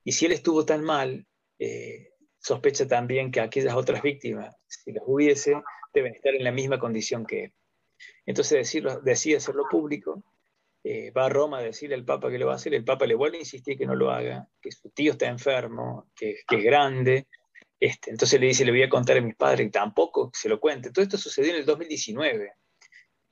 y 0.03 0.12
si 0.12 0.25
él 0.25 0.31
estuvo 0.31 0.65
tan 0.65 0.83
mal, 0.83 1.25
eh, 1.60 2.13
sospecha 2.39 2.88
también 2.88 3.31
que 3.31 3.41
aquellas 3.41 3.75
otras 3.75 4.01
víctimas, 4.01 4.55
si 4.67 4.91
las 4.91 5.03
hubiese, 5.05 5.62
deben 5.93 6.13
estar 6.13 6.33
en 6.36 6.43
la 6.43 6.51
misma 6.51 6.79
condición 6.79 7.25
que 7.25 7.45
él. 7.45 7.53
Entonces 8.25 8.71
decide 9.03 9.38
hacerlo 9.38 9.63
público, 9.69 10.23
eh, 10.83 11.12
va 11.12 11.25
a 11.25 11.29
Roma 11.29 11.57
a 11.57 11.63
decirle 11.63 11.95
al 11.95 12.05
Papa 12.05 12.29
que 12.29 12.38
lo 12.38 12.47
va 12.47 12.53
a 12.53 12.55
hacer, 12.55 12.73
el 12.73 12.86
Papa 12.86 13.05
le 13.05 13.15
vuelve 13.15 13.38
a 13.38 13.41
insistir 13.41 13.77
que 13.77 13.86
no 13.86 13.95
lo 13.95 14.12
haga, 14.12 14.47
que 14.62 14.71
su 14.71 14.89
tío 14.91 15.12
está 15.13 15.27
enfermo, 15.27 16.10
que, 16.15 16.36
es 16.49 16.63
grande. 16.63 17.27
Este, 17.80 18.10
entonces 18.12 18.40
le 18.40 18.48
dice, 18.48 18.66
le 18.66 18.72
voy 18.72 18.84
a 18.84 18.90
contar 18.90 19.18
a 19.18 19.22
mis 19.22 19.36
padres, 19.36 19.68
y 19.68 19.70
tampoco 19.70 20.32
se 20.34 20.50
lo 20.50 20.60
cuente. 20.60 20.92
Todo 20.92 21.04
esto 21.04 21.18
sucedió 21.18 21.52
en 21.52 21.58
el 21.58 21.66
2019 21.66 22.54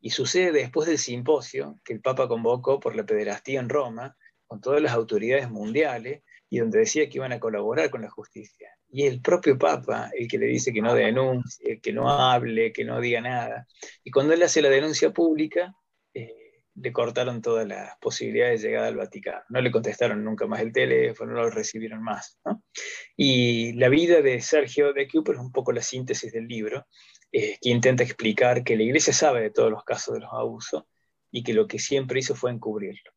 y 0.02 0.10
sucede 0.12 0.52
después 0.52 0.88
del 0.88 1.00
simposio 1.00 1.80
que 1.84 1.94
el 1.94 2.02
Papa 2.02 2.28
convocó 2.28 2.80
por 2.80 2.96
la 2.96 3.06
pederastía 3.06 3.60
en 3.60 3.70
Roma, 3.70 4.16
con 4.46 4.62
todas 4.62 4.82
las 4.82 4.94
autoridades 4.94 5.50
mundiales, 5.50 6.22
y 6.50 6.60
donde 6.60 6.80
decía 6.80 7.10
que 7.10 7.18
iban 7.18 7.34
a 7.34 7.40
colaborar 7.40 7.90
con 7.90 8.04
la 8.04 8.10
justicia. 8.10 8.70
Y 8.88 9.08
el 9.08 9.20
propio 9.20 9.58
Papa, 9.58 10.12
el 10.14 10.28
que 10.28 10.38
le 10.38 10.46
dice 10.46 10.72
que 10.72 10.82
no 10.82 10.94
denuncie, 10.94 11.82
que 11.82 11.92
no 11.92 12.10
hable, 12.10 12.72
que 12.72 12.86
no 12.86 13.02
diga 13.02 13.20
nada. 13.20 13.68
Y 14.04 14.12
cuando 14.12 14.34
él 14.34 14.44
hace 14.44 14.62
la 14.62 14.70
denuncia 14.70 15.12
pública, 15.12 15.76
le 16.76 16.92
cortaron 16.92 17.42
todas 17.42 17.66
las 17.68 17.98
posibilidades 18.00 18.62
de 18.62 18.68
llegada 18.68 18.88
al 18.88 18.98
Vaticano. 18.98 19.42
No 19.50 19.62
le 19.62 19.72
contestaron 19.72 20.24
nunca 20.24 20.46
más 20.46 20.60
el 20.60 20.74
teléfono, 20.74 21.34
no 21.34 21.44
lo 21.44 21.50
recibieron 21.50 22.04
más. 22.04 22.38
Y 23.16 23.74
la 23.74 23.88
vida 23.88 24.22
de 24.22 24.42
Sergio 24.42 24.94
de 24.94 25.08
Cooper 25.08 25.36
es 25.36 25.42
un 25.42 25.52
poco 25.52 25.72
la 25.72 25.82
síntesis 25.82 26.34
del 26.34 26.48
libro, 26.48 26.86
eh, 27.32 27.58
que 27.62 27.70
intenta 27.70 28.04
explicar 28.04 28.64
que 28.64 28.76
la 28.76 28.84
Iglesia 28.84 29.14
sabe 29.14 29.42
de 29.42 29.52
todos 29.52 29.72
los 29.72 29.84
casos 29.84 30.16
de 30.16 30.20
los 30.22 30.34
abusos 30.34 30.84
y 31.32 31.44
que 31.44 31.54
lo 31.54 31.68
que 31.68 31.80
siempre 31.80 32.20
hizo 32.20 32.36
fue 32.36 32.52
encubrirlo. 32.52 33.12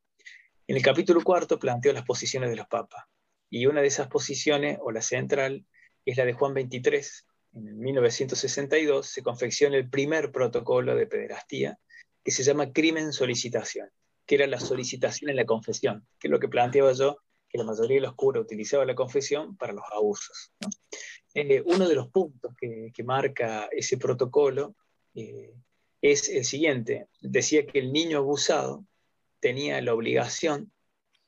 En 0.69 0.77
el 0.77 0.83
capítulo 0.83 1.23
cuarto 1.23 1.59
planteó 1.59 1.93
las 1.93 2.05
posiciones 2.05 2.51
de 2.51 2.57
los 2.57 2.69
papas. 2.69 3.05
Y 3.51 3.67
una 3.67 3.81
de 3.81 3.89
esas 3.89 4.09
posiciones, 4.09 4.79
o 4.83 4.93
la 4.93 5.03
central, 5.03 5.67
es 6.05 6.17
la 6.17 6.25
de 6.25 6.33
Juan 6.33 6.55
23. 6.55 7.27
En 7.55 7.79
1962 7.79 9.07
se 9.07 9.23
confecciona 9.23 9.77
el 9.77 9.89
primer 9.89 10.31
protocolo 10.31 10.95
de 10.95 11.07
pederastía, 11.07 11.79
que 12.25 12.31
se 12.31 12.43
llama 12.43 12.73
crimen 12.73 13.13
solicitación, 13.13 13.89
que 14.27 14.35
era 14.35 14.47
la 14.47 14.61
solicitación 14.61 15.31
en 15.31 15.37
la 15.37 15.47
confesión, 15.47 16.07
que 16.19 16.29
es 16.29 16.31
lo 16.31 16.39
que 16.39 16.49
planteaba 16.49 16.93
yo, 16.93 17.19
que 17.49 17.59
la 17.59 17.65
mayoría 17.65 17.97
de 17.97 18.03
los 18.03 18.15
curas 18.15 18.43
utilizaban 18.43 18.87
la 18.87 18.95
confesión 18.95 19.57
para 19.57 19.73
los 19.73 19.85
abusos. 19.91 20.53
Eh, 21.35 21.63
uno 21.65 21.89
de 21.89 21.95
los 21.95 22.09
puntos 22.09 22.53
que, 22.57 22.93
marca 23.05 23.69
ese 23.73 23.97
protocolo 23.97 24.75
eh, 25.15 25.55
es 26.03 26.29
el 26.29 26.45
siguiente. 26.45 27.09
Decía 27.21 27.67
que 27.67 27.79
el 27.79 27.93
niño 27.93 28.19
abusado 28.19 28.85
tenía 29.41 29.81
la 29.81 29.95
obligación 29.95 30.73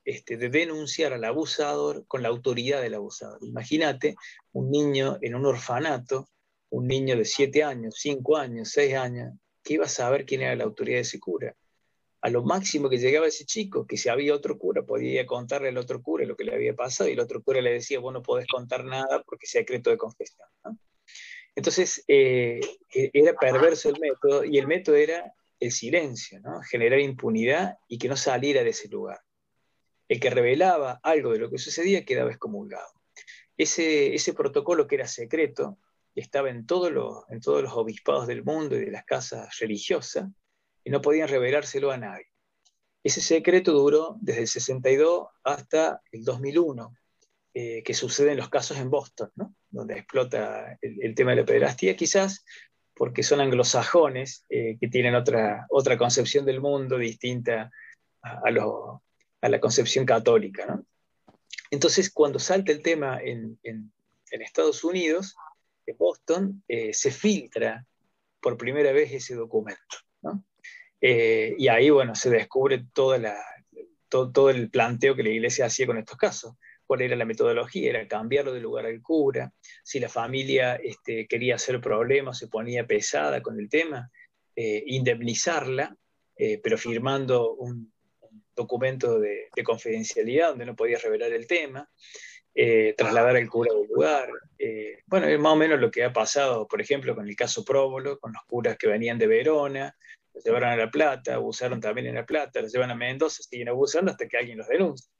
este, 0.05 0.37
de 0.37 0.48
denunciar 0.48 1.12
al 1.12 1.24
abusador 1.24 2.07
con 2.07 2.22
la 2.22 2.29
autoridad 2.29 2.83
del 2.83 2.94
abusador. 2.94 3.38
Imagínate 3.42 4.16
un 4.53 4.70
niño 4.70 5.18
en 5.20 5.35
un 5.35 5.46
orfanato, 5.46 6.29
un 6.70 6.87
niño 6.87 7.16
de 7.16 7.24
7 7.24 7.62
años, 7.62 7.94
5 7.98 8.37
años, 8.37 8.70
6 8.70 8.94
años, 8.94 9.35
que 9.62 9.75
iba 9.75 9.85
a 9.85 9.88
saber 9.88 10.25
quién 10.25 10.42
era 10.42 10.57
la 10.57 10.64
autoridad 10.64 10.99
de 10.99 11.03
ese 11.03 11.20
cura. 11.20 11.55
A 12.23 12.29
lo 12.29 12.42
máximo 12.42 12.90
que 12.90 12.99
llegaba 12.99 13.27
ese 13.27 13.44
chico, 13.46 13.87
que 13.87 13.96
si 13.96 14.09
había 14.09 14.35
otro 14.35 14.59
cura, 14.59 14.83
podía 14.83 15.27
contarle 15.27 15.68
al 15.68 15.79
otro 15.79 16.03
cura 16.03 16.27
lo 16.27 16.37
que 16.37 16.44
le 16.44 16.55
había 16.55 16.75
pasado 16.75 17.09
y 17.09 17.14
el 17.14 17.20
otro 17.20 17.42
cura 17.42 17.61
le 17.61 17.73
decía, 17.73 17.99
vos 17.99 18.12
no 18.12 18.23
podés 18.23 18.46
contar 18.46 18.85
nada 18.85 19.23
porque 19.23 19.46
es 19.46 19.53
secreto 19.53 19.90
de 19.90 19.96
confesión. 19.96 20.49
Entonces, 21.55 22.05
eh, 22.09 22.61
e-, 22.94 23.11
era 23.12 23.35
perverso 23.35 23.88
el 23.88 23.99
método 23.99 24.44
y 24.44 24.59
el 24.59 24.66
método 24.66 24.96
era 24.96 25.33
el 25.59 25.73
silencio, 25.73 26.40
generar 26.70 27.01
impunidad 27.01 27.79
y 27.88 27.99
que 27.99 28.09
no 28.09 28.16
saliera 28.16 28.62
de 28.62 28.70
ese 28.70 28.88
lugar 28.88 29.20
el 30.11 30.18
que 30.18 30.29
revelaba 30.29 30.99
algo 31.05 31.33
de 31.33 31.38
lo 31.38 31.49
que 31.49 31.59
sucedía 31.59 32.05
quedaba 32.05 32.33
excomulgado. 32.33 32.90
Ese, 33.57 34.12
ese 34.12 34.35
protocolo 34.35 34.88
que 34.88 34.96
era 34.96 35.07
secreto 35.07 35.79
estaba 36.14 36.51
en, 36.51 36.66
todos 36.66 36.90
los, 36.90 37.25
en 37.31 37.40
todos 37.40 37.62
los 37.62 37.73
obispados 37.73 38.27
del 38.27 38.44
mundo 38.44 38.77
y 38.77 38.85
de 38.85 38.90
las 38.90 39.05
casas 39.05 39.59
religiosas 39.59 40.29
y 40.85 40.90
no 40.90 41.01
podían 41.01 41.29
revelárselo 41.29 41.90
a 41.90 41.96
nadie. 41.96 42.27
Ese 43.03 43.20
secreto 43.20 43.73
duró 43.73 44.16
desde 44.20 44.42
el 44.42 44.49
62 44.49 45.29
hasta 45.44 46.03
el 46.12 46.25
2001, 46.25 46.94
eh, 47.55 47.83
que 47.83 47.94
sucede 47.94 48.33
en 48.33 48.37
los 48.37 48.49
casos 48.49 48.79
en 48.79 48.90
Boston, 48.90 49.31
donde 49.70 49.94
explota 49.94 50.79
el, 50.83 51.14
tema 51.14 51.31
de 51.31 51.38
la 51.38 51.46
pederastía, 51.46 51.96
quizás 51.96 52.44
porque 52.94 53.23
son 53.23 53.40
anglosajones 53.40 54.44
eh, 54.51 54.77
que 54.79 54.88
tienen 54.88 55.14
otra, 55.14 55.66
otra 55.70 55.96
concepción 55.96 56.44
del 56.44 56.61
mundo 56.61 56.99
distinta 56.99 57.70
a, 58.23 58.51
los, 58.51 59.01
a 59.40 59.49
la 59.49 59.59
concepción 59.59 60.05
católica. 60.05 60.66
¿no? 60.66 60.85
Entonces, 61.70 62.11
cuando 62.11 62.38
salta 62.38 62.73
el 62.73 62.83
tema 62.83 63.20
en, 63.23 63.59
en, 63.62 63.92
Estados 64.31 64.85
Unidos, 64.85 65.35
Boston, 65.98 66.62
eh, 66.68 66.92
se 66.92 67.11
filtra 67.11 67.85
por 68.40 68.57
primera 68.57 68.92
vez 68.92 69.12
ese 69.12 69.35
documento. 69.35 69.96
¿no? 70.22 70.44
Eh, 71.00 71.55
y 71.59 71.68
ahí, 71.68 71.90
bueno, 71.90 72.14
se 72.14 72.31
descubre 72.31 72.85
toda 72.92 73.18
la, 73.18 73.37
todo, 74.09 74.50
el 74.50 74.70
planteo 74.70 75.14
que 75.14 75.22
la 75.22 75.31
iglesia 75.31 75.66
hacía 75.66 75.87
con 75.87 75.98
estos 75.98 76.16
casos. 76.16 76.55
¿Cuál 76.87 77.03
era 77.03 77.14
la 77.14 77.24
metodología? 77.24 77.90
Era 77.90 78.09
cambiarlo 78.09 78.53
de 78.53 78.61
lugar 78.61 78.87
al 78.87 79.00
cura. 79.00 79.53
Si 79.85 80.00
la 80.00 80.09
familia 80.09 80.74
este, 80.74 81.26
quería 81.29 81.55
hacer 81.55 81.81
problemas, 81.81 82.38
se 82.38 82.48
ponía 82.48 82.87
pesada 82.87 83.40
con 83.42 83.59
el 83.61 83.68
tema, 83.68 84.11
eh, 84.57 84.83
indemnizarla, 84.87 85.96
pero 86.62 86.79
firmando 86.79 87.53
un, 87.53 87.92
documento 88.61 89.18
de, 89.18 89.48
confidencialidad 89.64 90.50
donde 90.50 90.66
no 90.66 90.76
podía 90.76 90.98
revelar 90.98 91.33
el 91.33 91.46
tema, 91.46 91.88
eh, 92.55 92.95
trasladar 92.97 93.37
al 93.37 93.49
cura 93.49 93.73
del 93.73 93.89
lugar. 93.89 94.29
Eh, 94.59 95.03
bueno, 95.07 95.27
es 95.27 95.39
más 95.39 95.53
o 95.53 95.57
menos 95.57 95.81
lo 95.81 95.91
que 95.91 96.05
ha 96.05 96.13
pasado, 96.13 96.67
por 96.67 96.81
ejemplo, 96.81 97.15
con 97.15 97.29
el 97.29 97.37
caso 97.37 97.65
Próbolo, 97.65 98.19
con 98.19 98.33
los 98.33 98.43
curas 98.45 98.77
que 98.77 98.89
venían 98.89 99.19
de 99.19 99.27
Verona, 99.27 99.97
los 100.35 100.45
llevaron 100.45 100.71
a 100.71 100.77
La 100.77 100.91
Plata, 100.91 101.35
abusaron 101.35 101.81
también 101.81 102.07
en 102.07 102.15
La 102.15 102.27
Plata, 102.27 102.61
los 102.61 102.73
llevan 102.73 102.91
a 102.91 102.95
Mendoza, 102.95 103.43
siguen 103.43 103.69
abusando 103.69 104.11
hasta 104.11 104.29
que 104.29 104.37
alguien 104.37 104.59
los 104.59 104.69
denuncia. 104.69 105.11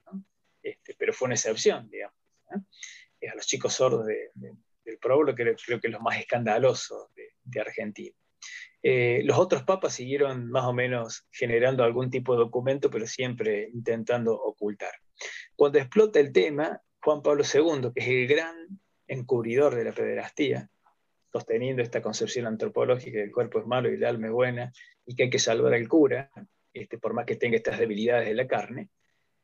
Este, 0.63 0.95
pero 0.99 1.13
fue 1.13 1.27
una 1.27 1.35
excepción, 1.35 1.89
digamos. 1.91 2.17
a 2.51 3.35
los 3.35 3.47
chicos 3.47 3.75
sordos 3.75 4.07
del 4.07 4.99
Próbolo, 5.01 5.35
que 5.35 5.55
creo 5.65 5.81
que 5.81 5.87
es 5.87 5.93
lo 5.93 6.01
más 6.01 6.19
escandaloso 6.19 7.11
de 7.45 7.61
Argentina. 7.61 8.15
Eh, 8.83 9.21
los 9.25 9.39
otros 9.39 9.63
papas 9.65 9.95
siguieron 9.95 10.51
más 10.51 10.65
o 10.65 10.73
menos 10.73 11.27
generando 11.31 11.85
algún 11.85 12.11
tipo 12.11 12.33
de 12.33 12.41
documento, 12.41 12.91
pero 12.91 13.07
siempre 13.07 13.69
intentando 13.73 14.35
ocultar. 14.35 14.93
Cuando 15.55 15.79
explota 15.79 16.19
el 16.19 16.33
tema, 16.33 16.81
Juan 17.03 17.23
Pablo 17.23 17.43
II, 17.43 17.93
que 17.95 18.01
es 18.01 18.09
el 18.09 18.27
gran 18.27 18.57
encubridor 19.07 19.75
de 19.75 19.85
la 19.85 19.93
pederastía, 19.93 20.69
sosteniendo 21.33 21.83
esta 21.83 22.03
concepción 22.03 22.47
antropológica 22.47 23.19
que 23.19 23.23
el 23.23 23.33
cuerpo 23.33 23.61
es 23.61 23.67
malo 23.67 23.91
y 23.91 23.95
el 23.95 24.05
alma 24.05 24.27
es 24.27 24.33
buena, 24.33 24.73
y 25.07 25.15
que 25.15 25.25
hay 25.25 25.31
que 25.31 25.39
salvar 25.39 25.75
al 25.75 25.89
cura, 25.89 26.31
este, 26.73 26.99
por 26.99 27.15
más 27.15 27.27
que 27.27 27.37
tenga 27.37 27.57
estas 27.57 27.79
debilidades 27.79 28.29
de 28.29 28.35
la 28.35 28.47
carne, 28.47 28.91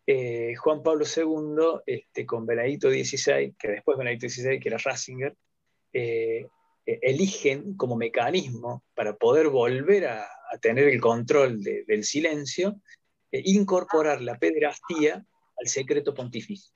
eh, 0.06 0.54
Juan 0.54 0.82
Pablo 0.82 1.04
II, 1.04 1.80
este, 1.84 2.24
con 2.24 2.46
Benedicto 2.46 2.88
XVI, 2.88 3.54
que 3.58 3.68
después 3.68 3.98
Benedicto 3.98 4.28
XVI, 4.28 4.60
que 4.60 4.68
era 4.68 4.78
Ratzinger, 4.78 5.34
eh, 5.92 6.46
eh, 6.86 6.98
eligen 7.02 7.76
como 7.76 7.96
mecanismo 7.96 8.84
para 8.94 9.16
poder 9.16 9.48
volver 9.48 10.06
a, 10.06 10.28
tener 10.60 10.86
el 10.88 11.00
control 11.00 11.60
del 11.60 12.04
silencio, 12.04 12.80
incorporar 13.32 14.22
la 14.22 14.38
pederastía 14.38 15.26
al 15.56 15.66
secreto 15.66 16.14
pontificio. 16.14 16.75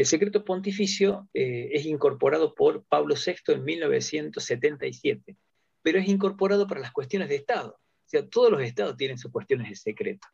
El 0.00 0.06
secreto 0.06 0.46
pontificio 0.46 1.28
eh, 1.34 1.68
es 1.74 1.84
incorporado 1.84 2.54
por 2.54 2.86
Pablo 2.86 3.16
VI 3.16 3.52
en 3.52 3.64
1977, 3.64 5.36
pero 5.82 5.98
es 5.98 6.08
incorporado 6.08 6.66
para 6.66 6.80
las 6.80 6.90
cuestiones 6.90 7.28
de 7.28 7.34
Estado. 7.34 7.72
O 7.72 8.08
sea, 8.08 8.26
todos 8.26 8.50
los 8.50 8.62
estados 8.62 8.96
tienen 8.96 9.18
sus 9.18 9.30
cuestiones 9.30 9.68
de 9.68 9.76
secreto. 9.76 10.26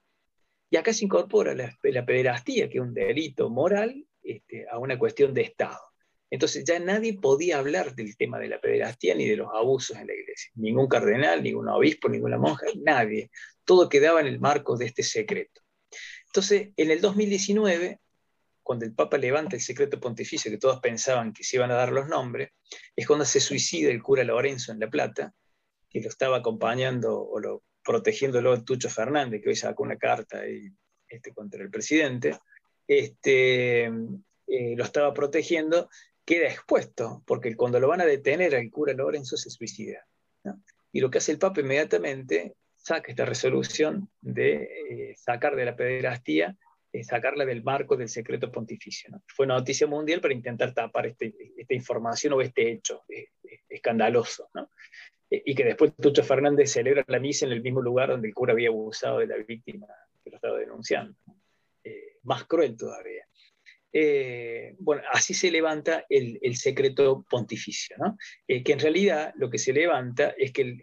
Y 0.70 0.76
acá 0.76 0.92
se 0.92 1.04
incorpora 1.04 1.52
la, 1.56 2.06
pederastía, 2.06 2.68
que 2.68 2.78
es 2.78 2.84
un 2.84 2.94
delito 2.94 3.50
moral, 3.50 4.06
este, 4.22 4.66
a 4.70 4.78
una 4.78 5.00
cuestión 5.00 5.34
de 5.34 5.42
Estado. 5.42 5.80
Entonces 6.30 6.62
ya 6.64 6.78
nadie 6.78 7.18
podía 7.18 7.58
hablar 7.58 7.96
del 7.96 8.16
tema 8.16 8.38
de 8.38 8.46
la 8.46 8.60
pederastía 8.60 9.16
ni 9.16 9.26
de 9.26 9.34
los 9.34 9.48
abusos 9.52 9.96
en 9.96 10.06
la 10.06 10.14
iglesia. 10.14 10.52
Ningún 10.54 10.86
cardenal, 10.86 11.42
ningún 11.42 11.68
obispo, 11.68 12.08
ninguna 12.08 12.38
monja, 12.38 12.66
nadie. 12.84 13.32
Todo 13.64 13.88
quedaba 13.88 14.20
en 14.20 14.28
el 14.28 14.38
marco 14.38 14.76
de 14.76 14.86
este 14.86 15.02
secreto. 15.02 15.60
Entonces, 16.26 16.68
en 16.76 16.92
el 16.92 17.00
2019, 17.00 17.98
cuando 18.66 18.84
el 18.84 18.94
Papa 18.94 19.16
levanta 19.16 19.54
el 19.54 19.62
secreto 19.62 20.00
pontificio, 20.00 20.50
que 20.50 20.58
todos 20.58 20.80
pensaban 20.80 21.32
que 21.32 21.44
se 21.44 21.56
iban 21.56 21.70
a 21.70 21.74
dar 21.74 21.92
los 21.92 22.08
nombres, 22.08 22.50
es 22.96 23.06
cuando 23.06 23.24
se 23.24 23.38
suicida 23.38 23.92
el 23.92 24.02
cura 24.02 24.24
Lorenzo 24.24 24.72
en 24.72 24.80
La 24.80 24.90
Plata, 24.90 25.32
que 25.88 26.00
lo 26.00 26.08
estaba 26.08 26.38
acompañando 26.38 27.16
o 27.16 27.38
lo, 27.38 27.62
protegiéndolo 27.84 28.54
el 28.54 28.64
Tucho 28.64 28.90
Fernández, 28.90 29.40
que 29.40 29.50
hoy 29.50 29.54
sacó 29.54 29.84
una 29.84 29.96
carta 29.96 30.42
este, 31.06 31.32
contra 31.32 31.62
el 31.62 31.70
presidente, 31.70 32.36
este, 32.88 33.84
eh, 33.84 34.74
lo 34.76 34.82
estaba 34.82 35.14
protegiendo, 35.14 35.88
queda 36.24 36.48
expuesto, 36.48 37.22
porque 37.24 37.54
cuando 37.54 37.78
lo 37.78 37.86
van 37.86 38.00
a 38.00 38.04
detener 38.04 38.56
al 38.56 38.68
cura 38.68 38.94
Lorenzo 38.94 39.36
se 39.36 39.48
suicida. 39.48 40.04
Y 40.90 40.98
lo 40.98 41.08
que 41.08 41.18
hace 41.18 41.30
el 41.30 41.38
Papa 41.38 41.60
inmediatamente, 41.60 42.56
saca 42.74 43.12
esta 43.12 43.26
resolución 43.26 44.10
de 44.20 44.54
eh, 44.54 45.14
sacar 45.16 45.54
de 45.54 45.66
la 45.66 45.76
pederastía 45.76 46.56
sacarla 47.04 47.44
del 47.44 47.62
marco 47.62 47.96
del 47.96 48.08
secreto 48.08 48.50
pontificio. 48.50 49.10
Fue 49.26 49.46
noticia 49.46 49.86
mundial 49.86 50.20
para 50.20 50.34
intentar 50.34 50.72
tapar 50.72 51.06
este, 51.06 51.34
esta 51.56 51.74
información 51.74 52.32
o 52.34 52.40
este 52.40 52.70
hecho 52.70 53.04
eh, 53.08 53.28
eh, 53.44 53.60
escandaloso. 53.68 54.50
¿no? 54.54 54.70
Eh, 55.30 55.42
y 55.44 55.54
que 55.54 55.64
después 55.64 55.94
Tucho 55.96 56.22
Fernández 56.22 56.70
celebra 56.70 57.04
la 57.06 57.20
misa 57.20 57.46
en 57.46 57.52
el 57.52 57.62
mismo 57.62 57.80
lugar 57.80 58.10
donde 58.10 58.28
el 58.28 58.34
cura 58.34 58.52
había 58.52 58.68
abusado 58.68 59.18
de 59.18 59.26
la 59.26 59.36
víctima 59.36 59.86
que 60.22 60.30
lo 60.30 60.36
estaba 60.36 60.58
denunciando. 60.58 61.14
más 62.22 62.44
cruel 62.44 62.76
todavía. 62.76 63.24
bueno, 64.78 65.02
así 65.12 65.32
se 65.32 65.50
levanta 65.50 66.04
el, 66.08 66.38
el 66.42 66.56
secreto 66.56 67.24
pontificio, 67.30 67.96
¿no? 67.98 68.18
que 68.46 68.72
en 68.72 68.78
realidad 68.80 69.32
lo 69.36 69.48
que 69.48 69.58
se 69.58 69.72
levanta 69.72 70.34
es 70.36 70.52
que 70.52 70.76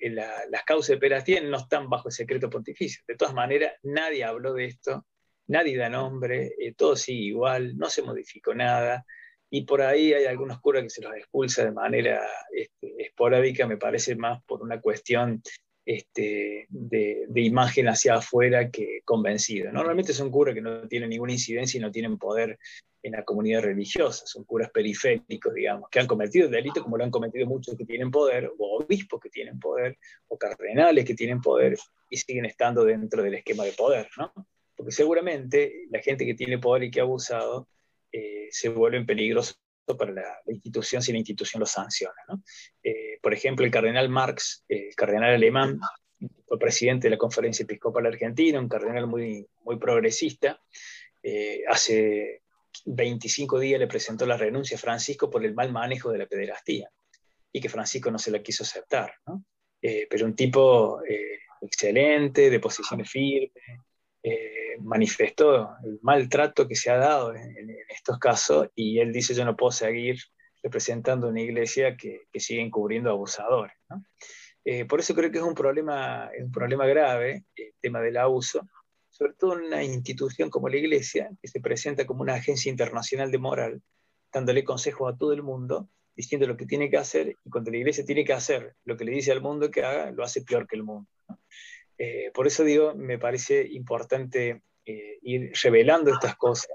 las 0.50 0.64
causas 0.64 0.90
de 0.90 0.98
Perastien 0.98 1.50
no 1.50 1.58
están 1.58 1.90
bajo 1.90 2.08
el 2.08 2.14
secreto 2.14 2.50
pontificio. 2.50 3.04
De 3.08 3.16
todas 3.16 3.34
maneras, 3.34 3.74
nadie 3.84 4.24
habló 4.24 4.54
de 4.54 4.66
esto 4.66 5.06
nadie 5.48 5.78
da 5.78 5.90
nombre, 5.90 6.54
eh, 6.58 6.74
todo 6.76 6.96
sigue 6.96 7.24
igual, 7.24 7.78
no 7.78 7.90
se 7.90 8.02
modificó 8.02 8.54
nada, 8.54 9.06
y 9.50 9.66
por 9.66 9.82
ahí 9.82 10.14
hay 10.14 10.26
algunos 10.26 10.60
curas 10.60 10.82
que 10.82 10.90
se 10.90 11.04
los 11.04 11.16
expulsa 11.16 11.64
de 11.64 11.72
manera 11.72 12.22
este, 12.52 12.96
esporádica, 12.98 13.68
me 13.68 13.78
parece 13.78 14.16
más 14.16 14.44
por 14.46 14.64
una 14.64 14.82
cuestión 14.82 15.44
este, 15.86 16.66
de, 16.70 17.28
imagen 17.36 17.88
hacia 17.88 18.16
afuera 18.16 18.72
que 18.72 19.02
convencido. 19.06 19.72
Normalmente 19.72 20.14
son 20.14 20.32
curas 20.32 20.56
que 20.56 20.62
no 20.62 20.88
tienen 20.88 21.10
ninguna 21.10 21.34
incidencia 21.34 21.78
y 21.78 21.82
no 21.82 21.92
tienen 21.92 22.18
poder 22.18 22.58
en 23.04 23.12
la 23.12 23.24
comunidad 23.24 23.62
religiosa, 23.62 24.26
son 24.26 24.46
curas 24.46 24.72
periféricos, 24.72 25.54
digamos, 25.54 25.90
que 25.92 26.00
han 26.00 26.08
cometido 26.08 26.48
delitos 26.48 26.82
como 26.82 26.98
lo 26.98 27.04
han 27.04 27.12
cometido 27.12 27.46
muchos 27.46 27.76
que 27.76 27.86
tienen 27.86 28.10
poder, 28.10 28.50
o 28.58 28.78
obispos 28.80 29.20
que 29.22 29.30
tienen 29.30 29.60
poder, 29.60 30.00
o 30.30 30.38
cardenales 30.38 31.06
que 31.06 31.14
tienen 31.14 31.42
poder 31.42 31.78
y 32.10 32.18
siguen 32.18 32.46
estando 32.46 32.86
dentro 32.86 33.22
del 33.22 33.36
esquema 33.36 33.66
de 33.66 33.74
poder, 33.74 34.08
¿no? 34.18 34.34
Porque 34.84 34.96
seguramente 34.96 35.86
la 35.92 36.02
gente 36.02 36.26
que 36.26 36.34
tiene 36.34 36.58
poder 36.58 36.84
y 36.84 36.92
que 36.92 37.00
ha 37.00 37.04
abusado 37.04 37.70
eh, 38.12 38.50
se 38.52 38.68
vuelve 38.68 39.06
peligroso 39.06 39.56
para 39.98 40.12
la, 40.12 40.42
institución 40.48 41.02
si 41.02 41.14
la 41.14 41.20
institución 41.20 41.62
lo 41.62 41.66
sanciona. 41.66 42.14
Eh, 42.84 43.18
por 43.22 43.34
ejemplo, 43.34 43.66
el 43.66 43.72
cardenal 43.72 44.10
Marx, 44.10 44.66
el 44.68 44.94
cardenal 44.94 45.36
alemán, 45.36 45.80
fue 46.46 46.60
presidente 46.60 47.08
de 47.08 47.12
la 47.12 47.18
Conferencia 47.18 47.64
Episcopal 47.64 48.08
Argentina, 48.08 48.60
un 48.60 48.68
cardenal 48.68 49.08
muy, 49.08 49.48
muy 49.64 49.78
progresista, 49.78 50.62
eh, 51.22 51.64
hace 51.70 52.42
25 52.84 53.60
días 53.60 53.80
le 53.80 53.88
presentó 53.88 54.26
la 54.26 54.36
renuncia 54.36 54.76
a 54.76 54.82
Francisco 54.82 55.30
por 55.30 55.46
el 55.46 55.54
mal 55.54 55.72
manejo 55.72 56.12
de 56.12 56.18
la 56.18 56.26
pederastía 56.26 56.90
y 57.54 57.62
que 57.62 57.70
Francisco 57.70 58.12
no 58.12 58.20
se 58.20 58.32
la 58.32 58.44
quiso 58.44 58.64
aceptar. 58.64 59.14
pero 59.80 60.26
un 60.26 60.36
tipo 60.36 61.02
excelente, 61.62 62.50
de 62.50 62.60
posiciones 62.60 63.10
firmes, 63.10 63.64
eh, 64.24 64.78
manifestó 64.80 65.76
el 65.84 66.00
maltrato 66.02 66.68
que 66.68 66.76
se 66.76 66.90
ha 66.90 66.98
dado 66.98 67.36
en, 67.36 67.70
estos 67.90 68.18
casos 68.20 68.70
y 68.74 69.00
él 69.00 69.12
dice 69.12 69.34
yo 69.34 69.46
no 69.46 69.56
puedo 69.56 69.72
seguir 69.72 70.18
representando 70.62 71.28
una 71.28 71.42
iglesia 71.42 71.98
que, 71.98 72.22
que 72.32 72.40
sigue 72.40 72.62
encubriendo 72.62 73.10
abusadores. 73.10 73.74
Eh, 74.66 74.86
por 74.86 75.00
eso 75.00 75.14
creo 75.14 75.30
que 75.30 75.40
es 75.40 75.44
un 75.44 75.56
problema, 75.56 76.32
un 76.40 76.52
problema 76.52 76.86
grave 76.86 77.46
el 77.56 77.74
tema 77.82 78.00
del 78.00 78.16
abuso, 78.18 78.66
sobre 79.10 79.34
todo 79.34 79.60
en 79.60 79.66
una 79.66 79.84
institución 79.84 80.50
como 80.50 80.70
la 80.70 80.78
iglesia, 80.78 81.30
que 81.42 81.48
se 81.48 81.60
presenta 81.60 82.06
como 82.06 82.22
una 82.22 82.36
agencia 82.36 82.70
internacional 82.70 83.30
de 83.30 83.38
moral, 83.38 83.82
dándole 84.32 84.64
consejos 84.64 85.14
a 85.14 85.18
todo 85.18 85.34
el 85.34 85.44
mundo, 85.44 85.90
diciendo 86.16 86.48
lo 86.48 86.56
que 86.56 86.66
tiene 86.66 86.90
que 86.90 86.98
hacer, 86.98 87.36
y 87.44 87.50
cuando 87.50 87.72
la 87.72 87.78
iglesia 87.78 88.06
tiene 88.06 88.24
que 88.24 88.34
hacer 88.34 88.76
lo 88.86 88.96
que 88.96 89.04
le 89.04 89.12
dice 89.12 89.32
al 89.32 89.42
mundo 89.42 89.70
que 89.70 89.84
haga, 89.84 90.12
lo 90.12 90.24
hace 90.24 90.44
peor 90.44 90.66
que 90.66 90.78
el 90.78 90.84
mundo. 90.84 91.10
Eh, 91.98 92.32
por 92.34 92.48
eso 92.48 92.64
digo, 92.64 92.94
me 92.96 93.20
parece 93.20 93.66
importante 93.72 94.64
eh, 94.86 95.20
ir 95.22 95.54
revelando 95.62 96.12
estas 96.12 96.36
cosas 96.36 96.72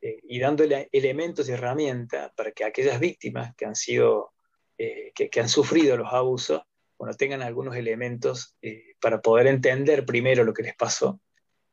eh, 0.00 0.18
y 0.24 0.38
dándole 0.40 0.88
elementos 0.92 1.48
y 1.48 1.52
herramientas 1.52 2.32
para 2.36 2.52
que 2.52 2.64
aquellas 2.64 2.98
víctimas 2.98 3.54
que 3.56 3.64
han 3.64 3.76
sido, 3.76 4.32
que, 4.76 5.40
han 5.40 5.48
sufrido 5.48 5.96
los 5.96 6.12
abusos, 6.12 6.62
bueno, 6.98 7.14
tengan 7.14 7.42
algunos 7.42 7.76
elementos 7.76 8.56
para 9.00 9.22
poder 9.22 9.46
entender 9.46 10.04
primero 10.04 10.44
lo 10.44 10.52
que 10.52 10.62
les 10.62 10.76
pasó 10.76 11.20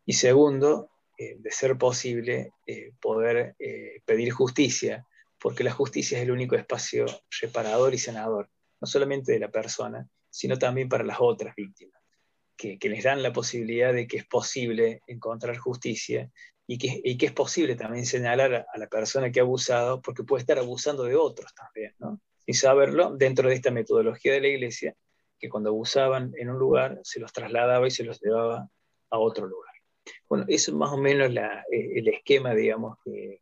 y 0.06 0.13
segundo, 0.13 0.89
de 1.17 1.51
ser 1.51 1.77
posible, 1.77 2.51
poder 3.01 3.56
pedir 4.06 4.32
justicia, 4.32 5.06
porque 5.38 5.65
la 5.65 5.71
justicia 5.71 6.17
es 6.17 6.23
el 6.23 6.32
único 6.32 6.56
espacio 6.56 7.06
reparador 7.41 7.93
y 7.93 7.97
sanador, 7.97 8.49
no 8.79 8.88
solamente 8.88 9.34
de 9.34 9.39
la 9.39 9.51
persona, 9.51 10.08
sino 10.29 10.58
también 10.58 10.88
para 10.88 11.03
las 11.03 11.17
otras 11.19 11.56
víctimas 11.56 12.03
que, 12.56 12.78
les 12.82 13.04
dan 13.04 13.24
la 13.24 13.34
posibilidad 13.34 13.94
de 13.94 14.08
que 14.08 14.18
es 14.18 14.26
posible 14.26 15.02
encontrar 15.08 15.58
justicia 15.58 16.30
y 16.68 16.78
que, 16.78 17.18
que 17.18 17.26
es 17.26 17.32
posible 17.32 17.76
también 17.76 18.06
señalar 18.06 18.54
a, 18.74 18.78
la 18.78 18.88
persona 18.88 19.32
que 19.32 19.39
ha 19.39 19.44
abusado, 19.44 20.02
porque 20.02 20.24
puede 20.24 20.42
estar 20.42 20.60
abusando 20.60 21.04
de 21.04 21.16
otros 21.16 21.54
también, 21.54 21.94
¿no? 22.00 22.22
Sin 22.46 22.56
saberlo, 22.56 23.16
dentro 23.16 23.50
de 23.50 23.56
esta 23.56 23.72
metodología 23.72 24.34
de 24.34 24.42
la 24.42 24.48
iglesia, 24.48 24.96
que 25.39 25.50
cuando 25.50 25.70
abusaban 25.70 26.34
en 26.38 26.50
un 26.50 26.58
lugar, 26.58 27.00
se 27.04 27.20
los 27.20 27.32
trasladaba 27.32 27.88
y 27.88 27.92
se 27.92 28.04
los 28.04 28.22
llevaba 28.22 28.70
a 29.10 29.20
otro 29.20 29.48
lugar. 29.48 29.74
Bueno, 30.28 30.46
eso 30.48 30.72
es 30.72 30.78
más 30.78 30.92
o 30.92 30.98
menos 30.98 31.32
eh, 31.32 31.92
el 31.96 32.08
esquema, 32.10 32.54
digamos, 32.54 32.98
que, 33.04 33.42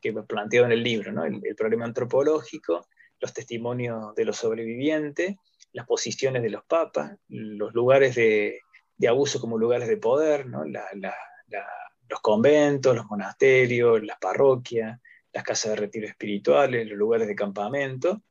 que, 0.00 0.12
me 0.12 0.22
planteo 0.24 0.64
en 0.64 0.72
el 0.72 0.82
libro, 0.82 1.12
¿no? 1.12 1.24
el 1.24 1.54
problema 1.56 1.84
antropológico, 1.84 2.86
los 3.22 3.32
testimonios 3.32 4.14
de 4.14 4.24
los 4.24 4.36
sobrevivientes, 4.36 5.36
las 5.72 5.86
posiciones 5.86 6.42
de 6.42 6.50
los 6.50 6.64
papas, 6.64 7.16
los 7.28 7.72
lugares 7.74 8.14
de, 8.14 8.60
abuso 9.08 9.40
como 9.40 9.58
lugares 9.58 9.88
de 9.88 9.96
poder, 9.96 10.46
los 10.46 12.20
conventos, 12.20 12.94
los 12.94 13.06
monasterios, 13.06 14.02
las 14.02 14.18
parroquias, 14.18 15.00
las 15.32 15.44
casas 15.44 15.70
de 15.70 15.76
retiro 15.76 16.06
espirituales, 16.06 16.86
los 16.86 16.98
lugares 16.98 17.26
de 17.26 17.34
campamento, 17.34 18.22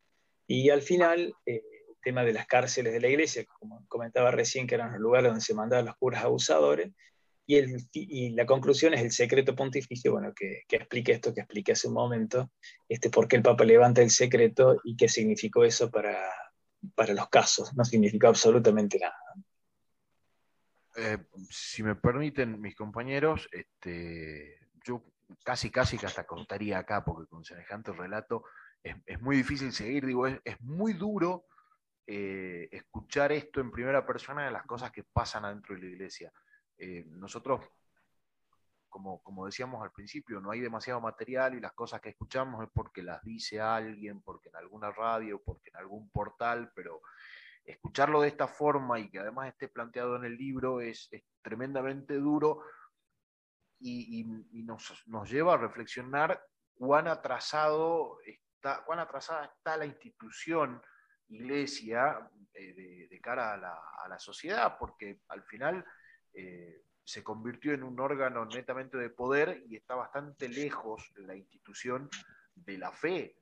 y 0.47 0.69
al 0.69 0.81
final 0.81 1.33
eh, 1.45 1.63
el 1.89 1.95
tema 2.03 2.23
de 2.23 2.33
las 2.33 2.45
cárceles 2.45 2.93
de 2.93 3.01
la 3.01 3.07
iglesia, 3.07 3.45
como 3.59 3.85
comentaba 3.87 4.31
recién, 4.31 4.67
que 4.67 4.75
eran 4.75 4.91
los 4.91 5.01
lugares 5.01 5.29
donde 5.29 5.43
se 5.43 5.55
mandaban 5.55 5.85
los 5.85 5.95
curas 5.97 6.23
abusadores, 6.23 6.91
y, 7.47 8.29
la 8.29 8.45
conclusión 8.45 8.93
es 8.93 9.01
el 9.01 9.11
secreto 9.11 9.55
pontificio, 9.55 10.13
bueno, 10.13 10.31
que, 10.33 10.61
que 10.69 10.77
explique 10.77 11.11
esto 11.11 11.33
que 11.33 11.41
expliqué 11.41 11.73
hace 11.73 11.89
un 11.89 11.95
momento, 11.95 12.49
este, 12.87 13.09
por 13.09 13.27
qué 13.27 13.35
el 13.35 13.41
Papa 13.41 13.65
levanta 13.65 14.01
el 14.01 14.09
secreto 14.09 14.79
y 14.85 14.95
qué 14.95 15.09
significó 15.09 15.65
eso 15.65 15.91
para, 15.91 16.15
para 16.95 17.13
los 17.13 17.29
casos, 17.29 17.73
no 17.75 17.85
significa 17.85 18.27
absolutamente 18.27 18.99
nada. 18.99 19.17
Eh, 20.95 21.17
si 21.49 21.83
me 21.83 21.95
permiten 21.95 22.59
mis 22.59 22.75
compañeros, 22.75 23.47
este, 23.51 24.69
yo 24.83 25.03
casi 25.43 25.69
casi 25.69 25.97
que 25.97 26.05
hasta 26.05 26.25
contaría 26.25 26.79
acá, 26.79 27.03
porque 27.03 27.29
con 27.29 27.45
semejante 27.45 27.91
relato 27.93 28.43
es, 28.83 29.21
muy 29.21 29.37
difícil 29.37 29.71
seguir, 29.71 30.05
digo, 30.05 30.27
es, 30.27 30.39
muy 30.61 30.93
duro 30.93 31.45
eh, 32.07 32.67
escuchar 32.71 33.31
esto 33.31 33.61
en 33.61 33.71
primera 33.71 34.05
persona 34.05 34.45
de 34.45 34.51
las 34.51 34.65
cosas 34.65 34.91
que 34.91 35.03
pasan 35.03 35.45
adentro 35.45 35.75
de 35.75 35.81
la 35.81 35.87
iglesia. 35.87 36.33
Eh, 36.77 37.05
nosotros 37.07 37.61
como, 38.91 39.45
decíamos 39.45 39.81
al 39.81 39.91
principio, 39.91 40.41
no 40.41 40.51
hay 40.51 40.59
demasiado 40.59 40.99
material 40.99 41.55
y 41.55 41.61
las 41.61 41.71
cosas 41.71 42.01
que 42.01 42.09
escuchamos 42.09 42.61
es 42.63 42.69
porque 42.71 43.01
las 43.01 43.23
dice 43.23 43.59
alguien, 43.59 44.21
porque 44.21 44.49
en 44.49 44.57
alguna 44.57 44.91
radio, 44.91 45.41
porque 45.43 45.69
en 45.69 45.77
algún 45.77 46.11
portal, 46.11 46.71
pero 46.75 47.01
escucharlo 47.63 48.21
de 48.21 48.27
esta 48.27 48.47
forma 48.47 48.99
y 48.99 49.09
que 49.09 49.19
además 49.19 49.47
esté 49.47 49.69
planteado 49.69 50.17
en 50.17 50.25
el 50.25 50.35
libro 50.35 50.81
es, 50.81 51.09
tremendamente 51.41 52.15
duro 52.15 52.63
y, 53.79 54.25
nos, 54.63 55.03
lleva 55.29 55.55
a 55.55 55.57
reflexionar 55.57 56.39
cuán 56.75 57.07
atrasado 57.07 58.19
está, 58.25 58.83
cuán 58.83 58.99
atrasada 58.99 59.45
está 59.45 59.77
la 59.77 59.85
institución 59.85 60.81
iglesia 61.29 62.29
de, 62.53 63.19
cara 63.23 63.53
a 63.53 64.07
la, 64.07 64.19
sociedad, 64.19 64.77
porque 64.77 65.21
al 65.29 65.43
final 65.43 65.85
se 67.03 67.23
convirtió 67.23 67.73
en 67.73 67.83
un 67.83 67.99
órgano 67.99 68.45
netamente 68.45 68.97
de 68.97 69.09
poder 69.09 69.63
y 69.67 69.75
está 69.75 69.95
bastante 69.95 70.47
lejos 70.47 71.11
la 71.17 71.35
institución 71.35 72.09
de 72.55 72.77
la 72.77 72.91
fe, 72.91 73.35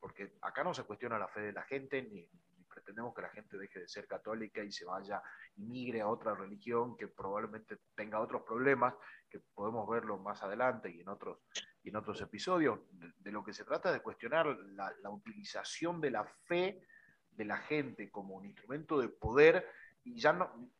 porque 0.00 0.32
acá 0.42 0.64
no 0.64 0.74
se 0.74 0.84
cuestiona 0.84 1.18
la 1.18 1.28
fe 1.28 1.40
de 1.40 1.52
la 1.52 1.62
gente 1.62 2.02
ni, 2.02 2.28
pretendemos 2.76 3.14
que 3.14 3.22
la 3.22 3.30
gente 3.30 3.56
deje 3.56 3.80
de 3.80 3.88
ser 3.88 4.06
católica 4.06 4.62
y 4.62 4.70
se 4.70 4.84
vaya 4.84 5.22
y 5.56 5.64
migre 5.64 6.02
a 6.02 6.08
otra 6.08 6.34
religión 6.34 6.94
que 6.96 7.08
probablemente 7.08 7.78
tenga 7.94 8.20
otros 8.20 8.42
problemas, 8.42 8.94
que 9.30 9.40
podemos 9.54 9.88
verlo 9.88 10.18
más 10.18 10.42
adelante 10.42 10.90
y 10.90 11.00
en 11.00 11.08
otros, 11.08 11.38
y 11.82 11.88
en 11.88 11.96
otros 11.96 12.20
episodios. 12.20 12.78
De, 12.90 13.32
lo 13.32 13.42
que 13.42 13.54
se 13.54 13.64
trata 13.64 13.88
es 13.88 13.94
de 13.94 14.02
cuestionar 14.02 14.46
la, 14.46 15.10
utilización 15.10 16.02
de 16.02 16.10
la 16.10 16.24
fe 16.44 16.82
de 17.30 17.44
la 17.46 17.56
gente 17.56 18.10
como 18.10 18.36
un 18.36 18.44
instrumento 18.44 19.00
de 19.00 19.08
poder 19.08 19.66
y 20.04 20.20
ya 20.20 20.34
no 20.34 20.44
eh, 20.54 20.75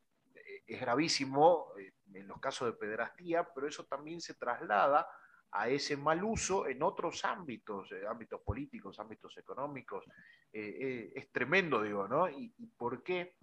es 0.67 0.81
gravísimo 0.81 1.73
eh, 1.79 1.93
en 2.15 2.27
los 2.27 2.41
casos 2.41 2.69
de 2.69 2.79
pederastía, 2.79 3.49
pero 3.55 3.69
eso 3.69 3.85
también 3.85 4.21
se 4.21 4.35
traslada 4.35 5.09
a 5.53 5.69
ese 5.69 5.97
mal 5.97 6.23
uso 6.25 6.67
en 6.67 6.83
otros 6.83 7.25
ámbitos, 7.25 7.91
eh, 7.93 8.07
ámbitos 8.07 8.41
políticos, 8.43 8.99
ámbitos 8.99 9.37
económicos. 9.39 10.05
Eh, 10.53 11.13
es 11.15 11.31
tremendo, 11.31 11.83
digo, 11.83 12.09
¿no? 12.09 12.29
¿Y, 12.29 12.51
por 12.77 13.03
qué? 13.03 13.37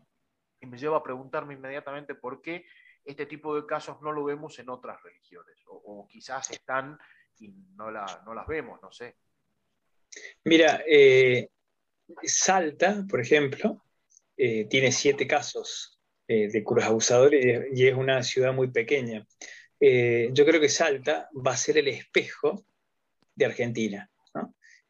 Y 0.60 0.66
me 0.66 0.78
lleva 0.78 0.98
a 0.98 1.04
preguntarme 1.04 1.54
inmediatamente 1.54 2.16
por 2.16 2.42
qué 2.42 2.66
este 3.04 3.26
tipo 3.26 3.56
de 3.56 3.66
casos 3.66 4.02
no 4.02 4.12
lo 4.12 4.24
vemos 4.24 4.58
en 4.60 4.70
otras 4.70 5.02
religiones, 5.02 5.58
o, 5.68 6.08
quizás 6.08 6.50
están 6.52 6.98
y 7.38 7.50
no, 7.76 7.92
no, 7.92 8.34
las 8.34 8.48
vemos, 8.48 8.82
no 8.82 8.92
sé. 8.92 9.18
Mira, 10.46 10.82
Salta, 12.24 13.04
por 13.10 13.20
ejemplo, 13.20 13.84
tiene 14.36 14.92
siete 14.92 15.28
casos 15.28 15.93
de 16.28 16.64
curas 16.64 16.88
abusadores 16.88 17.68
y 17.74 17.88
es 17.88 17.96
una 17.96 18.24
ciudad 18.24 18.54
muy 18.54 18.72
pequeña. 18.72 19.26
Eh, 19.86 20.30
yo 20.32 20.46
creo 20.46 20.62
que 20.62 20.70
Salta 20.70 21.30
va 21.36 21.52
a 21.52 21.58
ser 21.58 21.78
el 21.78 21.90
espejo 21.90 22.66
de 23.36 23.46
Argentina. 23.46 24.10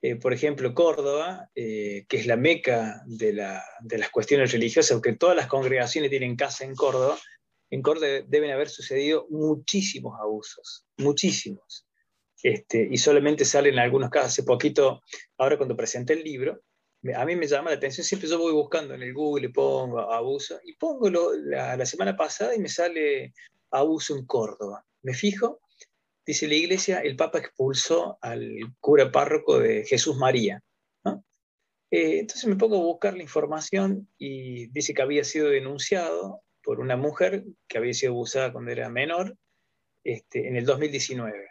Eh, 0.04 0.18
por 0.18 0.34
ejemplo, 0.34 0.72
Córdoba, 0.76 1.50
eh, 1.56 2.06
que 2.08 2.18
es 2.18 2.28
la 2.28 2.36
meca 2.36 3.02
de, 3.08 3.34
las 3.34 4.10
cuestiones 4.12 4.52
religiosas, 4.52 4.92
aunque 4.92 5.16
todas 5.16 5.36
las 5.36 5.48
congregaciones 5.48 6.12
tienen 6.12 6.36
casa 6.36 6.64
en 6.64 6.76
Córdoba, 6.76 7.18
en 7.72 7.82
Córdoba 7.82 8.22
deben 8.28 8.52
haber 8.52 8.70
sucedido 8.70 9.26
muchísimos 9.32 10.20
abusos, 10.20 10.86
muchísimos. 10.98 11.88
Este, 12.44 12.88
y 12.92 12.98
solamente 12.98 13.46
salen 13.46 13.80
algunos 13.80 14.12
casos. 14.12 14.30
Hace 14.30 14.44
poquito, 14.44 15.02
ahora 15.40 15.58
cuando 15.58 15.76
presenté 15.76 16.14
el 16.14 16.24
libro, 16.24 16.62
a 17.16 17.26
mí 17.26 17.36
me 17.36 17.48
llama 17.48 17.72
la 17.72 17.76
atención, 17.76 18.06
siempre 18.06 18.30
yo 18.30 18.40
voy 18.40 18.54
buscando 18.54 18.94
en 18.94 19.02
el 19.02 19.14
Google, 19.14 19.50
pongo 19.50 20.00
abuso, 20.00 20.60
y 20.64 20.74
pongo 20.76 21.10
la, 21.10 21.86
semana 21.86 22.16
pasada 22.16 22.56
y 22.56 22.60
me 22.60 22.70
sale 22.70 23.34
abuso 23.72 24.16
en 24.16 24.26
Córdoba. 24.26 24.86
Me 25.02 25.14
fijo, 25.14 25.60
dice 26.26 26.48
la 26.48 26.56
iglesia, 26.56 27.00
el 27.00 27.18
Papa 27.18 27.40
expulsó 27.40 28.18
al 28.22 28.56
cura 28.80 29.12
párroco 29.12 29.60
de 29.60 29.84
Jesús 29.84 30.16
María. 30.16 30.62
Eh, 31.92 32.20
entonces 32.20 32.46
me 32.48 32.56
pongo 32.56 32.78
a 32.78 32.86
buscar 32.86 33.16
la 33.16 33.22
información 33.22 34.10
y 34.18 34.66
dice 34.68 34.96
que 34.96 35.04
había 35.04 35.24
sido 35.24 35.50
denunciado 35.50 36.42
por 36.64 36.80
una 36.80 36.96
mujer 36.96 37.44
que 37.68 37.78
había 37.78 37.94
sido 37.94 38.14
abusada 38.14 38.52
cuando 38.52 38.72
era 38.72 38.90
menor 38.90 39.38
este, 40.04 40.48
en 40.48 40.56
el 40.56 40.66
2019. 40.66 41.50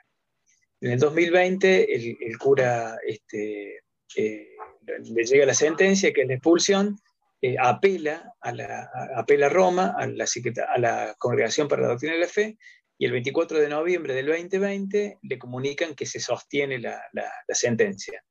En 0.80 0.90
el 0.90 0.98
2020 0.98 1.94
el, 1.94 2.38
cura 2.38 2.96
este, 3.06 3.82
eh, 4.16 4.51
le 4.86 5.24
llega 5.24 5.46
la 5.46 5.54
sentencia 5.54 6.12
que 6.12 6.22
es 6.22 6.28
la 6.28 6.34
expulsión 6.34 6.98
eh, 7.40 7.56
apela, 7.58 8.34
a 8.40 8.52
la, 8.52 8.88
apela 9.16 9.46
a 9.46 9.48
Roma, 9.48 9.94
a 9.98 10.06
la, 10.06 10.26
a 10.68 10.78
la 10.78 11.14
Congregación 11.18 11.66
para 11.66 11.82
la 11.82 11.88
Doctrina 11.88 12.14
de 12.14 12.20
la 12.20 12.28
Fe, 12.28 12.56
y 12.96 13.04
el 13.04 13.10
24 13.10 13.58
de 13.58 13.68
noviembre 13.68 14.14
del 14.14 14.26
2020 14.26 15.18
le 15.22 15.38
comunican 15.38 15.96
que 15.96 16.06
se 16.06 16.20
sostiene 16.20 16.78
la, 16.78 17.02
sentencia, 17.48 18.22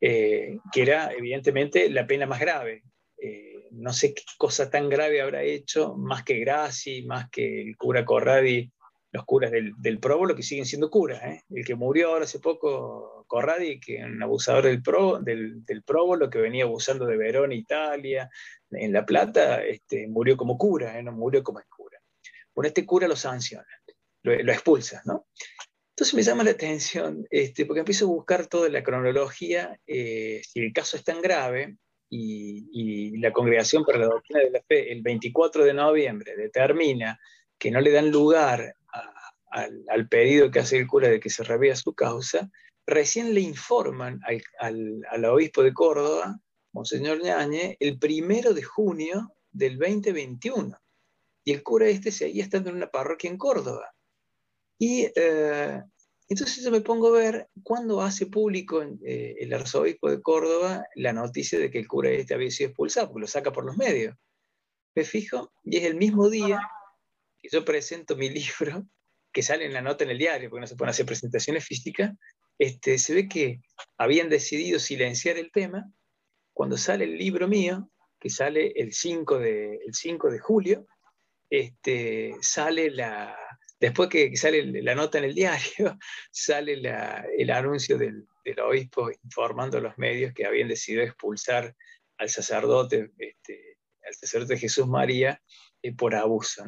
eh, 0.00 0.58
que 0.72 0.82
era 0.82 1.12
evidentemente 1.12 1.88
la 1.88 2.08
pena 2.08 2.26
más 2.26 2.40
grave. 2.40 2.82
Eh, 3.22 3.68
no 3.70 3.92
sé 3.92 4.14
qué 4.14 4.22
cosa 4.36 4.68
tan 4.68 4.88
grave 4.88 5.20
habrá 5.20 5.44
hecho, 5.44 5.94
más 5.96 6.24
que 6.24 6.40
Graci, 6.40 7.02
más 7.02 7.30
que 7.30 7.62
el 7.62 7.76
cura 7.76 8.04
Corradi, 8.04 8.72
los 9.12 9.24
curas 9.24 9.52
del, 9.52 9.74
del 9.78 10.00
Próbolo, 10.00 10.34
que 10.34 10.42
siguen 10.42 10.66
siendo 10.66 10.90
curas. 10.90 11.22
El 11.48 11.64
que 11.64 11.76
murió 11.76 12.08
ahora 12.08 12.24
hace 12.24 12.40
poco, 12.40 13.17
Corradi, 13.28 13.78
que 13.78 14.02
un 14.02 14.20
abusador 14.20 14.64
del, 14.64 14.82
pro, 14.82 15.20
del, 15.20 15.64
del 15.64 15.84
próbolo 15.84 16.28
que 16.28 16.40
venía 16.40 16.64
abusando 16.64 17.06
de 17.06 17.16
Verón, 17.16 17.52
Italia, 17.52 18.28
en 18.70 18.92
La 18.92 19.06
Plata, 19.06 19.62
este, 19.64 20.08
murió 20.08 20.36
como 20.36 20.58
cura, 20.58 20.98
¿eh? 20.98 21.02
no 21.02 21.12
murió 21.12 21.42
como 21.42 21.60
cura. 21.68 22.00
Bueno, 22.54 22.68
este 22.68 22.84
cura 22.84 23.06
lo 23.06 23.16
sanciona, 23.16 23.68
lo, 24.22 24.32
expulsa, 24.52 25.02
¿no? 25.04 25.28
Entonces 25.90 26.14
me 26.14 26.22
llama 26.22 26.44
la 26.44 26.50
atención, 26.50 27.26
este, 27.30 27.66
porque 27.66 27.80
empiezo 27.80 28.06
a 28.06 28.08
buscar 28.08 28.46
toda 28.46 28.68
la 28.68 28.82
cronología, 28.82 29.78
eh, 29.86 30.42
si 30.44 30.60
el 30.60 30.72
caso 30.72 30.96
es 30.96 31.04
tan 31.04 31.20
grave 31.20 31.76
y, 32.10 33.18
la 33.18 33.32
Congregación 33.32 33.84
para 33.84 33.98
la 33.98 34.06
Doctrina 34.06 34.40
de 34.40 34.50
la 34.50 34.62
Fe 34.62 34.92
el 34.92 35.02
24 35.02 35.64
de 35.64 35.74
noviembre 35.74 36.36
determina 36.36 37.18
que 37.58 37.70
no 37.70 37.80
le 37.80 37.90
dan 37.90 38.10
lugar 38.10 38.74
al, 39.50 40.08
pedido 40.08 40.50
que 40.50 40.60
hace 40.60 40.78
el 40.78 40.86
cura 40.86 41.08
de 41.08 41.18
que 41.18 41.30
se 41.30 41.42
revea 41.42 41.74
su 41.74 41.94
causa, 41.94 42.48
recién 42.88 43.34
le 43.34 43.40
informan 43.40 44.20
al, 44.58 45.24
obispo 45.26 45.62
de 45.62 45.74
Córdoba, 45.74 46.40
Monseñor 46.72 47.22
Ñañe, 47.22 47.76
el 47.80 47.98
primero 47.98 48.54
de 48.54 48.62
junio 48.62 49.34
del 49.52 49.78
2021. 49.78 50.76
Y 51.44 51.52
el 51.52 51.62
cura 51.62 51.88
este 51.88 52.10
seguía 52.10 52.42
estando 52.42 52.70
en 52.70 52.76
una 52.76 52.90
parroquia 52.90 53.28
en 53.28 53.36
Córdoba. 53.36 53.94
Y 54.78 55.06
eh, 55.14 55.82
entonces 56.28 56.64
yo 56.64 56.70
me 56.70 56.80
pongo 56.80 57.08
a 57.08 57.18
ver 57.18 57.48
cuándo 57.62 58.00
hace 58.00 58.26
público 58.26 58.82
eh, 58.82 59.36
el 59.38 59.52
arzobispo 59.52 60.10
de 60.10 60.22
Córdoba 60.22 60.86
la 60.94 61.12
noticia 61.12 61.58
de 61.58 61.70
que 61.70 61.78
el 61.78 61.88
cura 61.88 62.10
este 62.10 62.34
había 62.34 62.50
sido 62.50 62.70
expulsado, 62.70 63.08
porque 63.08 63.20
lo 63.20 63.26
saca 63.26 63.52
por 63.52 63.66
los 63.66 63.76
medios. 63.76 64.16
Me 64.94 65.04
fijo, 65.04 65.52
y 65.62 65.76
es 65.76 65.84
el 65.84 65.96
mismo 65.96 66.30
día 66.30 66.60
que 67.38 67.50
yo 67.52 67.64
presento 67.66 68.16
mi 68.16 68.30
libro, 68.30 68.86
que 69.30 69.42
sale 69.42 69.66
en 69.66 69.74
la 69.74 69.82
nota 69.82 70.04
en 70.04 70.10
el 70.10 70.18
diario, 70.18 70.48
porque 70.48 70.62
no 70.62 70.66
se 70.66 70.76
pueden 70.76 70.90
hacer 70.90 71.06
presentaciones 71.06 71.64
físicas, 71.64 72.12
este, 72.58 72.98
se 72.98 73.14
ve 73.14 73.28
que 73.28 73.60
habían 73.96 74.28
decidido 74.28 74.78
silenciar 74.78 75.36
el 75.38 75.50
tema. 75.52 75.90
Cuando 76.52 76.76
sale 76.76 77.04
el 77.04 77.16
libro 77.16 77.46
mío, 77.46 77.90
que 78.18 78.30
sale 78.30 78.72
el 78.76 78.92
5 78.92 79.38
de, 79.38 79.76
el 79.86 79.94
5 79.94 80.30
de 80.30 80.38
julio, 80.38 80.86
este, 81.48 82.34
sale 82.40 82.90
la, 82.90 83.36
después 83.80 84.08
que 84.08 84.36
sale 84.36 84.82
la 84.82 84.94
nota 84.94 85.18
en 85.18 85.24
el 85.24 85.34
diario, 85.34 85.98
sale 86.30 86.80
el 87.36 87.50
anuncio 87.50 87.96
del, 87.98 88.26
obispo 88.64 89.10
informando 89.24 89.76
a 89.76 89.82
los 89.82 89.98
medios 89.98 90.32
que 90.32 90.46
habían 90.46 90.68
decidido 90.68 91.02
expulsar 91.04 91.76
al 92.16 92.30
sacerdote, 92.30 93.10
este, 93.18 93.76
al 94.06 94.14
sacerdote 94.14 94.56
Jesús 94.56 94.86
María 94.86 95.40
eh, 95.82 95.94
por 95.94 96.14
abuso. 96.14 96.64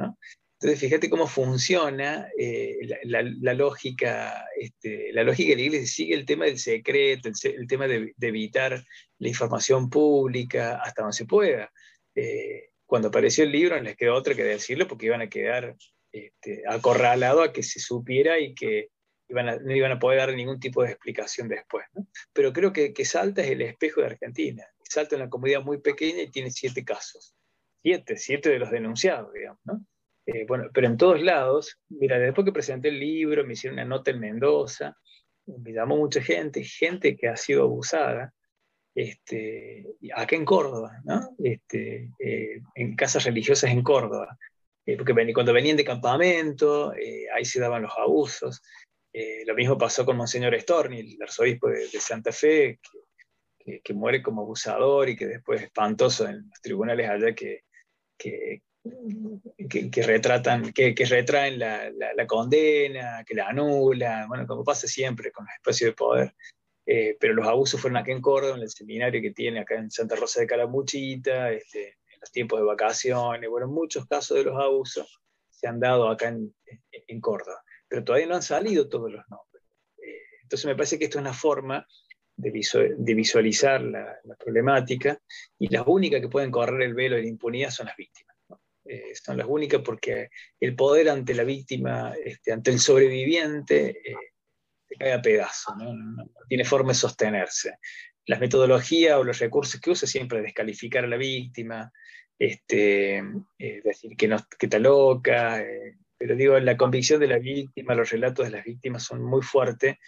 Entonces, 0.61 0.79
fíjate 0.79 1.09
cómo 1.09 1.27
funciona 1.27 2.29
eh, 2.37 2.77
la, 3.05 3.55
lógica, 3.55 4.46
este, 4.59 5.11
la 5.11 5.25
lógica 5.25 5.51
de 5.51 5.57
la 5.57 5.62
iglesia 5.62 5.87
sigue 5.87 6.14
el 6.14 6.27
tema 6.27 6.44
del 6.44 6.59
secreto, 6.59 7.31
el, 7.31 7.66
tema 7.66 7.88
de, 7.88 8.12
evitar 8.20 8.85
la 9.18 9.29
información 9.29 9.88
pública 9.88 10.79
hasta 10.85 11.01
donde 11.01 11.16
se 11.16 11.25
pueda. 11.25 11.73
Eh, 12.14 12.73
cuando 12.85 13.09
apareció 13.09 13.44
el 13.44 13.53
libro, 13.53 13.77
no 13.77 13.83
les 13.85 13.96
quedó 13.96 14.14
otra 14.14 14.35
que 14.35 14.44
decirlo 14.44 14.87
porque 14.87 15.07
iban 15.07 15.23
a 15.23 15.31
quedar 15.31 15.77
este, 16.12 16.62
acorralados 16.68 17.49
a 17.49 17.53
que 17.55 17.62
se 17.62 17.81
supiera 17.81 18.38
y 18.38 18.55
que 18.55 18.90
no 19.31 19.75
iban 19.75 19.92
a 19.92 19.99
poder 19.99 20.18
dar 20.18 20.35
ningún 20.35 20.61
tipo 20.61 20.83
de 20.83 20.90
explicación 20.90 21.49
después. 21.49 21.87
Pero 22.35 22.53
creo 22.53 22.70
que, 22.70 22.92
que 22.92 23.07
Salta 23.07 23.40
es 23.42 23.49
el 23.49 23.62
espejo 23.62 24.03
de 24.03 24.09
Argentina. 24.09 24.66
Salta 24.83 25.14
es 25.14 25.23
una 25.23 25.31
comunidad 25.31 25.62
muy 25.62 25.81
pequeña 25.81 26.20
y 26.20 26.31
tiene 26.31 26.51
siete 26.51 26.85
casos. 26.85 27.35
Siete, 27.83 28.18
siete 28.18 28.51
de 28.51 28.59
los 28.59 28.70
denunciados, 28.70 29.33
digamos. 29.33 29.61
¿no? 29.64 29.87
Eh, 30.33 30.45
bueno, 30.47 30.69
pero 30.73 30.87
en 30.87 30.97
todos 30.97 31.21
lados, 31.21 31.77
mira, 31.88 32.19
después 32.19 32.45
que 32.45 32.53
presenté 32.53 32.88
el 32.88 33.01
libro, 33.01 33.45
me 33.45 33.55
hicieron 33.55 33.79
una 33.79 33.85
nota 33.85 34.13
en 34.13 34.21
Mendoza, 34.21 34.96
me 35.46 35.73
llamó 35.73 35.96
mucha 35.96 36.23
gente, 36.23 36.63
gente 36.63 37.17
que 37.17 37.27
ha 37.27 37.37
sido 37.37 37.65
abusada, 37.65 38.33
este, 38.94 39.85
acá 40.15 40.37
en 40.37 40.44
Córdoba, 40.44 41.00
¿no? 41.04 41.35
Este, 41.42 42.11
eh, 42.21 42.61
en 42.77 42.94
casas 42.94 43.25
religiosas 43.25 43.71
en 43.71 43.83
Córdoba, 43.83 44.38
eh, 44.87 44.96
porque 44.96 45.15
cuando 45.33 45.52
venían 45.52 45.77
de 45.77 45.85
campamento, 45.85 46.92
ahí 47.35 47.44
se 47.44 47.61
daban 47.61 47.83
los 47.83 47.92
abusos. 47.98 48.63
lo 49.46 49.54
mismo 49.54 49.77
pasó 49.77 50.04
con 50.07 50.17
Monseñor 50.17 50.54
Storni, 50.61 51.00
el 51.00 51.23
arzobispo 51.23 51.69
de, 51.69 51.88
Santa 51.98 52.31
Fe, 52.31 52.79
que, 53.59 53.81
que, 53.81 53.94
muere 53.94 54.23
como 54.23 54.42
abusador 54.42 55.09
y 55.09 55.17
que 55.17 55.27
después 55.27 55.61
espantoso 55.61 56.29
en 56.29 56.48
los 56.48 56.61
tribunales 56.63 57.09
allá 57.11 57.35
que, 57.35 57.65
que, 58.17 58.63
que, 59.68 60.02
retratan, 60.02 60.72
que, 60.72 60.94
retraen 61.08 61.58
la, 61.58 62.26
condena, 62.26 63.24
que 63.26 63.35
la 63.35 63.48
anulan, 63.48 64.28
bueno, 64.28 64.46
como 64.46 64.64
pasa 64.64 64.87
siempre 64.87 65.31
con 65.33 65.44
los 65.44 65.54
espacios 65.54 65.90
de 65.90 65.94
poder. 65.94 66.35
eh, 66.87 67.16
pero 67.20 67.35
los 67.35 67.46
abusos 67.46 67.81
fueron 67.81 67.98
acá 67.98 68.12
en 68.12 68.20
Córdoba, 68.20 68.56
en 68.56 68.62
el 68.62 68.70
seminario 68.70 69.20
que 69.20 69.33
tiene 69.33 69.60
acá 69.60 69.76
en 69.76 69.90
Santa 69.90 70.16
Rosa 70.16 70.40
de 70.40 70.46
Calamuchita, 70.46 71.52
este, 71.52 71.88
en 71.88 72.20
los 72.20 72.33
tiempos 72.33 72.58
de 72.60 72.66
vacaciones, 72.66 73.48
bueno, 73.50 73.68
muchos 73.68 74.06
casos 74.06 74.38
de 74.38 74.44
los 74.44 74.58
abusos 74.58 75.20
se 75.50 75.66
han 75.68 75.78
dado 75.78 76.08
acá 76.08 76.28
en, 76.28 76.54
en 76.92 77.20
Córdoba, 77.20 77.62
pero 77.87 78.02
todavía 78.02 78.26
no 78.26 78.37
han 78.37 78.42
salido 78.42 78.88
todos 78.88 79.12
los 79.12 79.28
nombres. 79.28 79.62
Eh, 79.98 80.22
entonces 80.42 80.66
me 80.66 80.74
parece 80.74 80.98
que 80.98 81.04
esto 81.04 81.18
es 81.18 81.22
una 81.22 81.35
forma 81.35 81.87
de, 82.40 83.14
visualizar 83.14 83.83
la, 83.83 84.18
problemática 84.38 85.20
y 85.58 85.68
las 85.68 85.87
únicas 85.87 86.20
que 86.20 86.28
pueden 86.28 86.50
correr 86.50 86.83
el 86.83 86.94
velo 86.94 87.16
de 87.16 87.22
la 87.22 87.28
impunidad 87.28 87.70
son 87.70 87.87
las 87.87 87.96
víctimas. 87.96 88.29
Eh, 88.91 89.15
son 89.15 89.37
las 89.37 89.47
únicas 89.49 89.83
porque 89.85 90.31
el 90.59 90.75
poder 90.75 91.11
ante 91.11 91.33
la 91.33 91.45
víctima, 91.45 92.13
este, 92.25 92.53
ante 92.53 92.73
el 92.73 92.81
sobreviviente, 92.81 93.91
eh, 93.91 94.17
se 94.88 94.97
cae 94.97 95.13
a 95.13 95.23
pedazos, 95.23 95.77
¿no? 95.77 96.25
tiene 96.49 96.65
forma 96.65 96.88
de 96.88 96.97
sostenerse. 96.97 97.77
Las 98.27 98.41
metodologías 98.41 99.17
o 99.17 99.23
los 99.23 99.38
recursos 99.38 99.81
que 99.81 99.91
usa 99.91 100.09
siempre 100.09 100.43
descalificar 100.43 101.05
a 101.05 101.07
la 101.07 101.17
víctima, 101.17 101.93
este, 102.37 103.19
eh, 103.59 103.81
decir 103.85 104.17
que, 104.17 104.27
no, 104.27 104.38
que 104.59 104.67
está 104.67 104.81
loca, 104.81 105.63
pero 106.19 106.35
digo, 106.35 106.59
la 106.59 106.77
convicción 106.77 107.21
de 107.21 107.29
la 107.29 107.38
víctima, 107.38 107.95
los 107.95 108.11
relatos 108.11 108.47
de 108.47 108.51
las 108.51 108.65
víctimas 108.65 109.05
son 109.05 109.23
muy 109.23 109.43
fuertes 109.43 109.99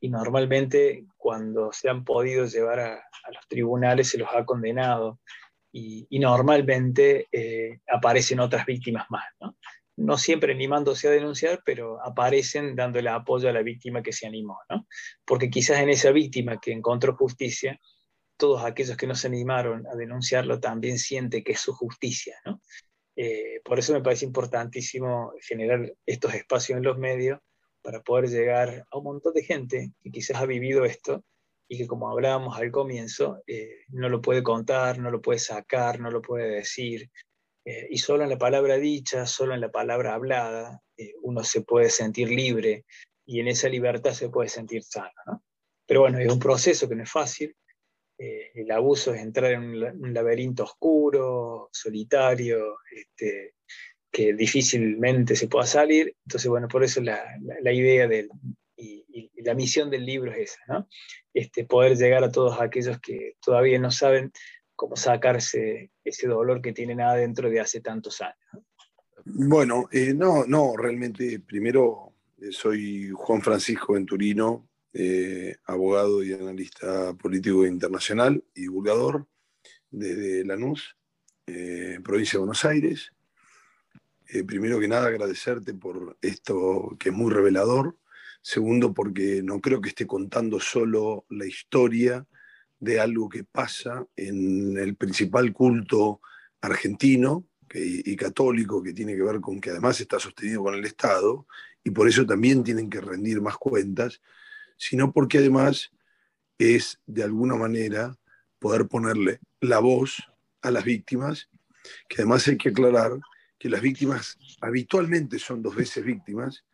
y 0.00 0.10
normalmente 0.10 1.06
cuando 1.16 1.72
se 1.72 1.88
han 1.88 2.04
podido 2.04 2.46
llevar 2.46 2.78
a, 2.78 3.04
los 3.32 3.48
tribunales 3.48 4.08
se 4.08 4.18
los 4.18 4.28
ha 4.32 4.44
condenado 4.44 5.18
y, 5.72 6.18
normalmente 6.18 7.28
eh, 7.30 7.80
aparecen 7.88 8.40
otras 8.40 8.66
víctimas 8.66 9.06
más. 9.10 9.24
¿no? 9.40 9.56
no 9.98 10.16
siempre 10.16 10.52
animándose 10.52 11.08
a 11.08 11.10
denunciar, 11.10 11.60
pero 11.64 12.00
aparecen 12.04 12.76
dándole 12.76 13.10
apoyo 13.10 13.48
a 13.48 13.52
la 13.52 13.62
víctima 13.62 14.02
que 14.02 14.12
se 14.12 14.26
animó, 14.26 14.58
¿no? 14.70 14.86
porque 15.24 15.50
quizás 15.50 15.80
en 15.80 15.90
esa 15.90 16.12
víctima 16.12 16.60
que 16.60 16.72
encontró 16.72 17.16
justicia, 17.16 17.78
todos 18.36 18.64
aquellos 18.64 18.96
que 18.96 19.08
no 19.08 19.16
se 19.16 19.26
animaron 19.26 19.86
a 19.88 19.96
denunciarlo 19.96 20.60
también 20.60 20.98
sienten 20.98 21.42
que 21.42 21.52
es 21.52 21.60
su 21.60 21.72
justicia. 21.72 22.36
¿no? 22.46 22.62
Eh, 23.16 23.60
por 23.64 23.80
eso 23.80 23.92
me 23.92 24.00
parece 24.00 24.24
importantísimo 24.24 25.32
generar 25.40 25.92
estos 26.06 26.32
espacios 26.34 26.78
en 26.78 26.84
los 26.84 26.96
medios 26.96 27.40
para 27.82 28.00
poder 28.00 28.28
llegar 28.28 28.84
a 28.88 28.98
un 28.98 29.04
montón 29.04 29.34
de 29.34 29.42
gente 29.42 29.92
que 30.00 30.10
quizás 30.10 30.36
ha 30.36 30.46
vivido 30.46 30.84
esto 30.84 31.24
y 31.68 31.76
que 31.76 31.86
como 31.86 32.10
hablábamos 32.10 32.58
al 32.58 32.70
comienzo, 32.70 33.42
eh, 33.46 33.84
no 33.88 34.08
lo 34.08 34.22
puede 34.22 34.42
contar, 34.42 34.98
no 34.98 35.10
lo 35.10 35.20
puede 35.20 35.38
sacar, 35.38 36.00
no 36.00 36.10
lo 36.10 36.22
puede 36.22 36.48
decir. 36.48 37.10
Eh, 37.64 37.86
y 37.90 37.98
solo 37.98 38.24
en 38.24 38.30
la 38.30 38.38
palabra 38.38 38.78
dicha, 38.78 39.26
solo 39.26 39.54
en 39.54 39.60
la 39.60 39.70
palabra 39.70 40.14
hablada, 40.14 40.80
eh, 40.96 41.12
uno 41.22 41.44
se 41.44 41.60
puede 41.60 41.90
sentir 41.90 42.30
libre 42.30 42.86
y 43.26 43.40
en 43.40 43.48
esa 43.48 43.68
libertad 43.68 44.12
se 44.12 44.30
puede 44.30 44.48
sentir 44.48 44.82
sano. 44.82 45.12
¿no? 45.26 45.44
Pero 45.86 46.00
bueno, 46.00 46.18
es 46.18 46.32
un 46.32 46.38
proceso 46.38 46.88
que 46.88 46.96
no 46.96 47.02
es 47.02 47.10
fácil. 47.10 47.54
el 48.18 48.70
abuso 48.72 49.14
es 49.14 49.20
entrar 49.20 49.52
en 49.52 49.62
un 49.62 50.14
laberinto 50.14 50.64
oscuro, 50.64 51.68
solitario, 51.70 52.78
este, 52.90 53.54
que 54.10 54.32
difícilmente 54.32 55.36
se 55.36 55.48
pueda 55.48 55.66
salir. 55.66 56.16
Entonces, 56.26 56.48
bueno, 56.48 56.66
por 56.66 56.82
eso 56.82 57.00
la, 57.00 57.22
la, 57.62 57.72
idea 57.72 58.08
del, 58.08 58.28
y, 58.78 59.30
la 59.42 59.54
misión 59.54 59.90
del 59.90 60.04
libro 60.04 60.32
es 60.32 60.52
esa, 60.52 60.60
¿no? 60.68 60.88
Este, 61.32 61.64
poder 61.64 61.96
llegar 61.96 62.22
a 62.22 62.30
todos 62.30 62.60
aquellos 62.60 63.00
que 63.00 63.36
todavía 63.40 63.78
no 63.78 63.90
saben 63.90 64.32
cómo 64.74 64.94
sacarse 64.94 65.90
ese 66.04 66.28
dolor 66.28 66.60
que 66.60 66.72
tienen 66.72 67.00
adentro 67.00 67.50
de 67.50 67.60
hace 67.60 67.80
tantos 67.80 68.20
años. 68.20 68.64
Bueno, 69.24 69.88
eh, 69.90 70.14
no, 70.14 70.46
no, 70.46 70.76
realmente, 70.76 71.40
primero 71.40 72.14
eh, 72.40 72.52
soy 72.52 73.10
Juan 73.10 73.42
Francisco 73.42 73.94
Venturino, 73.94 74.68
eh, 74.92 75.56
abogado 75.64 76.22
y 76.22 76.32
analista 76.32 77.12
político 77.14 77.66
internacional 77.66 78.42
y 78.54 78.62
divulgador 78.62 79.26
desde 79.90 80.44
Lanús, 80.44 80.96
provincia 82.04 82.36
de 82.36 82.38
Buenos 82.38 82.64
Aires. 82.64 83.12
Primero 84.46 84.78
que 84.78 84.88
nada 84.88 85.08
agradecerte 85.08 85.72
por 85.72 86.18
esto 86.20 86.94
que 86.98 87.08
es 87.08 87.14
muy 87.14 87.32
revelador. 87.32 87.96
Segundo, 88.40 88.94
porque 88.94 89.42
no 89.42 89.60
creo 89.60 89.80
que 89.80 89.90
esté 89.90 90.06
contando 90.06 90.60
solo 90.60 91.26
la 91.28 91.46
historia 91.46 92.26
de 92.80 93.00
algo 93.00 93.28
que 93.28 93.44
pasa 93.44 94.06
en 94.16 94.76
el 94.78 94.96
principal 94.96 95.52
culto 95.52 96.20
argentino 96.60 97.44
y 97.74 98.16
católico 98.16 98.82
que 98.82 98.94
tiene 98.94 99.14
que 99.14 99.22
ver 99.22 99.40
con 99.40 99.60
que 99.60 99.70
además 99.70 100.00
está 100.00 100.18
sostenido 100.18 100.62
con 100.62 100.74
el 100.74 100.84
Estado 100.84 101.46
y 101.84 101.90
por 101.90 102.08
eso 102.08 102.24
también 102.24 102.64
tienen 102.64 102.88
que 102.88 103.00
rendir 103.00 103.40
más 103.40 103.56
cuentas, 103.56 104.20
sino 104.76 105.12
porque 105.12 105.38
además 105.38 105.90
es 106.58 107.00
de 107.06 107.24
alguna 107.24 107.56
manera 107.56 108.16
poder 108.58 108.88
ponerle 108.88 109.40
la 109.60 109.78
voz 109.78 110.22
a 110.62 110.70
las 110.70 110.84
víctimas, 110.84 111.48
que 112.08 112.22
además 112.22 112.48
hay 112.48 112.56
que 112.56 112.70
aclarar 112.70 113.12
que 113.58 113.68
las 113.68 113.80
víctimas 113.80 114.38
habitualmente 114.60 115.38
son 115.38 115.62
dos 115.62 115.74
veces 115.74 116.04
víctimas 116.04 116.64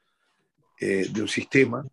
eh, 0.85 1.09
de 1.11 1.23
un 1.23 1.29
sistema 1.29 1.87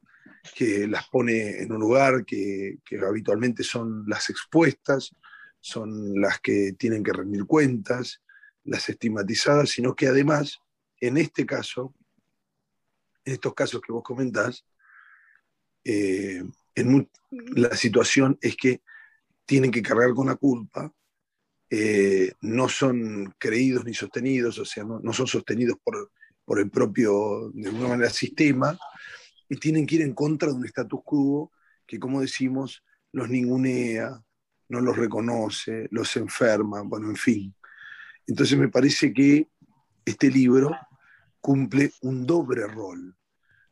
que 0.54 0.86
las 0.86 1.08
pone 1.08 1.62
en 1.62 1.72
un 1.72 1.80
lugar 1.80 2.26
que, 2.26 2.80
habitualmente 3.08 3.64
son 3.64 4.04
las 4.08 4.30
expuestas, 4.30 5.16
son 5.60 6.20
las 6.20 6.42
que 6.42 6.74
tienen 6.74 7.04
que 7.04 7.14
rendir 7.14 7.46
cuentas, 7.46 8.22
las 8.64 8.90
estigmatizadas, 8.90 9.70
sino 9.70 9.96
que 9.96 10.08
además, 10.08 10.60
en 11.00 11.18
este 11.18 11.46
caso, 11.46 11.96
en 13.24 13.34
estos 13.34 13.54
casos 13.54 13.82
que 13.82 13.94
vos 13.94 14.04
comentás, 14.04 14.66
eh, 15.86 16.44
en 16.76 17.10
la 17.56 17.76
situación 17.76 18.38
es 18.42 18.58
que 18.58 18.82
tienen 19.46 19.72
que 19.72 19.82
cargar 19.82 20.14
con 20.14 20.28
la 20.28 20.36
culpa 20.36 20.94
eh, 21.74 22.34
no 22.42 22.68
son 22.68 23.34
creídos 23.38 23.86
ni 23.86 23.94
sostenidos, 23.94 24.60
o 24.60 24.66
sea, 24.66 24.84
no, 24.84 25.14
son 25.14 25.26
sostenidos 25.26 25.78
por, 25.82 26.12
por, 26.46 26.60
el 26.60 26.70
propio, 26.70 27.52
de 27.54 27.70
alguna 27.70 27.90
manera, 27.90 28.10
sistema, 28.10 28.78
y 29.50 29.58
tienen 29.58 29.86
que 29.86 29.96
ir 29.96 30.02
en 30.02 30.14
contra 30.14 30.50
de 30.50 30.56
un 30.56 30.66
status 30.66 31.02
quo 31.04 31.52
que, 31.86 32.00
como 32.00 32.22
decimos, 32.22 32.84
los 33.12 33.30
ningunea, 33.30 34.22
no 34.70 34.80
los 34.80 34.96
reconoce, 34.96 35.88
los 35.92 36.16
enferma, 36.16 36.82
bueno, 36.82 37.10
en 37.10 37.18
fin. 37.18 37.56
Entonces 38.26 38.58
me 38.58 38.70
parece 38.70 39.14
que 39.14 39.50
este 40.06 40.30
libro 40.30 40.72
cumple 41.42 41.92
un 42.02 42.26
doble 42.26 42.66
rol. 42.68 43.16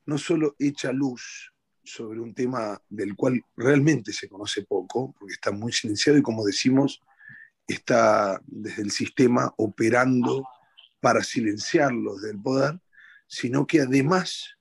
No 0.06 0.18
solo 0.18 0.56
echa 0.60 0.92
luz 0.92 1.54
sobre 1.84 2.20
un 2.20 2.34
tema 2.34 2.82
del 2.90 3.16
cual 3.16 3.42
realmente 3.56 4.12
se 4.12 4.28
conoce 4.28 4.64
poco, 4.64 5.16
porque 5.18 5.34
está 5.34 5.52
muy 5.52 5.72
silenciado 5.72 6.20
y 6.20 6.22
como 6.22 6.46
decimos, 6.46 7.02
está 7.68 8.42
desde 8.46 8.82
el 8.82 8.92
sistema 8.92 9.54
operando 9.58 10.46
para 11.00 11.24
silenciarlos 11.24 12.22
del 12.22 12.42
poder, 12.42 12.80
sino 13.28 13.66
que 13.66 13.82
además, 13.82 14.56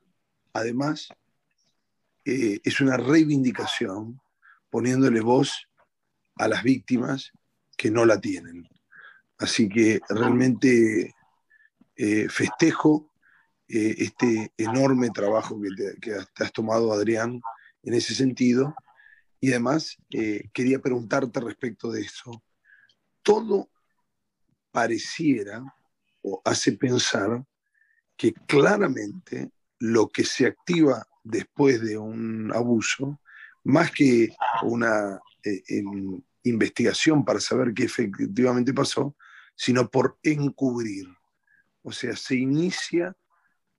además 0.53 1.09
eh, 2.25 2.61
es 2.63 2.81
una 2.81 2.97
reivindicación 2.97 4.21
poniéndole 4.71 5.21
voz 5.21 5.69
a 6.37 6.49
las 6.49 6.63
víctimas 6.63 7.33
que 7.77 7.91
no 7.91 8.05
la 8.05 8.21
tienen. 8.21 8.69
Así 9.39 9.69
que 9.69 10.01
realmente 10.09 11.15
eh, 11.97 12.29
festejo 12.29 13.13
eh, 13.69 13.95
este 13.99 14.53
enorme 14.57 15.11
trabajo 15.11 15.61
que, 15.61 15.95
que, 16.01 16.43
has 16.43 16.53
tomado, 16.53 16.93
Adrián, 16.93 17.41
en 17.83 17.95
ese 17.95 18.15
sentido. 18.15 18.75
Y 19.41 19.51
además 19.51 19.97
quería 20.53 20.81
preguntarte 20.81 21.39
respecto 21.39 21.93
de 21.93 22.01
eso 22.01 22.43
todo 23.29 23.69
pareciera 24.71 25.63
hace 26.45 26.73
pensar 26.73 27.45
que 28.17 28.33
claramente 28.33 29.51
lo 29.79 30.09
que 30.09 30.25
se 30.25 30.47
activa 30.47 31.07
después 31.23 31.81
de 31.81 31.97
un 31.97 32.53
abuso, 32.55 33.21
más 33.65 33.93
que 33.93 34.35
una 34.63 35.21
eh, 35.45 35.63
investigación 36.43 37.25
para 37.25 37.41
saber 37.41 37.73
qué 37.75 37.85
efectivamente 37.85 38.73
pasó, 38.73 39.17
sino 39.55 39.89
por 39.89 40.19
encubrir. 40.23 41.07
O 41.83 41.93
sea, 41.93 42.17
se 42.17 42.37
inicia 42.37 43.17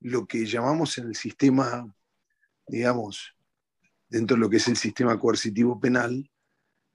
lo 0.00 0.26
que 0.26 0.46
llamamos 0.46 0.96
en 0.98 1.08
el 1.08 1.14
sistema, 1.14 1.94
digamos, 2.66 3.34
dentro 4.08 4.36
de 4.36 4.40
lo 4.40 4.50
que 4.50 4.56
es 4.56 4.68
el 4.68 4.76
sistema 4.76 5.18
coercitivo 5.18 5.78
penal, 5.78 6.30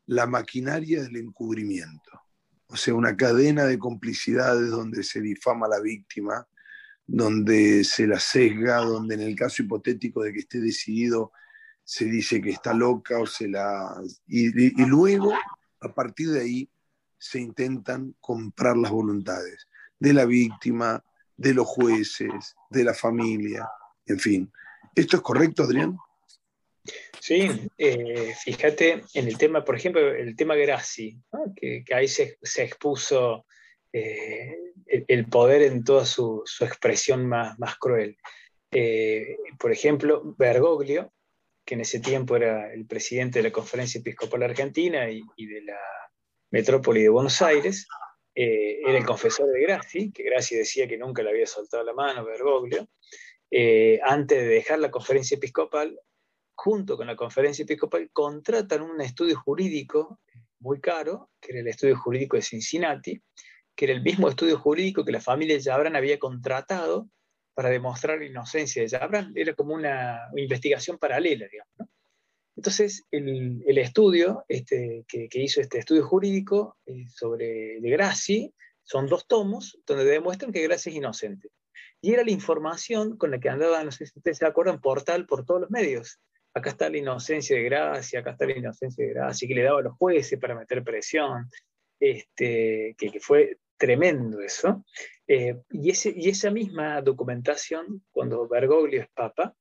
la 0.07 0.25
maquinaria 0.25 1.03
del 1.03 1.17
encubrimiento 1.17 2.24
o 2.67 2.75
sea, 2.75 2.93
una 2.93 3.15
cadena 3.15 3.65
de 3.65 3.77
complicidades 3.79 4.69
donde 4.69 5.03
se 5.03 5.21
difama 5.21 5.67
a 5.67 5.69
la 5.69 5.79
víctima, 5.79 6.47
donde 7.07 7.83
se 7.83 8.07
la 8.07 8.19
sesga, 8.19 8.77
donde 8.77 9.15
en 9.15 9.21
el 9.21 9.35
caso 9.35 9.63
hipotético 9.63 10.23
de 10.23 10.33
que 10.33 10.39
esté 10.39 10.59
decidido 10.59 11.31
se 11.83 12.05
dice 12.05 12.41
que 12.41 12.49
está 12.49 12.73
loca 12.73 13.19
o 13.19 13.27
se 13.27 13.47
la... 13.47 13.95
Y, 14.27 14.81
y 14.81 14.85
luego, 14.85 15.33
a 15.81 15.93
partir 15.93 16.31
de 16.31 16.41
ahí, 16.41 16.69
se 17.17 17.39
intentan 17.39 18.15
comprar 18.19 18.75
las 18.75 18.91
voluntades 18.91 19.67
de 19.99 20.13
la 20.13 20.25
víctima, 20.25 21.03
de 21.37 21.53
los 21.53 21.67
jueces, 21.67 22.55
de 22.69 22.83
la 22.83 22.93
familia, 22.93 23.67
en 24.05 24.19
fin. 24.19 24.51
¿Esto 24.95 25.17
es 25.17 25.23
correcto, 25.23 25.63
Adrián? 25.63 25.97
Sí, 27.19 27.49
eh, 27.77 28.35
fíjate 28.43 29.01
en 29.13 29.27
el 29.27 29.37
tema, 29.37 29.63
por 29.65 29.75
ejemplo, 29.75 30.13
el 30.13 30.35
tema 30.35 30.55
Grassi, 30.55 31.17
que, 31.55 31.83
ahí 31.91 32.07
se, 32.07 32.37
expuso 32.57 33.45
eh, 33.91 34.55
el, 34.85 35.25
poder 35.25 35.63
en 35.63 35.83
toda 35.83 36.05
su, 36.05 36.43
expresión 36.61 37.25
más, 37.25 37.57
cruel. 37.79 38.17
Eh, 38.71 39.37
por 39.57 39.71
ejemplo, 39.71 40.35
Bergoglio, 40.37 41.11
que 41.65 41.73
en 41.73 41.81
ese 41.81 41.99
tiempo 41.99 42.35
era 42.35 42.71
el 42.71 42.85
presidente 42.85 43.39
de 43.39 43.49
la 43.49 43.51
Conferencia 43.51 43.99
Episcopal 43.99 44.43
Argentina 44.43 45.09
y, 45.09 45.23
de 45.47 45.63
la 45.63 45.79
metrópoli 46.51 47.01
de 47.01 47.09
Buenos 47.09 47.41
Aires, 47.41 47.87
era 48.35 48.97
el 48.97 49.05
confesor 49.05 49.49
de 49.51 49.61
Grassi, 49.61 50.11
que 50.11 50.23
Grassi 50.23 50.57
decía 50.57 50.87
que 50.87 50.97
nunca 50.97 51.23
le 51.23 51.31
había 51.31 51.47
soltado 51.47 51.83
la 51.83 51.93
mano 51.93 52.23
Bergoglio. 52.23 52.87
antes 54.03 54.37
de 54.37 54.47
dejar 54.47 54.77
la 54.77 54.91
conferencia 54.91 55.37
episcopal, 55.37 55.97
junto 56.55 56.97
con 56.97 57.07
la 57.07 57.15
conferencia 57.15 57.63
episcopal, 57.63 58.09
contratan 58.11 58.81
un 58.81 58.99
estudio 59.01 59.39
jurídico 59.39 60.19
muy 60.59 60.79
caro, 60.79 61.29
que 61.39 61.51
era 61.51 61.61
el 61.61 61.67
estudio 61.67 61.97
jurídico 61.97 62.37
de 62.37 62.41
Cincinnati, 62.41 63.21
que 63.75 63.85
era 63.85 63.93
el 63.93 64.01
mismo 64.01 64.29
estudio 64.29 64.57
jurídico 64.57 65.03
que 65.03 65.11
la 65.11 65.21
familia 65.21 65.59
Jabran 65.61 65.95
había 65.95 66.17
contratado 66.17 67.09
para 67.53 67.69
demostrar 67.69 68.19
la 68.19 68.25
inocencia 68.25 68.81
de 68.81 68.89
Jabran. 68.89 69.33
Era 69.35 69.53
como 69.53 69.75
una, 69.75 70.21
investigación 70.35 70.97
paralela, 70.97 71.47
digamos. 71.51 71.89
Entonces, 72.55 73.03
el, 73.11 73.77
estudio 73.77 74.45
este, 74.47 75.03
que, 75.07 75.29
hizo 75.33 75.59
este 75.59 75.79
estudio 75.79 76.05
jurídico 76.05 76.77
eh, 76.85 77.05
sobre 77.09 77.81
de 77.81 77.89
Grassi 77.89 78.53
son 78.81 79.07
dos 79.07 79.27
tomos 79.27 79.77
donde 79.85 80.05
demuestran 80.05 80.53
que 80.53 80.63
Grassi 80.63 80.89
es 80.89 80.95
inocente. 80.95 81.49
Y 82.01 82.13
era 82.13 82.23
la 82.23 82.31
información 82.31 83.17
con 83.17 83.31
la 83.31 83.39
que 83.39 83.49
andaba, 83.49 83.83
no 83.83 83.91
sé 83.91 84.05
si 84.05 84.17
ustedes 84.19 84.37
se 84.37 84.45
acuerdan, 84.45 84.79
portal 84.79 85.25
por 85.25 85.45
todos 85.45 85.61
los 85.61 85.69
medios 85.69 86.19
acá 86.55 86.69
está 86.69 86.89
la 86.89 86.97
inocencia 86.97 87.57
de 87.57 87.63
gracia, 87.63 88.21
acá 88.21 88.31
está 88.31 88.45
la 88.45 88.57
inocencia 88.57 89.05
de 89.05 89.13
gracia, 89.13 89.47
que 89.47 89.53
le 89.53 89.63
daba 89.63 89.79
a 89.79 89.83
los 89.83 89.97
jueces 89.97 90.39
para 90.39 90.55
meter 90.55 90.83
presión, 90.83 91.49
este, 91.99 92.95
que, 92.97 93.19
fue 93.19 93.57
tremendo 93.77 94.39
eso. 94.39 94.85
Eh, 95.27 95.57
y, 95.69 95.89
ese, 95.89 96.13
y, 96.15 96.29
esa 96.29 96.49
misma 96.51 97.01
documentación, 97.01 98.03
cuando 98.11 98.47
Bergoglio 98.47 99.01
es 99.01 99.09
papa, 99.09 99.53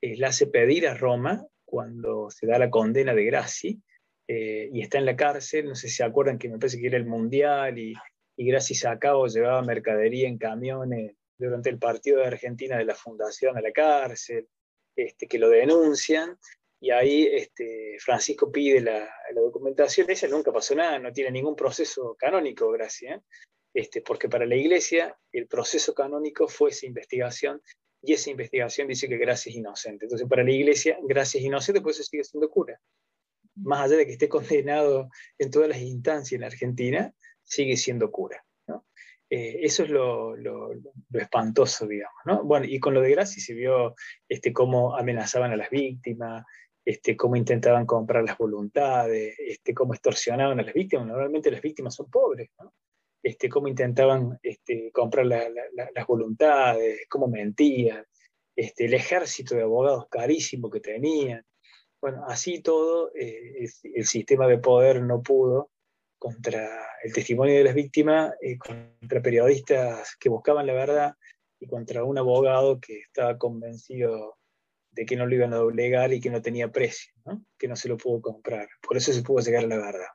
eh, 0.00 0.16
la 0.16 0.28
hace 0.28 0.46
pedir 0.46 0.86
a 0.86 0.94
Roma 0.94 1.44
cuando 1.64 2.30
se 2.30 2.46
da 2.46 2.58
la 2.58 2.70
condena 2.70 3.12
de 3.12 3.24
Graci, 3.24 3.82
eh, 4.28 4.70
y 4.72 4.82
está 4.82 4.98
en 4.98 5.06
la 5.06 5.16
cárcel, 5.16 5.66
no 5.66 5.74
sé 5.74 5.88
si 5.88 5.96
se 5.96 6.04
acuerdan 6.04 6.38
que 6.38 6.48
me 6.48 6.58
parece 6.58 6.80
que 6.80 6.86
era 6.86 6.96
el 6.96 7.06
Mundial, 7.06 7.76
y, 7.76 7.92
y 8.36 8.46
Graci 8.46 8.76
sacaba 8.76 9.26
llevaba 9.26 9.62
mercadería 9.62 10.28
en 10.28 10.38
camiones 10.38 11.16
durante 11.38 11.70
el 11.70 11.78
partido 11.78 12.20
de 12.20 12.26
Argentina 12.26 12.78
de 12.78 12.84
la 12.84 12.94
Fundación 12.94 13.56
a 13.56 13.60
la 13.60 13.72
cárcel, 13.72 14.46
este, 14.96 15.28
que 15.28 15.38
lo 15.38 15.50
denuncian, 15.50 16.38
y 16.80 16.90
ahí 16.90 17.26
este, 17.26 17.96
Francisco 18.00 18.50
pide 18.50 18.80
la, 18.80 19.08
documentación, 19.34 20.10
esa 20.10 20.28
nunca 20.28 20.52
pasó 20.52 20.74
nada, 20.74 20.98
no 20.98 21.12
tiene 21.12 21.30
ningún 21.30 21.56
proceso 21.56 22.16
canónico, 22.18 22.70
gracias, 22.70 23.22
este, 23.74 24.00
porque 24.00 24.28
para 24.28 24.46
la 24.46 24.56
iglesia 24.56 25.16
el 25.32 25.46
proceso 25.46 25.94
canónico 25.94 26.48
fue 26.48 26.70
esa 26.70 26.86
investigación, 26.86 27.62
y 28.02 28.12
esa 28.12 28.30
investigación 28.30 28.88
dice 28.88 29.08
que 29.08 29.16
Gracia 29.16 29.50
es 29.50 29.56
inocente. 29.56 30.04
Entonces 30.04 30.28
para 30.28 30.44
la 30.44 30.52
iglesia 30.52 30.96
Gracia 31.02 31.38
es 31.38 31.44
inocente, 31.44 31.80
por 31.80 31.90
eso 31.90 32.04
sigue 32.04 32.22
siendo 32.22 32.48
cura. 32.48 32.80
Más 33.56 33.80
allá 33.80 33.96
de 33.96 34.06
que 34.06 34.12
esté 34.12 34.28
condenado 34.28 35.08
en 35.38 35.50
todas 35.50 35.68
las 35.68 35.78
instancias 35.78 36.38
en 36.38 36.44
Argentina, 36.44 37.12
sigue 37.42 37.76
siendo 37.76 38.10
cura. 38.10 38.44
Eh, 39.28 39.58
eso 39.62 39.82
es 39.82 39.90
lo, 39.90 40.34
espantoso, 41.12 41.86
digamos. 41.86 42.20
¿no? 42.24 42.44
Bueno, 42.44 42.66
y 42.68 42.78
con 42.78 42.94
lo 42.94 43.00
de 43.00 43.10
Graci 43.10 43.40
se 43.40 43.54
vio 43.54 43.94
este, 44.28 44.52
cómo 44.52 44.96
amenazaban 44.96 45.52
a 45.52 45.56
las 45.56 45.70
víctimas, 45.70 46.44
este, 46.84 47.16
cómo 47.16 47.34
intentaban 47.36 47.86
comprar 47.86 48.22
las 48.24 48.38
voluntades, 48.38 49.36
este, 49.38 49.74
cómo 49.74 49.94
extorsionaban 49.94 50.60
a 50.60 50.62
las 50.62 50.74
víctimas. 50.74 51.06
Normalmente 51.06 51.50
las 51.50 51.60
víctimas 51.60 51.94
son 51.94 52.08
pobres. 52.10 52.50
Este, 53.22 53.48
cómo 53.48 53.66
intentaban 53.66 54.38
este, 54.40 54.92
comprar 54.92 55.26
las 55.26 56.06
voluntades, 56.06 57.06
cómo 57.08 57.26
mentían, 57.26 58.04
este, 58.54 58.84
el 58.84 58.94
ejército 58.94 59.56
de 59.56 59.62
abogados 59.62 60.06
carísimo 60.08 60.70
que 60.70 60.78
tenían. 60.78 61.44
Bueno, 62.00 62.24
así 62.28 62.62
todo, 62.62 63.10
eh, 63.16 63.66
el 63.82 64.04
sistema 64.04 64.46
de 64.46 64.58
poder 64.58 65.02
no 65.02 65.22
pudo 65.22 65.70
contra 66.18 66.68
el 67.02 67.12
testimonio 67.12 67.54
de 67.54 67.64
las 67.64 67.74
víctimas, 67.74 68.34
eh, 68.40 68.58
contra 68.58 69.22
periodistas 69.22 70.16
que 70.18 70.28
buscaban 70.28 70.66
la 70.66 70.72
verdad 70.72 71.14
y 71.60 71.66
contra 71.66 72.04
un 72.04 72.18
abogado 72.18 72.80
que 72.80 72.98
estaba 73.00 73.38
convencido 73.38 74.36
de 74.90 75.04
que 75.04 75.16
no 75.16 75.26
lo 75.26 75.34
iban 75.34 75.52
a 75.52 75.58
doblegar 75.58 76.12
y 76.12 76.20
que 76.20 76.30
no 76.30 76.40
tenía 76.40 76.72
precio, 76.72 77.12
que 77.58 77.68
no 77.68 77.76
se 77.76 77.88
lo 77.88 77.96
pudo 77.98 78.20
comprar. 78.22 78.66
Por 78.80 78.96
eso 78.96 79.12
se 79.12 79.22
pudo 79.22 79.44
llegar 79.44 79.64
a 79.64 79.68
la 79.68 79.76
verdad. 79.76 80.08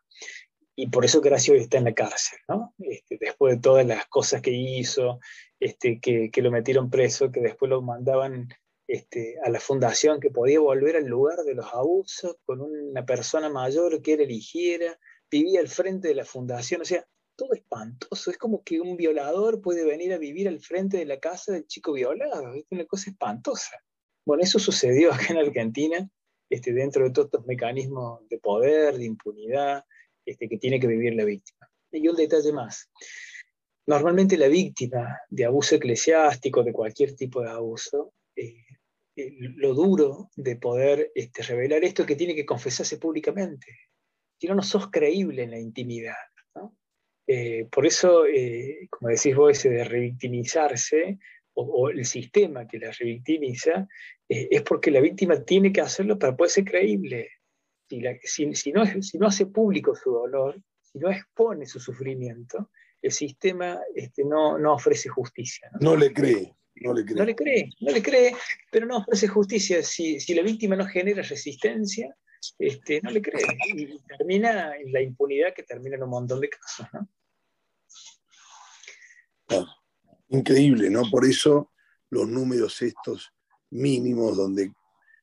Y 0.76 0.89
por 0.89 1.06
eso 1.06 1.22
Gracio 1.22 1.54
está 1.54 1.78
en 1.78 1.84
la 1.84 1.93
cárcel, 1.93 2.39
este, 2.80 3.18
después 3.20 3.56
de 3.56 3.62
todas 3.62 3.86
las 3.86 4.08
cosas 4.08 4.41
que 4.41 4.52
hizo, 4.52 5.20
este, 5.60 5.99
que, 5.99 6.32
lo 6.41 6.49
metieron 6.49 6.89
preso, 6.89 7.32
que 7.32 7.41
después 7.41 7.70
lo 7.70 7.82
mandaban 7.82 8.47
este, 8.88 9.36
a 9.43 9.49
la 9.49 9.60
fundación, 9.60 10.20
que 10.20 10.32
podía 10.32 10.60
volver 10.60 10.95
al 10.95 11.06
lugar 11.06 11.39
de 11.39 11.54
los 11.54 11.72
abusos 11.74 12.38
con 12.45 12.62
una 12.62 13.06
persona 13.06 13.49
mayor 13.49 14.02
que 14.02 14.14
él 14.14 14.22
eligiera, 14.22 14.97
vivía 15.32 15.61
al 15.61 15.69
frente 15.69 16.09
de 16.09 16.15
la 16.15 16.25
fundación, 16.25 16.82
o 16.82 16.86
sea, 16.86 17.07
todo 17.36 17.53
espantoso, 17.53 18.29
es 18.29 18.38
como 18.38 18.63
que 18.63 18.82
un 18.82 18.97
violador 18.97 19.61
puede 19.61 19.86
venir 19.86 20.13
a 20.13 20.17
vivir 20.17 20.47
al 20.47 20.59
frente 20.59 20.97
de 20.97 21.05
la 21.05 21.19
casa 21.19 21.53
del 21.53 21.65
chico 21.65 21.93
violado, 21.93 22.53
es 22.53 22.65
una 22.69 22.86
cosa 22.86 23.09
espantosa. 23.09 23.77
Bueno, 24.25 24.43
eso 24.43 24.59
sucedió 24.59 25.11
acá 25.13 25.27
en 25.29 25.38
Argentina, 25.38 26.07
este, 26.49 26.73
dentro 26.73 27.05
de 27.05 27.11
todos 27.11 27.27
estos 27.27 27.45
mecanismos 27.47 28.27
de 28.29 28.38
poder, 28.38 28.97
de 28.97 29.05
impunidad, 29.05 29.86
este, 30.25 30.49
que 30.49 30.57
tiene 30.57 30.79
que 30.79 30.88
vivir 30.88 31.15
la 31.15 31.23
víctima. 31.23 31.67
Y 31.93 32.07
un 32.07 32.15
detalle 32.15 32.51
más. 32.51 32.89
Normalmente 33.88 34.38
la 34.38 34.47
víctima 34.47 35.17
de 35.29 35.45
abuso 35.45 35.75
eclesiástico, 35.75 36.63
de 36.63 36.73
cualquier 36.73 37.15
tipo 37.15 37.41
de 37.41 37.49
abuso, 37.49 38.13
eh, 38.36 38.63
eh, 39.15 39.32
lo 39.39 39.73
duro 39.73 40.29
de 40.36 40.57
poder 40.57 41.11
este, 41.15 41.41
revelar 41.43 41.84
esto 41.84 42.03
es 42.03 42.07
que 42.07 42.15
tiene 42.15 42.36
que 42.36 42.45
confesarse 42.45 42.97
públicamente 42.97 43.91
si 44.42 44.48
no, 44.48 44.56
no 44.56 44.64
sos 44.64 44.89
creíble 44.89 45.44
en 45.44 45.52
la 45.52 45.60
intimidad. 45.60 46.16
Eh, 47.28 47.68
por 47.72 47.86
eso, 47.86 48.26
eh, 48.26 48.88
como 48.89 49.10
decís 49.10 49.36
vos, 49.36 49.52
ese 49.52 49.70
de 49.70 49.84
revictimizarse, 49.84 51.20
o, 51.54 51.89
el 51.89 52.04
sistema 52.06 52.68
que 52.68 52.80
la 52.80 52.92
revictimiza, 52.92 53.88
eh, 54.28 54.48
es 54.50 54.64
porque 54.64 54.89
la 54.89 55.00
víctima 55.00 55.44
tiene 55.44 55.72
que 55.72 55.82
hacerlo 55.82 56.18
para 56.18 56.36
poder 56.36 56.50
ser 56.50 56.66
creíble. 56.66 57.30
Si, 57.88 58.48
no, 58.72 58.84
si 59.02 59.18
no, 59.20 59.28
hace 59.28 59.46
público 59.46 59.94
su 59.94 60.12
dolor, 60.12 60.60
si 60.82 60.98
no 60.98 61.12
expone 61.12 61.68
su 61.68 61.80
sufrimiento, 61.80 62.72
el 63.00 63.12
sistema 63.12 63.80
este, 63.94 64.24
no, 64.26 64.58
no, 64.58 64.74
ofrece 64.74 65.08
justicia. 65.08 65.70
¿no? 65.80 65.96
le 65.96 66.12
cree. 66.12 66.56
No 66.78 66.94
le, 66.94 67.06
cree. 67.06 67.16
no 67.16 67.26
le 67.26 67.36
cree, 67.36 67.70
no 67.82 67.92
le 67.92 68.02
cree, 68.02 68.34
pero 68.72 68.88
no 68.88 68.98
ofrece 68.98 69.28
justicia. 69.28 69.84
Si, 69.84 70.20
si 70.20 70.34
la 70.34 70.42
víctima 70.42 70.76
no 70.76 70.88
genera 70.88 71.22
resistencia, 71.22 72.16
este, 72.60 73.02
no 73.02 73.12
le 73.12 73.22
cree. 73.22 73.46
Y 73.74 74.00
termina 74.00 74.76
en 74.76 74.92
la 74.92 75.02
impunidad 75.02 75.54
que 75.54 75.64
termina 75.64 75.96
en 75.96 76.04
un 76.04 76.10
montón 76.10 76.39
de 76.39 76.50
casos. 76.50 76.88
increíble, 80.30 80.89
¿no? 80.89 81.04
Por 81.10 81.26
eso 81.26 81.72
los 82.10 82.28
números 82.28 82.82
estos 82.82 83.34
mínimos, 83.70 84.38
donde 84.38 84.74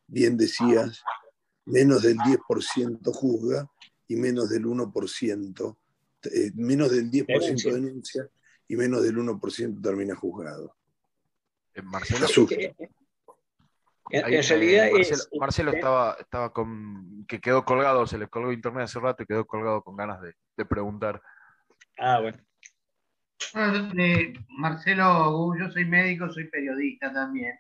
bien 0.07 0.37
decías, 0.37 1.03
menos 1.65 2.03
del 2.03 2.17
10% 2.17 3.13
juzga 3.13 3.71
y 4.07 4.17
menos 4.17 4.49
del 4.49 4.65
1%, 4.65 5.79
eh, 6.25 6.51
menos 6.55 6.91
del 6.91 7.11
10% 7.11 7.73
denuncia. 7.73 8.29
y 8.71 8.77
menos 8.77 9.03
del 9.03 9.17
1% 9.17 9.81
termina 9.83 10.15
juzgado. 10.15 10.77
Marcelo, 11.85 12.27
en, 14.11 14.43
realidad 14.43 14.89
Marcelo, 15.39 15.73
estaba, 15.73 16.17
estaba 16.19 16.53
con. 16.53 17.25
que 17.27 17.41
quedó 17.41 17.65
colgado, 17.65 18.07
se 18.07 18.19
le 18.19 18.29
colgó 18.29 18.53
internet 18.53 18.85
hace 18.85 19.01
rato 19.01 19.23
y 19.23 19.27
quedó 19.27 19.47
colgado 19.47 19.83
con 19.83 19.97
ganas 19.97 20.21
de, 20.21 20.65
preguntar. 20.65 21.21
Ah, 21.99 22.21
bueno. 22.21 22.39
Marcelo, 24.49 25.55
yo 25.57 25.71
soy 25.71 25.85
médico, 25.85 26.31
soy 26.31 26.49
periodista 26.49 27.13
también. 27.13 27.59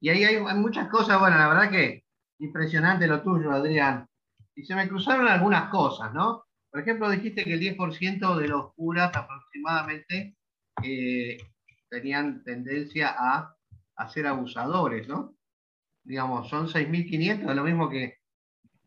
Y 0.00 0.08
ahí 0.08 0.24
hay, 0.24 0.40
muchas 0.54 0.88
cosas, 0.88 1.18
bueno, 1.18 1.36
la 1.36 1.48
verdad 1.48 1.70
que 1.70 2.04
impresionante 2.38 3.06
lo 3.06 3.22
tuyo, 3.22 3.50
Adrián. 3.50 4.06
Y 4.54 4.64
se 4.64 4.74
me 4.74 4.88
cruzaron 4.88 5.28
algunas 5.28 5.68
cosas, 5.70 6.12
¿no? 6.14 6.44
Por 6.70 6.80
ejemplo, 6.80 7.10
dijiste 7.10 7.44
que 7.44 7.54
el 7.54 7.60
10% 7.60 8.36
de 8.36 8.48
los 8.48 8.74
curas 8.74 9.14
aproximadamente 9.14 10.36
eh, 10.82 11.38
tenían 11.88 12.42
tendencia 12.44 13.14
a, 13.18 13.54
a 13.96 14.08
ser 14.08 14.26
abusadores, 14.26 15.08
¿no? 15.08 15.36
Digamos, 16.06 16.48
son 16.48 16.68
6.500, 16.68 17.50
es 17.50 17.56
lo 17.56 17.64
mismo 17.64 17.90
que 17.90 18.18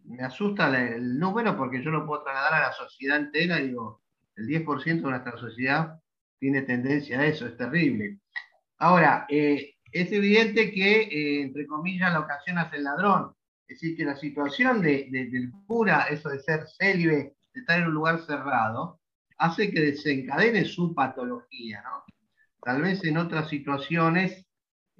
me 0.06 0.24
asusta 0.24 0.68
el 0.82 1.20
número 1.20 1.56
porque 1.56 1.84
yo 1.84 1.92
lo 1.92 2.06
puedo 2.06 2.24
trasladar 2.24 2.54
a 2.54 2.68
la 2.68 2.74
sociedad 2.74 3.18
entera, 3.18 3.58
digo, 3.58 4.02
el 4.36 4.48
10% 4.48 4.84
de 4.84 5.02
nuestra 5.02 5.38
sociedad 5.38 6.00
tiene 6.40 6.62
tendencia 6.62 7.20
a 7.20 7.26
eso, 7.26 7.46
es 7.46 7.58
terrible. 7.58 8.20
Ahora, 8.78 9.26
eh, 9.30 9.76
es 9.92 10.12
evidente 10.12 10.72
que, 10.72 11.02
eh, 11.02 11.42
entre 11.42 11.68
comillas, 11.68 12.14
la 12.14 12.22
ocasión 12.22 12.58
hace 12.58 12.78
el 12.78 12.86
ladrón. 12.86 13.36
Es 13.68 13.80
decir, 13.80 13.98
que 13.98 14.06
la 14.06 14.16
situación 14.16 14.82
de, 14.82 15.10
del 15.12 15.52
cura, 15.68 16.08
eso 16.10 16.30
de 16.30 16.40
ser 16.40 16.66
célibe, 16.78 17.36
de 17.54 17.60
estar 17.60 17.80
en 17.80 17.88
un 17.88 17.94
lugar 17.94 18.20
cerrado, 18.26 19.00
hace 19.38 19.70
que 19.72 19.82
desencadene 19.82 20.64
su 20.66 20.96
patología, 20.96 21.84
¿no? 21.84 22.04
Tal 22.62 22.82
vez 22.82 23.04
en 23.04 23.18
otras 23.18 23.50
situaciones 23.50 24.46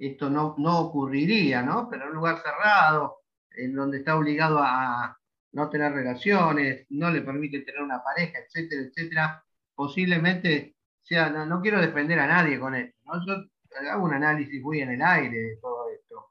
esto 0.00 0.30
no, 0.30 0.54
no 0.58 0.80
ocurriría, 0.80 1.62
¿no? 1.62 1.88
Pero 1.90 2.04
en 2.04 2.08
un 2.10 2.16
lugar 2.16 2.42
cerrado, 2.42 3.18
en 3.50 3.74
donde 3.74 3.98
está 3.98 4.16
obligado 4.16 4.58
a 4.60 5.16
no 5.52 5.68
tener 5.68 5.92
relaciones, 5.92 6.86
no 6.90 7.10
le 7.10 7.22
permite 7.22 7.60
tener 7.60 7.82
una 7.82 8.02
pareja, 8.02 8.38
etcétera, 8.38 8.82
etcétera, 8.82 9.44
posiblemente 9.74 10.76
sea, 11.10 11.28
no, 11.28 11.60
quiero 11.60 11.80
defender 11.80 12.20
a 12.20 12.26
nadie 12.26 12.58
con 12.60 12.74
esto, 12.74 12.96
¿no? 13.04 13.26
Yo 13.26 13.34
hago 13.90 14.04
un 14.04 14.14
análisis 14.14 14.62
muy 14.62 14.80
en 14.80 14.90
el 14.90 15.02
aire 15.02 15.36
de 15.36 15.56
todo 15.56 15.90
esto. 15.90 16.30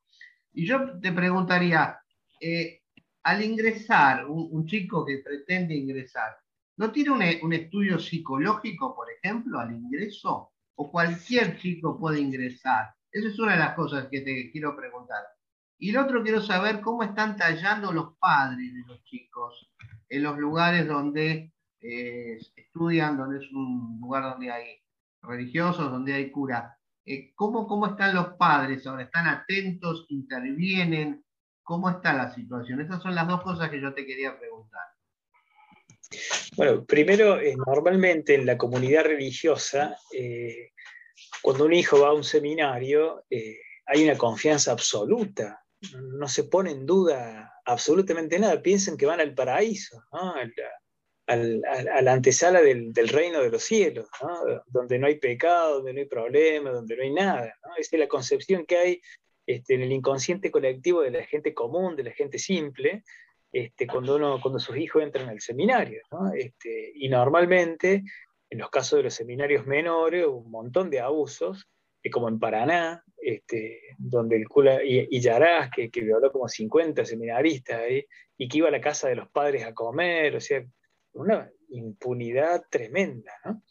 Y 0.54 0.66
yo 0.66 1.00
te 1.00 1.12
preguntaría, 1.12 2.00
eh, 2.40 2.82
al 3.24 3.44
ingresar, 3.44 4.26
un, 4.26 4.66
chico 4.66 5.06
que 5.06 5.18
pretende 5.18 5.76
ingresar, 5.76 6.38
¿no 6.78 6.92
tiene 6.92 7.12
un, 7.12 7.22
un 7.46 7.54
estudio 7.54 8.00
psicológico, 8.00 8.96
por 8.96 9.08
ejemplo, 9.12 9.60
al 9.60 9.74
ingreso? 9.74 10.54
¿O 10.76 10.90
cualquier 10.90 11.58
chico 11.58 12.00
puede 12.00 12.22
ingresar? 12.22 12.94
Esa 13.12 13.28
es 13.28 13.40
una 13.40 13.54
de 13.54 13.60
las 13.60 13.76
cosas 13.76 14.08
que 14.10 14.22
te 14.22 14.52
quiero 14.52 14.76
preguntar. 14.76 15.24
Y 15.78 15.92
el 15.92 15.98
otro 15.98 16.22
quiero 16.22 16.42
saber 16.42 16.82
cómo 16.82 17.04
están 17.04 17.38
tallando 17.38 17.92
los 17.92 18.18
padres 18.18 18.74
de 18.74 18.84
los 18.86 19.04
chicos 19.04 19.72
en 20.10 20.24
los 20.24 20.38
lugares 20.38 20.88
donde 20.88 21.54
eh, 21.80 22.38
estudian, 22.56 23.18
donde 23.18 23.38
es 23.38 23.52
un 23.52 23.98
lugar 24.02 24.24
donde 24.24 24.52
hay 24.52 24.66
religiosos, 25.22 25.90
donde 25.90 26.14
hay 26.14 26.32
cura. 26.32 26.78
Eh, 27.06 27.32
¿cómo, 27.34 27.66
¿Cómo 27.68 27.88
están 27.88 28.14
los 28.14 28.34
padres 28.34 28.86
ahora? 28.86 29.04
¿Están 29.04 29.28
atentos? 29.28 30.06
¿Intervienen? 30.10 31.24
¿Cómo 31.64 31.90
está 31.90 32.14
la 32.14 32.34
situación? 32.34 32.82
Esas 32.82 33.02
son 33.02 33.16
las 33.16 33.28
dos 33.28 33.42
cosas 33.42 33.70
que 33.70 33.82
yo 33.82 33.94
te 33.94 34.06
quería 34.06 34.38
preguntar. 34.38 34.82
Bueno, 36.58 36.84
primero, 36.84 37.40
eh, 37.40 37.56
normalmente 37.56 38.36
en 38.36 38.46
la 38.46 38.58
comunidad 38.58 39.06
religiosa, 39.06 39.96
cuando 41.42 41.66
un 41.66 41.74
hijo 41.74 42.00
va 42.00 42.10
a 42.10 42.14
un 42.14 42.24
seminario, 42.24 43.24
hay 43.86 44.04
una 44.04 44.18
confianza 44.18 44.72
absoluta 44.72 45.64
no 45.94 46.28
se 46.28 46.44
pone 46.46 46.72
en 46.72 46.86
duda 46.86 47.54
absolutamente 47.66 48.40
nada, 48.40 48.62
piensan 48.62 48.98
que 48.98 49.06
van 49.06 49.22
al 49.22 49.34
paraíso, 49.34 50.04
a 50.12 52.02
la 52.02 52.14
antesala 52.14 52.62
del, 52.62 52.94
reino 53.08 53.42
de 53.42 53.52
los 53.52 53.64
cielos, 53.64 54.10
donde 54.68 55.00
no 55.00 55.08
hay 55.08 55.20
pecado, 55.20 55.76
donde 55.76 55.94
no 55.94 56.00
hay 56.00 56.08
problema, 56.08 56.72
donde 56.72 56.98
no 56.98 57.04
hay 57.04 57.14
nada. 57.14 57.54
Esa 57.78 57.96
es 57.96 58.00
la 58.00 58.08
concepción 58.08 58.66
que 58.66 58.78
hay 58.78 59.02
este, 59.46 59.76
en 59.76 59.82
el 59.82 59.92
inconsciente 59.92 60.52
colectivo 60.52 61.02
de 61.02 61.12
la 61.12 61.24
gente 61.26 61.54
común, 61.54 61.96
de 61.96 62.04
la 62.04 62.12
gente 62.12 62.40
simple, 62.40 63.04
este, 63.52 63.88
cuando, 63.88 64.16
uno, 64.16 64.40
sus 64.60 64.78
hijos 64.78 65.02
entran 65.02 65.30
al 65.30 65.40
seminario. 65.40 66.02
Este, 66.36 66.92
y 66.96 67.10
normalmente, 67.10 68.04
en 68.50 68.60
los 68.60 68.70
casos 68.70 68.98
de 68.98 69.04
los 69.04 69.14
seminarios 69.14 69.66
menores, 69.66 70.26
un 70.26 70.50
montón 70.50 70.90
de 70.90 71.00
abusos, 71.00 71.68
como 72.12 72.30
en 72.30 72.40
Paraná, 72.40 73.04
este, 73.18 73.82
donde 73.98 74.38
el 74.38 74.48
cura 74.48 74.80
y, 74.84 75.20
Yarás, 75.20 75.70
que, 75.70 75.90
violó 75.94 76.32
como 76.32 76.48
50 76.48 77.06
seminaristas 77.06 77.82
ahí, 77.82 78.06
y 78.38 78.48
que 78.48 78.58
iba 78.60 78.70
a 78.70 78.72
la 78.72 78.82
casa 78.82 79.10
de 79.10 79.16
los 79.16 79.30
padres 79.30 79.66
a 79.66 79.74
comer, 79.74 80.36
o 80.36 80.40
sea, 80.40 80.64
una 81.14 81.50
impunidad 81.70 82.64
tremenda, 82.70 83.34
¿no? 83.46 83.62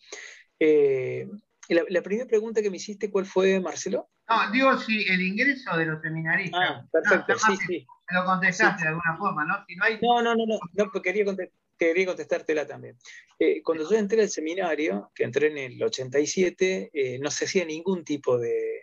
Eh, 0.60 1.26
la, 1.68 2.02
primera 2.02 2.26
pregunta 2.26 2.62
que 2.62 2.70
me 2.70 2.76
hiciste, 2.76 3.10
¿cuál 3.10 3.26
fue, 3.26 3.60
Marcelo? 3.60 4.08
No, 4.28 4.50
digo 4.52 4.76
si 4.78 5.06
el 5.08 5.20
ingreso 5.20 5.76
de 5.76 5.86
los 5.86 6.00
seminaristas. 6.00 6.60
Ah, 6.62 6.86
perfecto, 6.90 7.38
sí, 7.38 7.56
sí. 7.66 7.86
Lo 8.10 8.24
contestaste 8.24 8.82
de 8.84 8.88
alguna 8.88 9.16
forma, 9.18 9.44
¿no? 9.44 9.64
no, 10.00 10.22
no, 10.22 10.34
no, 10.34 10.46
no, 10.46 10.58
no, 10.72 11.02
quería 11.02 11.24
contestar 11.24 11.58
quería 11.78 12.06
contestártela 12.06 12.66
también. 12.66 12.98
Eh, 13.38 13.62
cuando 13.62 13.88
yo 13.88 13.96
entré 13.96 14.22
al 14.22 14.28
seminario, 14.28 15.10
que 15.14 15.24
entré 15.24 15.46
en 15.48 15.58
el 15.58 15.82
87, 15.82 16.90
eh, 16.92 17.18
no 17.20 17.30
se 17.30 17.44
hacía 17.44 17.64
ningún 17.64 18.04
tipo 18.04 18.38
de, 18.38 18.82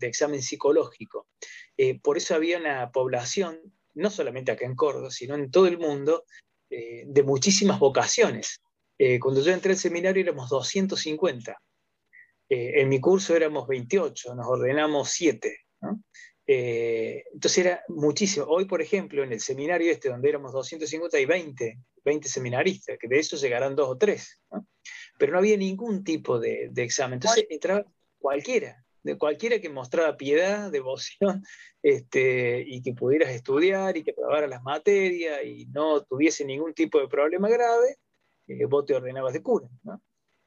examen 0.00 0.42
psicológico. 0.42 1.28
Eh, 1.76 2.00
por 2.00 2.16
eso 2.16 2.34
había 2.34 2.58
una 2.58 2.90
población, 2.90 3.60
no 3.94 4.10
solamente 4.10 4.50
acá 4.50 4.66
en 4.66 4.74
Córdoba, 4.74 5.12
sino 5.12 5.36
en 5.36 5.50
todo 5.50 5.66
el 5.68 5.78
mundo, 5.78 6.24
de 6.68 7.22
muchísimas 7.22 7.78
vocaciones. 7.78 8.58
cuando 9.20 9.42
yo 9.42 9.52
entré 9.52 9.72
al 9.72 9.78
seminario 9.78 10.22
éramos 10.22 10.48
250. 10.48 11.54
en 12.48 12.88
mi 12.88 12.98
curso 12.98 13.36
éramos 13.36 13.68
28, 13.68 14.34
nos 14.34 14.46
ordenamos 14.46 15.10
7. 15.10 15.54
Entonces 16.46 17.58
era 17.58 17.84
muchísimo. 17.88 18.46
Hoy, 18.46 18.64
por 18.64 18.82
ejemplo, 18.82 19.22
en 19.22 19.32
el 19.32 19.40
seminario 19.40 19.90
este, 19.90 20.08
donde 20.08 20.28
éramos 20.28 20.52
250, 20.52 21.16
hay 21.16 21.26
20 21.26 21.78
20 22.04 22.28
seminaristas, 22.28 22.98
que 22.98 23.08
de 23.08 23.18
esos 23.18 23.40
llegarán 23.40 23.76
dos 23.76 23.88
o 23.88 23.96
tres, 23.96 24.40
pero 25.18 25.32
no 25.32 25.38
había 25.38 25.56
ningún 25.56 26.04
tipo 26.04 26.38
de, 26.38 26.70
examen. 26.76 27.14
Entonces 27.14 27.46
entraba 27.48 27.84
cualquiera, 28.18 28.84
de 29.02 29.16
cualquiera 29.18 29.60
que 29.60 29.68
mostrara 29.68 30.16
piedad, 30.16 30.70
devoción, 30.70 31.42
este, 31.82 32.64
y 32.66 32.82
que 32.82 32.94
pudieras 32.94 33.30
estudiar 33.30 33.96
y 33.96 34.04
que 34.04 34.12
probara 34.12 34.46
las 34.46 34.62
materias 34.62 35.40
y 35.44 35.66
no 35.66 36.02
tuviese 36.04 36.44
ningún 36.44 36.74
tipo 36.74 36.98
de 36.98 37.08
problema 37.08 37.48
grave, 37.48 37.96
eh, 38.48 38.66
vos 38.66 38.84
te 38.84 38.94
ordenabas 38.94 39.32
de 39.32 39.42
cura. 39.42 39.68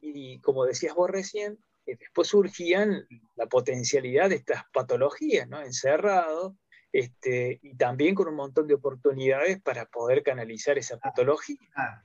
Y 0.00 0.40
como 0.40 0.64
decías 0.64 0.94
vos 0.94 1.10
recién, 1.10 1.58
eh, 1.86 1.96
después 1.98 2.28
surgían 2.28 3.06
la 3.36 3.46
potencialidad 3.46 4.30
de 4.30 4.36
estas 4.36 4.64
patologías, 4.72 5.48
¿no? 5.48 5.62
encerrado, 5.62 6.56
este, 6.92 7.58
y 7.62 7.76
también 7.76 8.14
con 8.14 8.28
un 8.28 8.36
montón 8.36 8.66
de 8.66 8.74
oportunidades 8.74 9.60
para 9.60 9.86
poder 9.86 10.22
canalizar 10.22 10.78
esa 10.78 10.98
patología. 10.98 11.58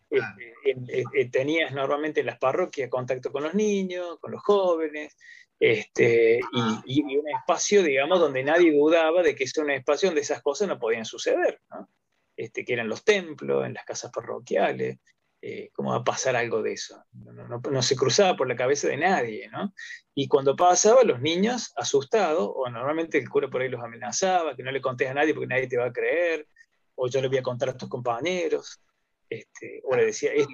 Este, 0.10 1.30
tenías 1.32 1.72
normalmente 1.74 2.20
en 2.20 2.26
las 2.26 2.38
parroquias 2.38 2.90
contacto 2.90 3.32
con 3.32 3.44
los 3.44 3.54
niños, 3.54 4.18
con 4.20 4.32
los 4.32 4.42
jóvenes, 4.42 5.16
este, 5.62 6.40
y, 6.86 7.16
un 7.16 7.30
espacio, 7.30 7.84
digamos, 7.84 8.20
donde 8.20 8.44
nadie 8.44 8.74
dudaba 8.74 9.22
de 9.22 9.36
que 9.36 9.44
es 9.44 9.56
un 9.58 9.70
espacio 9.70 10.10
donde 10.10 10.22
esas 10.22 10.42
cosas 10.42 10.68
no 10.68 10.80
podían 10.80 11.06
suceder, 11.06 11.62
Este, 12.36 12.66
que 12.66 12.74
eran 12.74 12.90
los 12.90 13.04
templos, 13.04 13.66
en 13.66 13.76
las 13.76 13.86
casas 13.86 14.12
parroquiales, 14.12 14.98
eh, 15.44 15.72
cómo 15.74 15.92
va 15.92 15.98
a 15.98 16.04
pasar 16.04 16.36
algo 16.36 16.62
de 16.62 16.74
eso. 16.74 17.04
No, 17.14 17.82
se 17.82 17.96
cruzaba 17.96 18.38
por 18.38 18.48
la 18.48 18.56
cabeza 18.56 18.88
de 18.88 18.98
nadie, 18.98 19.50
¿no? 19.50 19.74
Y 20.14 20.28
cuando 20.28 20.56
pasaba, 20.56 21.04
los 21.04 21.20
niños 21.20 21.74
asustados, 21.76 22.52
o 22.54 22.70
normalmente 22.70 23.18
el 23.18 23.28
cura 23.28 23.50
por 23.50 23.62
ahí 23.62 23.70
los 23.70 23.84
amenazaba, 23.84 24.56
que 24.56 24.64
no 24.64 24.72
le 24.72 24.82
contés 24.82 25.10
a 25.10 25.16
nadie 25.16 25.34
porque 25.34 25.48
nadie 25.48 25.68
te 25.68 25.78
va 25.78 25.86
a 25.86 25.94
creer, 25.94 26.48
o 26.96 27.08
yo 27.08 27.22
le 27.22 27.28
voy 27.28 27.38
a 27.38 27.44
contar 27.44 27.70
a 27.70 27.78
tus 27.78 27.89
compañeros, 27.89 28.80
este, 29.28 29.82
o 29.86 29.96
le 29.96 30.06
decía, 30.06 30.32
esto, 30.34 30.52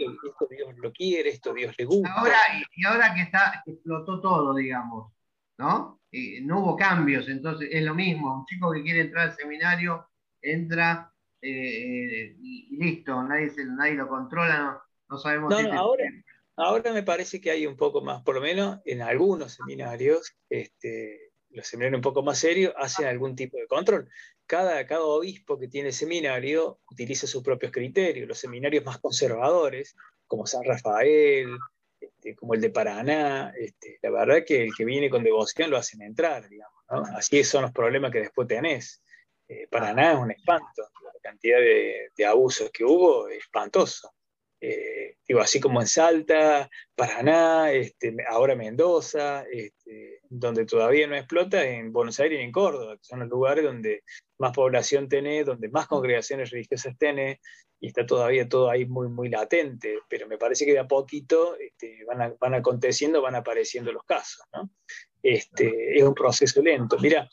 Dios 0.49 0.73
lo 0.77 0.91
quiere, 0.93 1.31
esto 1.31 1.53
Dios 1.53 1.75
le 1.77 1.85
gusta. 1.85 2.13
Ahora, 2.13 2.38
y 2.75 2.85
ahora 2.85 3.13
que 3.13 3.23
está, 3.23 3.63
explotó 3.65 4.21
todo, 4.21 4.55
digamos, 4.55 5.11
¿no? 5.57 5.99
no 6.43 6.59
hubo 6.59 6.77
cambios, 6.77 7.27
entonces 7.27 7.67
es 7.71 7.83
lo 7.83 7.93
mismo, 7.93 8.33
un 8.39 8.45
chico 8.45 8.71
que 8.71 8.81
quiere 8.81 9.01
entrar 9.01 9.29
al 9.29 9.35
seminario 9.35 10.07
entra 10.41 11.11
eh, 11.47 12.35
y, 12.41 12.75
listo, 12.77 13.21
nadie, 13.23 13.51
nadie 13.77 13.93
lo 13.93 14.07
controla, 14.07 14.81
no, 15.09 15.17
sabemos. 15.17 15.49
No, 15.49 15.79
ahora, 15.79 16.03
ahora 16.55 16.93
me 16.93 17.03
parece 17.03 17.39
que 17.39 17.51
hay 17.51 17.65
un 17.65 17.77
poco 17.77 18.01
más, 18.01 18.21
por 18.23 18.35
lo 18.35 18.41
menos 18.41 18.79
en 18.85 19.01
algunos 19.01 19.53
seminarios, 19.53 20.35
este, 20.49 21.31
los 21.51 21.67
seminarios 21.67 21.99
un 21.99 22.03
poco 22.03 22.23
más 22.23 22.39
serios 22.39 22.73
hacen 22.77 23.05
algún 23.05 23.35
tipo 23.35 23.57
de 23.57 23.67
control. 23.67 24.09
Cada, 24.45 24.85
cada 24.85 25.03
obispo 25.03 25.57
que 25.57 25.67
tiene 25.67 25.91
seminario 25.91 26.79
utiliza 26.89 27.27
sus 27.27 27.43
propios 27.43 27.71
criterios. 27.71 28.27
Los 28.27 28.39
seminarios 28.39 28.85
más 28.85 28.99
conservadores, 28.99 29.95
como 30.25 30.45
San 30.45 30.63
Rafael, 30.63 31.57
este, 31.99 32.35
como 32.35 32.53
el 32.53 32.61
de 32.61 32.69
Paraná, 32.69 33.53
este, 33.57 33.99
la 34.01 34.11
verdad 34.11 34.43
que 34.45 34.63
el 34.63 34.75
que 34.75 34.85
viene 34.85 35.09
con 35.09 35.23
devoción 35.23 35.69
lo 35.69 35.77
hacen 35.77 36.01
entrar, 36.01 36.47
digamos. 36.47 36.75
Así 37.15 37.43
son 37.43 37.63
los 37.63 37.71
problemas 37.71 38.11
que 38.11 38.19
después 38.19 38.47
tenés. 38.47 39.01
Eh, 39.47 39.67
Paraná 39.69 40.13
es 40.13 40.19
un 40.19 40.31
espanto 40.31 40.83
cantidad 41.27 41.59
de, 41.59 42.25
abusos 42.25 42.71
que 42.71 42.85
hubo 42.85 43.27
es 43.27 43.39
espantoso. 43.39 44.13
Eh, 44.59 45.17
digo, 45.27 45.39
así 45.39 45.59
como 45.59 45.81
en 45.81 45.87
Salta, 45.87 46.69
Paraná, 46.95 47.71
este, 47.71 48.15
ahora 48.27 48.55
Mendoza, 48.55 49.43
este, 49.51 50.21
donde 50.29 50.65
todavía 50.65 51.05
no 51.05 51.15
explota, 51.15 51.63
en 51.63 51.91
Buenos 51.91 52.19
Aires 52.19 52.39
y 52.39 52.43
en 52.43 52.51
Córdoba, 52.51 52.97
que 52.97 53.03
son 53.03 53.19
los 53.19 53.29
lugares 53.29 53.63
donde 53.63 54.03
más 54.39 54.53
población 54.53 55.07
tenés, 55.07 55.45
donde 55.45 55.69
más 55.69 55.87
congregaciones 55.87 56.49
religiosas 56.49 56.97
tenés, 56.97 57.39
y 57.79 57.87
está 57.87 58.05
todavía 58.07 58.49
todo 58.49 58.71
ahí 58.71 58.87
muy, 58.87 59.07
muy 59.09 59.29
latente, 59.29 59.99
pero 60.09 60.27
me 60.27 60.39
parece 60.39 60.65
que 60.65 60.71
de 60.71 60.79
a 60.79 60.87
poquito 60.87 61.55
este, 61.59 62.03
van, 62.05 62.35
van, 62.39 62.55
aconteciendo, 62.55 63.21
van 63.21 63.35
apareciendo 63.35 63.91
los 63.91 64.03
casos. 64.03 64.43
¿no? 64.53 64.71
Este, 65.21 65.99
es 65.99 66.03
un 66.03 66.15
proceso 66.15 66.63
lento. 66.63 66.97
Mira, 66.99 67.29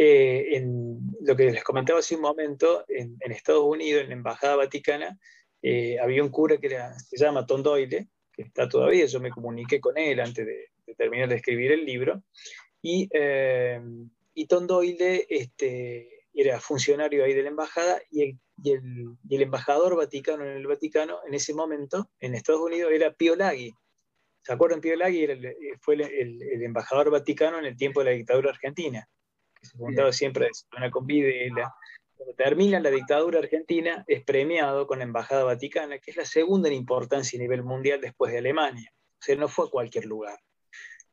eh, 0.00 0.56
en 0.56 1.00
lo 1.22 1.34
que 1.34 1.50
les 1.50 1.64
comentaba 1.64 1.98
hace 1.98 2.14
un 2.14 2.20
momento, 2.20 2.84
en, 2.86 3.18
Estados 3.32 3.64
Unidos, 3.64 4.02
en 4.02 4.10
la 4.10 4.14
Embajada 4.14 4.54
Vaticana, 4.54 5.18
eh, 5.60 5.98
había 6.00 6.22
un 6.22 6.28
cura 6.28 6.56
que 6.58 6.68
se 6.68 7.16
llama 7.16 7.44
Tom 7.44 7.64
Doyle, 7.64 8.06
que 8.32 8.42
está 8.42 8.68
todavía, 8.68 9.06
yo 9.06 9.18
me 9.18 9.30
comuniqué 9.30 9.80
con 9.80 9.98
él 9.98 10.20
antes 10.20 10.46
de, 10.46 10.94
terminar 10.96 11.28
de 11.28 11.34
escribir 11.34 11.72
el 11.72 11.84
libro, 11.84 12.22
y, 12.80 13.08
eh, 13.12 13.80
Tom 14.48 14.68
Doyle 14.68 15.26
este, 15.28 16.28
era 16.32 16.60
funcionario 16.60 17.24
ahí 17.24 17.34
de 17.34 17.42
la 17.42 17.48
embajada 17.48 18.00
y 18.08 18.22
el, 18.22 18.38
y 18.62 19.34
el, 19.34 19.42
embajador 19.42 19.96
vaticano 19.96 20.44
en 20.44 20.58
el 20.58 20.66
Vaticano 20.68 21.18
en 21.26 21.34
ese 21.34 21.54
momento, 21.54 22.08
en 22.20 22.36
Estados 22.36 22.60
Unidos, 22.60 22.92
era 22.94 23.12
Pio 23.12 23.34
Laghi. 23.34 23.74
¿Se 24.42 24.52
acuerdan? 24.52 24.80
Pio 24.80 24.94
Laghi 24.94 25.26
fue 25.80 25.96
el, 25.96 26.62
embajador 26.62 27.10
vaticano 27.10 27.58
en 27.58 27.66
el 27.66 27.76
tiempo 27.76 27.98
de 27.98 28.06
la 28.06 28.16
dictadura 28.16 28.50
argentina, 28.50 29.08
que 29.60 29.66
se 29.66 29.76
juntaba 29.76 30.12
siempre 30.12 30.46
de 30.46 30.76
una 30.76 30.90
convide. 30.90 31.50
Cuando 32.14 32.34
termina 32.34 32.80
la 32.80 32.90
dictadura 32.90 33.38
argentina, 33.38 34.04
es 34.06 34.24
premiado 34.24 34.86
con 34.86 34.98
la 34.98 35.04
embajada 35.04 35.44
vaticana, 35.44 35.98
que 35.98 36.10
es 36.10 36.16
la 36.16 36.24
segunda 36.24 36.68
en 36.68 36.74
importancia 36.74 37.38
a 37.38 37.42
nivel 37.42 37.62
mundial 37.62 38.00
después 38.00 38.32
de 38.32 38.38
Alemania. 38.38 38.92
O 38.94 39.22
sea, 39.22 39.36
no 39.36 39.48
fue 39.48 39.66
a 39.66 39.70
cualquier 39.70 40.04
lugar. 40.06 40.38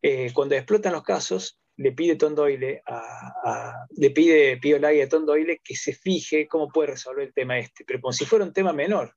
Eh, 0.01 0.31
cuando 0.33 0.55
explotan 0.55 0.93
los 0.93 1.03
casos, 1.03 1.59
le 1.77 1.91
pide 1.91 2.15
Tom 2.15 2.35
Doyle 2.35 2.81
a, 2.85 3.85
le 3.97 4.11
pide 4.11 4.57
Pío 4.57 4.79
Lagui 4.79 5.01
a 5.01 5.09
Tom 5.09 5.25
Doyle 5.25 5.59
que 5.63 5.75
se 5.75 5.93
fije 5.93 6.47
cómo 6.47 6.69
puede 6.69 6.91
resolver 6.91 7.27
el 7.27 7.33
tema 7.33 7.57
este, 7.59 7.83
pero 7.85 7.99
como 7.99 8.13
si 8.13 8.25
fuera 8.25 8.45
un 8.45 8.53
tema 8.53 8.71
menor. 8.71 9.15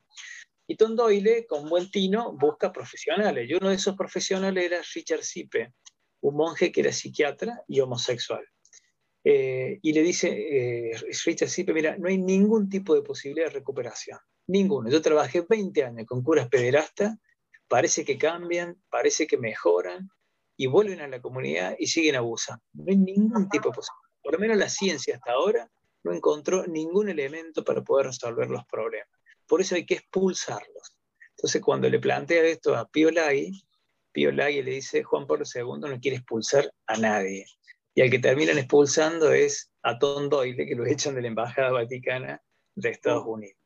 Y 0.66 0.76
Tom 0.76 0.96
Doyle, 0.96 1.46
con 1.46 1.68
buen 1.68 1.90
tino, 1.90 2.32
busca 2.32 2.72
profesionales. 2.72 3.48
Y 3.48 3.54
uno 3.54 3.70
de 3.70 3.76
esos 3.76 3.96
profesionales 3.96 4.64
era 4.64 4.82
Richard 4.94 5.22
Sipe, 5.22 5.72
un 6.20 6.36
monje 6.36 6.70
que 6.70 6.80
era 6.80 6.92
psiquiatra 6.92 7.62
y 7.66 7.80
homosexual. 7.80 8.44
Eh, 9.30 9.78
y 9.82 9.92
le 9.92 10.02
dice, 10.02 10.28
eh, 10.30 10.96
Richard 11.26 11.50
Sipe, 11.50 11.74
mira, 11.74 11.98
no 11.98 12.08
hay 12.08 12.16
ningún 12.16 12.70
tipo 12.70 12.94
de 12.94 13.02
posibilidad 13.02 13.48
de 13.48 13.58
recuperación. 13.58 14.18
Ninguno. 14.46 14.88
Yo 14.88 15.02
trabajé 15.02 15.44
20 15.46 15.84
años 15.84 16.06
con 16.06 16.22
curas 16.22 16.48
pederastas, 16.48 17.14
parece 17.68 18.06
que 18.06 18.16
cambian, 18.16 18.82
parece 18.88 19.26
que 19.26 19.36
mejoran, 19.36 20.08
y 20.56 20.66
vuelven 20.66 21.02
a 21.02 21.08
la 21.08 21.20
comunidad 21.20 21.76
y 21.78 21.88
siguen 21.88 22.16
abusando. 22.16 22.64
No 22.72 22.86
hay 22.88 22.96
ningún 22.96 23.50
tipo 23.50 23.68
de 23.68 23.74
posibilidad. 23.74 24.08
Por 24.22 24.32
lo 24.32 24.38
menos 24.38 24.56
la 24.56 24.70
ciencia 24.70 25.16
hasta 25.16 25.32
ahora 25.32 25.70
no 26.04 26.14
encontró 26.14 26.66
ningún 26.66 27.10
elemento 27.10 27.62
para 27.62 27.84
poder 27.84 28.06
resolver 28.06 28.48
los 28.48 28.64
problemas. 28.64 29.10
Por 29.46 29.60
eso 29.60 29.74
hay 29.74 29.84
que 29.84 29.96
expulsarlos. 29.96 30.96
Entonces, 31.36 31.60
cuando 31.60 31.86
le 31.90 31.98
plantea 31.98 32.44
esto 32.44 32.74
a 32.74 32.88
Pío 32.88 33.10
Lagui, 33.10 33.62
Pío 34.10 34.32
Lagui 34.32 34.62
le 34.62 34.70
dice, 34.70 35.02
Juan 35.02 35.26
Pablo 35.26 35.44
II 35.54 35.90
no 35.90 36.00
quiere 36.00 36.16
expulsar 36.16 36.72
a 36.86 36.96
nadie. 36.96 37.44
Y 37.98 38.00
al 38.00 38.10
que 38.10 38.20
terminan 38.20 38.58
expulsando 38.58 39.32
es 39.32 39.72
a 39.82 39.98
Tom 39.98 40.28
Doyle, 40.28 40.68
que 40.68 40.76
lo 40.76 40.86
echan 40.86 41.16
de 41.16 41.22
la 41.22 41.26
Embajada 41.26 41.72
Vaticana 41.72 42.40
de 42.76 42.90
Estados 42.90 43.24
Unidos. 43.26 43.58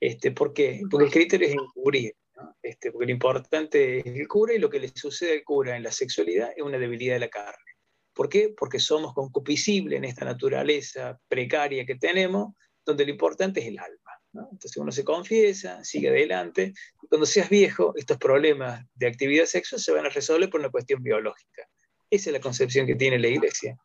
Este, 0.00 0.32
¿Por 0.32 0.52
qué? 0.52 0.82
Porque 0.90 1.06
el 1.06 1.12
criterio 1.12 1.46
es 1.46 1.54
encubrir. 1.54 2.16
Este, 2.60 2.90
porque 2.90 3.06
lo 3.06 3.12
importante 3.12 4.00
es 4.00 4.06
el 4.06 4.26
cura 4.26 4.54
y 4.54 4.58
lo 4.58 4.68
que 4.68 4.80
le 4.80 4.88
sucede 4.88 5.34
al 5.34 5.44
cura 5.44 5.76
en 5.76 5.84
la 5.84 5.92
sexualidad 5.92 6.50
es 6.56 6.64
una 6.64 6.78
debilidad 6.78 7.14
de 7.14 7.20
la 7.20 7.28
carne. 7.28 7.76
¿Por 8.12 8.28
qué? 8.28 8.52
Porque 8.58 8.80
somos 8.80 9.14
concupiscibles 9.14 9.98
en 9.98 10.04
esta 10.04 10.24
naturaleza 10.24 11.16
precaria 11.28 11.86
que 11.86 11.94
tenemos, 11.94 12.54
donde 12.84 13.04
lo 13.04 13.12
importante 13.12 13.60
es 13.60 13.66
el 13.68 13.78
alma. 13.78 14.48
Entonces 14.50 14.76
uno 14.78 14.90
se 14.90 15.04
confiesa, 15.04 15.84
sigue 15.84 16.08
adelante, 16.08 16.72
cuando 17.08 17.24
seas 17.24 17.48
viejo, 17.48 17.92
estos 17.94 18.18
problemas 18.18 18.84
de 18.94 19.06
actividad 19.06 19.44
sexual 19.44 19.80
se 19.80 19.92
van 19.92 20.06
a 20.06 20.08
resolver 20.08 20.50
por 20.50 20.58
una 20.58 20.70
cuestión 20.70 21.04
biológica. 21.04 21.68
Esa 22.10 22.30
es 22.30 22.34
la 22.34 22.40
concepción 22.40 22.86
que 22.86 22.96
tiene 22.96 23.18
la 23.18 23.28
iglesia 23.28 23.78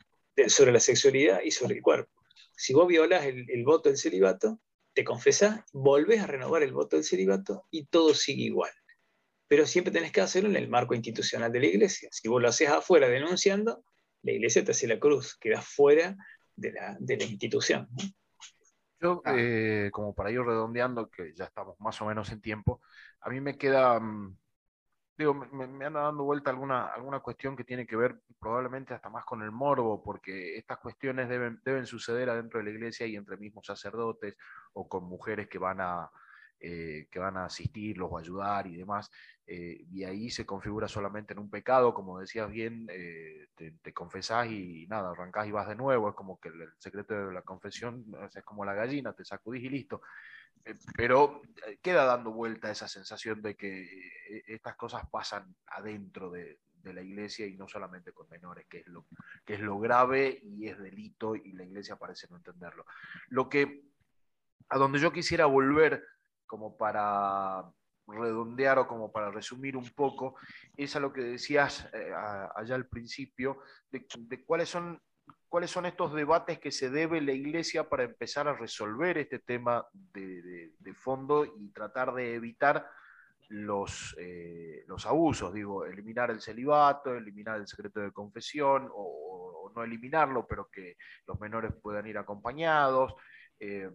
sobre 0.47 0.71
la 0.71 0.79
sexualidad 0.79 1.41
y 1.43 1.51
sobre 1.51 1.75
el 1.75 1.81
cuerpo. 1.81 2.11
Si 2.57 2.73
vos 2.73 2.87
violas 2.87 3.25
el, 3.25 3.49
el 3.49 3.63
voto 3.63 3.89
del 3.89 3.97
celibato, 3.97 4.59
te 4.93 5.03
confesás, 5.03 5.61
volvés 5.73 6.21
a 6.21 6.27
renovar 6.27 6.63
el 6.63 6.73
voto 6.73 6.95
del 6.95 7.05
celibato 7.05 7.65
y 7.69 7.85
todo 7.85 8.13
sigue 8.13 8.43
igual. 8.43 8.71
Pero 9.47 9.67
siempre 9.67 9.91
tenés 9.93 10.11
que 10.11 10.21
hacerlo 10.21 10.49
en 10.49 10.55
el 10.55 10.69
marco 10.69 10.95
institucional 10.95 11.51
de 11.51 11.59
la 11.59 11.65
iglesia. 11.67 12.09
Si 12.11 12.27
vos 12.27 12.41
lo 12.41 12.47
haces 12.47 12.69
afuera 12.69 13.07
denunciando, 13.07 13.83
la 14.23 14.31
iglesia 14.31 14.63
te 14.63 14.71
hace 14.71 14.87
la 14.87 14.99
cruz, 14.99 15.37
quedas 15.39 15.67
fuera 15.67 16.15
de 16.55 16.71
la, 16.71 17.25
institución. 17.25 17.87
Yo, 18.99 19.21
eh, 19.25 19.89
como 19.91 20.15
para 20.15 20.31
ir 20.31 20.39
redondeando, 20.39 21.09
que 21.09 21.33
ya 21.35 21.45
estamos 21.45 21.79
más 21.79 22.01
o 22.01 22.05
menos 22.05 22.31
en 22.31 22.41
tiempo, 22.41 22.81
a 23.19 23.29
mí 23.29 23.41
me 23.41 23.57
queda 23.57 23.99
mm, 23.99 24.37
digo, 25.17 25.33
me, 25.33 25.67
me, 25.67 25.85
anda 25.85 26.01
dando 26.01 26.23
vuelta 26.23 26.49
alguna, 26.49 26.87
alguna 26.87 27.19
cuestión 27.19 27.55
que 27.55 27.63
tiene 27.63 27.85
que 27.85 27.95
ver 27.95 28.19
probablemente 28.39 28.93
hasta 28.93 29.09
más 29.09 29.25
con 29.25 29.41
el 29.41 29.51
morbo, 29.51 30.03
porque 30.03 30.57
estas 30.57 30.79
cuestiones 30.79 31.29
deben, 31.29 31.61
deben 31.63 31.85
suceder 31.85 32.29
adentro 32.29 32.59
de 32.59 32.65
la 32.65 32.71
iglesia 32.71 33.05
y 33.07 33.15
entre 33.15 33.37
mismos 33.37 33.65
sacerdotes 33.65 34.35
o 34.73 34.87
con 34.87 35.05
mujeres 35.05 35.47
que 35.47 35.57
van 35.57 35.79
a, 35.79 36.09
eh, 36.59 37.07
que 37.11 37.19
van 37.19 37.37
a 37.37 37.45
asistirlos 37.45 38.09
o 38.11 38.17
ayudar 38.17 38.67
y 38.67 38.75
demás, 38.75 39.09
eh, 39.47 39.85
y 39.91 40.03
ahí 40.03 40.29
se 40.29 40.45
configura 40.45 40.87
solamente 40.87 41.33
en 41.33 41.39
un 41.39 41.49
pecado, 41.49 41.93
como 41.93 42.19
decías 42.19 42.49
bien, 42.49 42.87
eh, 42.89 43.47
te, 43.55 43.93
confesás 43.93 44.47
y 44.47 44.85
nada, 44.87 45.11
arrancás 45.11 45.47
y 45.47 45.51
vas 45.51 45.67
de 45.67 45.75
nuevo, 45.75 46.09
es 46.09 46.15
como 46.15 46.39
que 46.39 46.49
el, 46.49 46.61
el 46.61 46.69
secreto 46.79 47.13
de 47.13 47.33
la 47.33 47.43
confesión 47.43 48.05
es 48.33 48.43
como 48.43 48.65
la 48.65 48.73
gallina, 48.73 49.13
te 49.13 49.23
sacudís 49.23 49.63
y 49.63 49.69
listo. 49.69 50.01
Eh, 50.65 50.75
pero 50.97 51.43
eh, 51.67 51.77
queda 51.81 52.05
dando 52.05 52.31
vuelta 52.31 52.71
esa 52.71 52.87
sensación 52.87 53.41
de 53.41 53.55
que 53.55 53.83
eh, 53.83 54.43
estas 54.47 54.75
cosas 54.75 55.03
pasan 55.09 55.55
adentro 55.67 56.31
de, 56.31 56.59
la 56.83 57.01
iglesia 57.01 57.47
y 57.47 57.57
no 57.57 57.67
solamente 57.67 58.11
con 58.11 58.29
menores, 58.29 58.67
que 58.69 58.81
es, 58.81 58.85
lo, 58.85 59.07
que 59.43 59.55
es 59.55 59.59
lo 59.59 59.79
grave 59.79 60.39
y 60.43 60.67
es 60.67 60.77
delito 60.77 61.35
y 61.35 61.51
la 61.53 61.63
iglesia 61.63 61.95
parece 61.95 62.27
no 62.29 62.37
entenderlo. 62.37 62.85
Lo 63.29 63.49
que, 63.49 63.81
a 64.69 64.77
donde 64.77 64.99
yo 64.99 65.11
quisiera 65.11 65.47
volver 65.47 66.05
como 66.45 66.77
para 66.77 67.63
redondear 68.05 68.77
o 68.77 68.87
como 68.87 69.11
para 69.11 69.31
resumir 69.31 69.75
un 69.75 69.89
poco, 69.95 70.35
es 70.77 70.95
a 70.95 70.99
lo 70.99 71.11
que 71.11 71.21
decías 71.21 71.89
allá 72.55 72.75
al 72.75 72.85
principio, 72.85 73.61
de 73.89 74.45
cuáles 74.45 74.69
son 74.69 75.01
cuáles 75.55 75.71
son 75.71 75.85
estos 75.85 76.13
debates 76.13 76.59
que 76.59 76.69
se 76.69 76.89
debe 76.89 77.21
la 77.21 77.31
Iglesia 77.31 77.87
para 77.87 78.03
empezar 78.03 78.45
a 78.45 78.57
resolver 78.57 79.17
este 79.17 79.39
tema 79.39 79.87
de, 79.93 80.73
fondo 80.95 81.45
y 81.45 81.71
tratar 81.71 82.13
de 82.13 82.35
evitar 82.35 82.85
los, 83.47 84.13
eh, 84.19 84.83
los 84.85 85.05
abusos, 85.05 85.53
digo, 85.53 85.85
eliminar 85.85 86.29
el 86.29 86.41
celibato, 86.41 87.15
eliminar 87.15 87.55
el 87.55 87.67
secreto 87.67 88.01
de 88.01 88.11
confesión 88.11 88.89
o, 88.93 89.71
no 89.73 89.81
eliminarlo, 89.81 90.45
pero 90.45 90.69
que 90.69 90.97
los 91.25 91.39
menores 91.39 91.71
puedan 91.81 92.05
ir 92.05 92.17
acompañados. 92.17 93.13
Eh, 93.57 93.89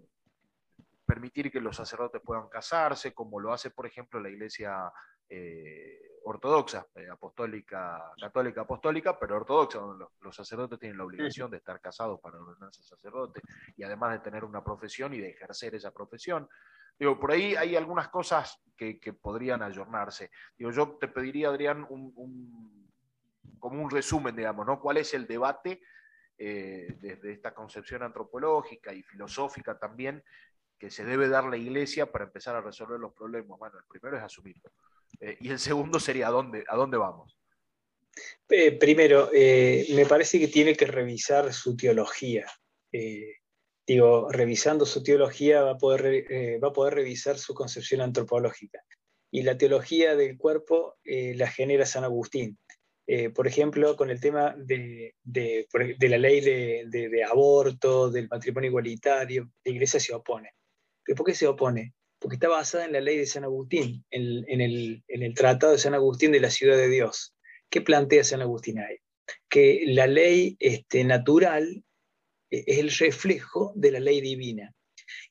permitir 1.05 1.53
que 1.53 1.61
los 1.61 1.77
sacerdotes 1.77 2.23
puedan 2.25 2.49
casarse, 2.49 3.13
como 3.13 3.39
lo 3.39 3.53
hace, 3.53 3.71
por 3.71 3.87
ejemplo, 3.87 4.19
la 4.19 4.31
Iglesia 4.31 4.91
eh, 5.29 6.10
ortodoxa, 6.25 6.87
eh, 6.95 7.09
apostólica, 7.11 8.12
católica 8.21 8.62
apostólica, 8.62 9.18
pero 9.18 9.37
ortodoxa, 9.37 9.79
donde 9.79 10.07
los, 10.21 10.37
sacerdotes 10.37 10.79
tienen 10.79 10.99
la 10.99 11.05
obligación 11.05 11.51
de 11.51 11.59
estar 11.59 11.81
casados 11.81 12.21
para 12.21 12.39
ordenarse 12.39 12.83
sacerdote 12.83 13.41
y 13.77 13.83
además 13.83 14.12
de 14.12 14.18
tener 14.21 14.45
una 14.45 14.62
profesión 14.62 15.14
y 15.14 15.18
de 15.18 15.31
ejercer 15.31 15.75
esa 15.75 15.93
profesión. 15.93 16.49
Digo, 16.99 17.18
por 17.18 17.33
ahí 17.33 17.57
hay 17.57 17.77
algunas 17.77 18.09
cosas 18.09 18.62
que, 18.77 18.99
podrían 19.21 19.62
ayornarse. 19.62 20.31
Digo, 20.57 20.71
yo 20.71 20.97
te 21.01 21.09
pediría, 21.09 21.49
Adrián, 21.49 21.87
un, 21.89 22.91
como 23.59 23.83
un 23.83 23.91
resumen, 23.91 24.37
digamos, 24.37 24.66
¿no? 24.66 24.81
¿Cuál 24.81 24.99
es 24.99 25.14
el 25.14 25.27
debate 25.27 25.83
eh, 26.39 26.97
desde 27.01 27.33
esta 27.33 27.55
concepción 27.55 28.03
antropológica 28.03 28.93
y 28.93 29.03
filosófica 29.03 29.79
también 29.79 30.23
que 30.79 30.91
se 30.91 31.05
debe 31.05 31.29
dar 31.29 31.45
la 31.45 31.59
iglesia 31.59 32.11
para 32.11 32.25
empezar 32.25 32.57
a 32.57 32.61
resolver 32.61 32.99
los 32.99 33.12
problemas? 33.12 33.59
Bueno, 33.59 33.79
el 33.79 33.85
primero 33.85 34.16
es 34.16 34.23
asumirlo. 34.23 34.71
Eh, 35.21 35.37
y 35.41 35.51
el 35.51 35.59
segundo 35.59 35.99
sería 35.99 36.29
¿a 36.29 36.31
dónde, 36.31 36.65
a 36.69 36.77
dónde 36.77 36.97
vamos? 36.97 37.37
Eh, 38.49 38.73
primero, 38.73 39.31
eh, 39.33 39.87
me 39.95 40.07
parece 40.07 40.39
que 40.39 40.49
tiene 40.49 40.75
que 40.75 40.87
revisar 40.87 41.53
su 41.53 41.77
teología. 41.77 42.47
digo, 43.87 44.31
revisando 44.31 44.87
su 44.87 45.03
teología 45.03 45.63
va 45.63 45.73
a, 45.73 45.79
poder, 45.79 46.61
va 46.63 46.69
a 46.69 46.73
poder 46.73 46.95
revisar 46.95 47.39
su 47.39 47.55
concepción 47.55 48.01
antropológica. 48.01 48.83
Y 49.33 49.43
la 49.43 49.57
teología 49.57 50.17
del 50.17 50.37
cuerpo 50.37 50.97
la 51.05 51.49
genera 51.49 51.87
San 51.87 52.05
Agustín. 52.05 52.59
por 53.35 53.47
ejemplo, 53.47 53.97
con 53.97 54.11
el 54.11 54.21
tema 54.21 54.55
de, 54.57 55.15
de, 55.23 55.69
de 55.99 56.09
la 56.09 56.19
ley 56.19 56.41
de, 56.41 56.87
de, 56.89 57.25
aborto, 57.25 58.11
del 58.11 58.29
matrimonio 58.29 58.71
igualitario, 58.71 59.51
la 59.65 59.73
iglesia 59.73 60.01
se 60.01 60.15
opone. 60.15 60.51
¿Pero 61.05 61.17
por 61.17 61.27
qué 61.27 61.35
se 61.35 61.47
opone? 61.47 61.95
Porque 62.21 62.37
está 62.37 62.49
basada 62.49 62.85
en 62.85 62.93
la 62.93 63.01
ley 63.01 63.16
de 63.16 63.27
San 63.27 63.45
Agustín, 63.45 64.05
en, 64.11 64.61
el, 64.61 65.35
tratado 65.35 65.73
de 65.73 65.79
San 65.79 65.95
Agustín 65.95 66.33
de 66.33 66.41
la 66.41 66.51
ciudad 66.51 66.77
de 66.77 66.89
Dios. 66.89 67.35
¿Qué 67.71 67.81
plantea 67.81 68.23
San 68.25 68.43
Agustín 68.43 68.79
ahí? 68.79 68.99
Que 69.49 69.85
la 69.87 70.07
ley 70.07 70.57
este, 70.61 71.03
natural 71.03 71.83
e, 72.51 72.64
es 72.66 72.79
el 72.79 72.91
reflejo 72.91 73.73
de 73.75 73.93
la 73.93 74.01
ley 74.01 74.21
divina. 74.21 74.75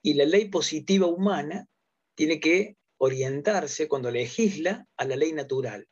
Y 0.02 0.16
la 0.16 0.26
ley 0.26 0.50
positiva 0.50 1.06
humana 1.06 1.68
tiene 2.16 2.40
que 2.40 2.76
orientarse 2.98 3.88
cuando 3.88 4.10
legisla 4.10 4.88
a 4.98 5.06
la 5.06 5.16
ley 5.16 5.32
natural, 5.32 5.88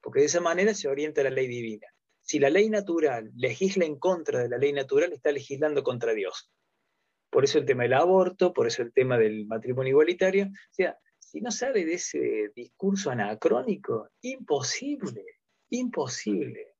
porque 0.00 0.20
de 0.20 0.26
esa 0.26 0.40
manera 0.40 0.72
se 0.72 0.88
orienta 0.88 1.22
la 1.22 1.30
ley 1.30 1.46
divina. 1.46 1.86
Si 2.22 2.38
la 2.38 2.48
ley 2.48 2.70
natural 2.70 3.30
legisla 3.36 3.84
en 3.84 3.98
contra 3.98 4.40
de 4.40 4.48
la 4.48 4.56
ley 4.56 4.72
natural, 4.72 5.12
está 5.12 5.30
legislando 5.30 5.82
contra 5.82 6.14
Dios. 6.14 6.50
Por 7.30 7.44
eso 7.44 7.58
el 7.58 7.66
tema 7.66 7.82
del 7.82 7.94
aborto, 7.94 8.52
por 8.52 8.66
eso 8.66 8.82
el 8.82 8.92
tema 8.92 9.18
del 9.18 9.46
matrimonio 9.46 9.90
igualitario. 9.90 10.46
O 10.46 10.72
sea, 10.74 10.98
si 11.18 11.40
no 11.40 11.50
sale 11.50 11.84
de 11.84 11.94
ese 11.94 12.50
discurso 12.54 13.10
anacrónico, 13.10 14.08
imposible, 14.22 15.24
imposible. 15.70 16.74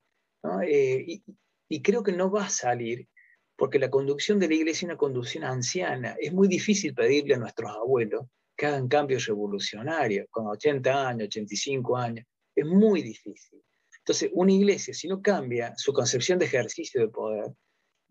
Eh, 0.65 1.21
y, 1.67 1.81
creo 1.81 2.01
que 2.01 2.13
no 2.13 2.31
va 2.31 2.45
a 2.45 2.49
salir 2.49 3.07
porque 3.55 3.77
la 3.77 3.89
conducción 3.89 4.39
de 4.39 4.47
la 4.47 4.55
iglesia 4.55 4.85
es 4.85 4.89
una 4.91 4.97
conducción 4.97 5.43
anciana. 5.43 6.15
Es 6.19 6.33
muy 6.33 6.47
difícil 6.47 6.95
pedirle 6.95 7.35
a 7.35 7.39
nuestros 7.39 7.71
abuelos 7.71 8.25
que 8.55 8.65
hagan 8.65 8.87
cambios 8.87 9.25
revolucionarios 9.27 10.27
con 10.31 10.47
80 10.47 11.07
años, 11.07 11.27
85 11.27 11.97
años. 11.97 12.25
Es 12.55 12.65
muy 12.65 13.03
difícil. 13.03 13.61
Entonces, 13.99 14.31
una 14.33 14.51
iglesia, 14.51 14.93
si 14.93 15.07
no 15.07 15.21
cambia 15.21 15.73
su 15.75 15.93
concepción 15.93 16.39
de 16.39 16.45
ejercicio 16.45 17.01
de 17.01 17.09
poder, 17.09 17.53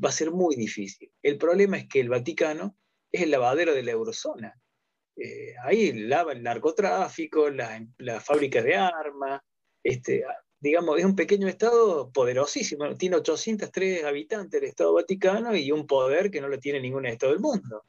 va 0.02 0.10
a 0.10 0.12
ser 0.12 0.30
muy 0.30 0.56
difícil. 0.56 1.10
El 1.22 1.38
problema 1.38 1.78
es 1.78 1.88
que 1.88 2.00
el 2.00 2.08
Vaticano 2.08 2.76
es 3.10 3.22
el 3.22 3.30
lavadero 3.30 3.74
de 3.74 3.82
la 3.82 3.92
eurozona. 3.92 4.54
Eh, 5.16 5.54
ahí 5.64 5.92
lava 5.92 6.32
el 6.32 6.42
narcotráfico, 6.42 7.50
la, 7.50 7.84
la 7.98 8.20
fábrica 8.20 8.62
de 8.62 8.76
armas, 8.76 9.40
este, 9.82 10.24
digamos, 10.60 10.98
es 10.98 11.04
un 11.04 11.16
pequeño 11.16 11.48
Estado 11.48 12.10
poderosísimo, 12.12 12.96
tiene 12.96 13.16
803 13.16 14.04
habitantes 14.04 14.60
el 14.60 14.68
Estado 14.68 14.92
Vaticano 14.94 15.56
y 15.56 15.72
un 15.72 15.86
poder 15.86 16.30
que 16.30 16.40
no 16.40 16.48
lo 16.48 16.58
tiene 16.58 16.80
ningún 16.80 17.06
Estado 17.06 17.32
del 17.32 17.40
mundo. 17.40 17.84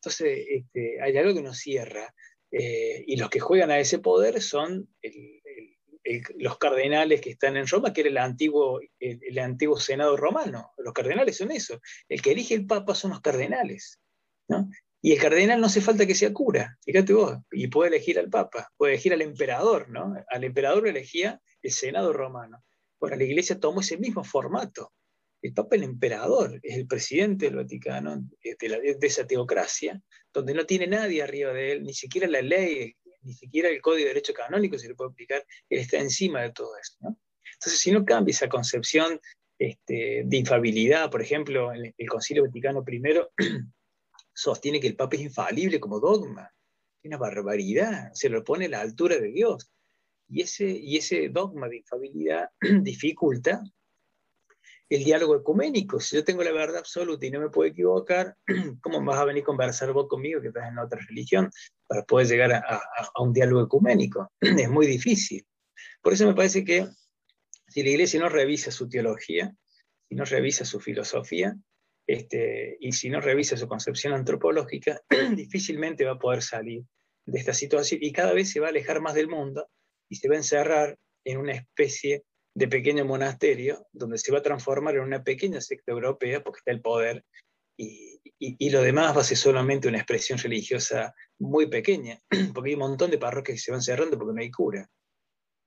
Entonces, 0.00 0.46
este, 0.48 1.00
hay 1.00 1.16
algo 1.16 1.34
que 1.34 1.42
nos 1.42 1.58
cierra. 1.58 2.14
Eh, 2.50 3.04
y 3.06 3.16
los 3.16 3.28
que 3.28 3.40
juegan 3.40 3.70
a 3.70 3.78
ese 3.78 3.98
poder 3.98 4.40
son 4.40 4.88
los 6.36 6.58
cardenales 6.58 7.20
que 7.20 7.30
están 7.30 7.56
en 7.56 7.66
Roma, 7.66 7.92
que 7.92 8.02
era 8.02 8.10
el 8.10 8.18
antiguo, 8.18 8.80
el, 8.98 9.38
antiguo 9.38 9.78
Senado 9.78 10.16
romano. 10.16 10.72
Los 10.78 10.92
cardenales 10.92 11.36
son 11.36 11.50
eso. 11.50 11.80
El 12.08 12.22
que 12.22 12.32
elige 12.32 12.54
el 12.54 12.66
Papa 12.66 12.94
son 12.94 13.10
los 13.10 13.20
cardenales. 13.20 14.00
Y 15.02 15.12
el 15.12 15.20
cardenal 15.20 15.60
no 15.60 15.66
hace 15.66 15.80
falta 15.80 16.06
que 16.06 16.14
sea 16.14 16.32
cura, 16.32 16.78
fíjate 16.84 17.12
vos, 17.12 17.36
y 17.52 17.68
puede 17.68 17.90
elegir 17.90 18.18
al 18.18 18.28
Papa, 18.28 18.72
puede 18.76 18.94
elegir 18.94 19.12
al 19.12 19.22
emperador, 19.22 19.88
¿no? 19.88 20.14
Al 20.28 20.44
emperador 20.44 20.82
lo 20.84 20.88
elegía 20.88 21.40
el 21.62 21.70
Senado 21.70 22.12
romano. 22.12 22.64
Bueno, 22.98 23.16
la 23.16 23.24
Iglesia 23.24 23.60
tomó 23.60 23.80
ese 23.80 23.98
mismo 23.98 24.24
formato. 24.24 24.92
El 25.42 25.52
Papa, 25.52 25.76
el 25.76 25.84
emperador, 25.84 26.58
es 26.62 26.76
el 26.76 26.86
presidente 26.86 27.46
del 27.46 27.56
Vaticano, 27.56 28.22
de, 28.42 28.96
esa 29.02 29.26
teocracia, 29.26 30.00
donde 30.32 30.54
no 30.54 30.64
tiene 30.64 30.86
nadie 30.86 31.22
arriba 31.22 31.52
de 31.52 31.72
él, 31.72 31.84
ni 31.84 31.94
siquiera 31.94 32.26
la 32.26 32.42
ley, 32.42 32.96
ni 33.26 33.34
siquiera 33.34 33.68
el 33.68 33.82
Código 33.82 34.04
de 34.04 34.14
Derecho 34.14 34.32
Canónico 34.32 34.78
se 34.78 34.88
le 34.88 34.94
puede 34.94 35.10
aplicar, 35.10 35.44
él 35.68 35.80
está 35.80 35.98
encima 35.98 36.42
de 36.42 36.52
todo 36.52 36.76
eso. 36.78 36.96
Entonces, 37.00 37.80
si 37.80 37.90
no 37.90 38.04
cambia 38.04 38.30
esa 38.30 38.48
concepción 38.48 39.20
este, 39.58 40.22
de 40.24 40.36
infabilidad, 40.36 41.10
por 41.10 41.20
ejemplo, 41.20 41.72
el, 41.72 41.94
Concilio 42.08 42.44
Vaticano 42.44 42.84
I 42.86 43.02
sostiene 44.32 44.80
que 44.80 44.86
el 44.86 44.96
Papa 44.96 45.16
es 45.16 45.22
infalible 45.22 45.80
como 45.80 45.98
dogma. 45.98 46.52
Una 47.04 47.16
barbaridad, 47.16 48.12
se 48.14 48.28
lo 48.28 48.44
pone 48.44 48.66
a 48.66 48.68
la 48.68 48.80
altura 48.80 49.16
de 49.18 49.28
Dios. 49.28 49.70
Y 50.28 50.42
ese, 50.42 50.68
y 50.68 50.96
ese 50.96 51.28
dogma 51.28 51.68
de 51.68 51.78
infabilidad 51.78 52.50
dificulta 52.82 53.62
el 54.88 55.04
diálogo 55.04 55.36
ecuménico. 55.36 56.00
Si 56.00 56.16
yo 56.16 56.24
tengo 56.24 56.42
la 56.42 56.52
verdad 56.52 56.78
absoluta 56.78 57.26
y 57.26 57.30
no 57.30 57.40
me 57.40 57.50
puedo 57.50 57.68
equivocar, 57.68 58.36
¿cómo 58.80 59.04
vas 59.04 59.18
a 59.18 59.24
venir 59.24 59.42
a 59.42 59.46
conversar 59.46 59.92
vos 59.92 60.06
conmigo 60.08 60.40
que 60.40 60.48
estás 60.48 60.68
en 60.68 60.78
otra 60.78 61.00
religión 61.08 61.50
para 61.86 62.04
poder 62.04 62.28
llegar 62.28 62.52
a, 62.52 62.80
a 63.14 63.22
un 63.22 63.32
diálogo 63.32 63.62
ecuménico? 63.64 64.30
es 64.40 64.70
muy 64.70 64.86
difícil. 64.86 65.44
Por 66.00 66.12
eso 66.12 66.26
me 66.26 66.34
parece 66.34 66.64
que 66.64 66.86
si 67.68 67.82
la 67.82 67.90
iglesia 67.90 68.20
no 68.20 68.28
revisa 68.28 68.70
su 68.70 68.88
teología, 68.88 69.54
si 70.08 70.14
no 70.14 70.24
revisa 70.24 70.64
su 70.64 70.80
filosofía, 70.80 71.56
este, 72.06 72.76
y 72.80 72.92
si 72.92 73.10
no 73.10 73.20
revisa 73.20 73.56
su 73.56 73.66
concepción 73.66 74.12
antropológica, 74.12 75.02
difícilmente 75.34 76.04
va 76.04 76.12
a 76.12 76.18
poder 76.18 76.42
salir 76.42 76.84
de 77.26 77.38
esta 77.38 77.52
situación 77.52 78.00
y 78.02 78.12
cada 78.12 78.32
vez 78.32 78.52
se 78.52 78.60
va 78.60 78.66
a 78.66 78.70
alejar 78.70 79.00
más 79.00 79.14
del 79.14 79.28
mundo 79.28 79.68
y 80.08 80.16
se 80.16 80.28
va 80.28 80.34
a 80.34 80.38
encerrar 80.38 80.96
en 81.24 81.38
una 81.38 81.52
especie 81.52 82.22
de 82.56 82.68
pequeño 82.68 83.04
monasterio 83.04 83.86
donde 83.92 84.16
se 84.16 84.32
va 84.32 84.38
a 84.38 84.42
transformar 84.42 84.94
en 84.94 85.02
una 85.02 85.22
pequeña 85.22 85.60
secta 85.60 85.92
europea 85.92 86.42
porque 86.42 86.60
está 86.60 86.70
el 86.70 86.80
poder 86.80 87.22
y, 87.78 88.18
y, 88.38 88.70
lo 88.70 88.80
demás 88.80 89.14
va 89.14 89.20
a 89.20 89.24
ser 89.24 89.36
solamente 89.36 89.88
una 89.88 89.98
expresión 89.98 90.38
religiosa 90.38 91.14
muy 91.38 91.66
pequeña, 91.66 92.18
porque 92.54 92.70
hay 92.70 92.74
un 92.74 92.80
montón 92.80 93.10
de 93.10 93.18
parroquias 93.18 93.56
que 93.56 93.62
se 93.62 93.72
van 93.72 93.82
cerrando 93.82 94.16
porque 94.16 94.32
no 94.32 94.40
hay 94.40 94.50
cura. 94.50 94.88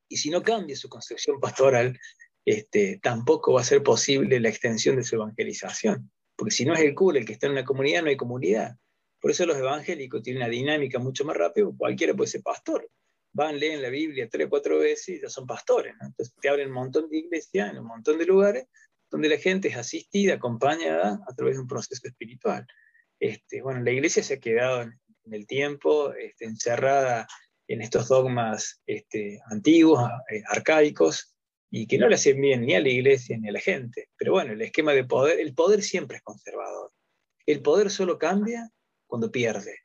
Y 0.10 0.18
si 0.18 0.32
no 0.32 0.42
cambia 0.42 0.76
su 0.76 0.90
concepción 0.90 1.40
pastoral, 1.40 1.96
este, 2.44 3.00
tampoco 3.04 3.54
va 3.54 3.62
a 3.62 3.66
ser 3.66 3.84
posible 3.84 4.40
la 4.40 4.50
extensión 4.50 4.96
de 4.96 5.04
su 5.04 5.16
evangelización. 5.16 6.12
Porque 6.36 6.56
si 6.56 6.66
no 6.66 6.74
es 6.74 6.80
el 6.80 6.96
cura 6.96 7.20
el 7.20 7.26
que 7.26 7.34
está 7.34 7.46
en 7.46 7.52
una 7.52 7.66
comunidad, 7.66 8.02
no 8.02 8.10
hay 8.10 8.18
comunidad. 8.18 8.76
Por 9.22 9.30
eso 9.30 9.46
los 9.46 9.58
evangélicos 9.58 10.24
tienen 10.24 10.42
una 10.42 10.50
dinámica 10.50 10.98
mucho 10.98 11.24
más 11.24 11.38
rápida, 11.38 11.68
cualquiera 11.78 12.16
puede 12.16 12.32
ser 12.32 12.42
pastor. 12.42 12.90
Van, 13.32 13.60
leen 13.60 13.82
la 13.82 13.90
Biblia 13.90 14.28
tres 14.30 14.48
o 14.48 14.50
cuatro 14.50 14.80
veces 14.80 15.10
y 15.10 15.22
ya 15.22 15.30
son 15.30 15.46
pastores. 15.46 15.94
Entonces 16.02 16.34
te 16.42 16.50
abren 16.50 16.70
un 16.70 16.74
montón 16.74 17.10
de 17.10 17.18
iglesias 17.18 17.72
en 17.72 17.80
un 17.80 17.86
montón 17.86 18.18
de 18.18 18.26
lugares 18.26 18.66
donde 19.10 19.30
la 19.30 19.38
gente 19.38 19.70
es 19.70 19.78
asistida, 19.78 20.36
acompañada 20.36 21.20
a 21.28 21.36
través 21.36 21.56
de 21.56 21.62
un 21.62 21.68
proceso 21.68 22.08
espiritual. 22.08 22.66
Este, 23.20 23.62
bueno, 23.62 23.82
la 23.82 23.92
iglesia 23.92 24.24
se 24.24 24.36
ha 24.36 24.40
quedado 24.40 24.84
en, 24.84 24.94
el 25.32 25.46
tiempo 25.46 26.14
este, 26.14 26.46
encerrada 26.46 27.28
en 27.68 27.82
estos 27.82 28.08
dogmas 28.08 28.82
este, 28.88 29.40
antiguos, 29.52 30.10
eh, 30.32 30.42
arcaicos, 30.48 31.36
y 31.72 31.86
que 31.86 31.98
no 32.00 32.08
le 32.08 32.16
hacen 32.16 32.42
bien 32.42 32.66
ni 32.66 32.74
a 32.74 32.80
la 32.80 32.90
iglesia 32.90 33.38
ni 33.38 33.50
a 33.50 33.52
la 33.52 33.60
gente. 33.60 34.10
Pero 34.18 34.32
bueno, 34.32 34.54
el 34.54 34.62
esquema 34.62 34.94
de 34.94 35.04
poder, 35.04 35.40
el 35.40 35.54
poder 35.54 35.84
siempre 35.84 36.18
es 36.18 36.24
conservador. 36.24 36.92
El 37.46 37.62
poder 37.62 37.92
solo 37.92 38.18
cambia 38.18 38.70
cuando 39.06 39.32
pierde. 39.32 39.78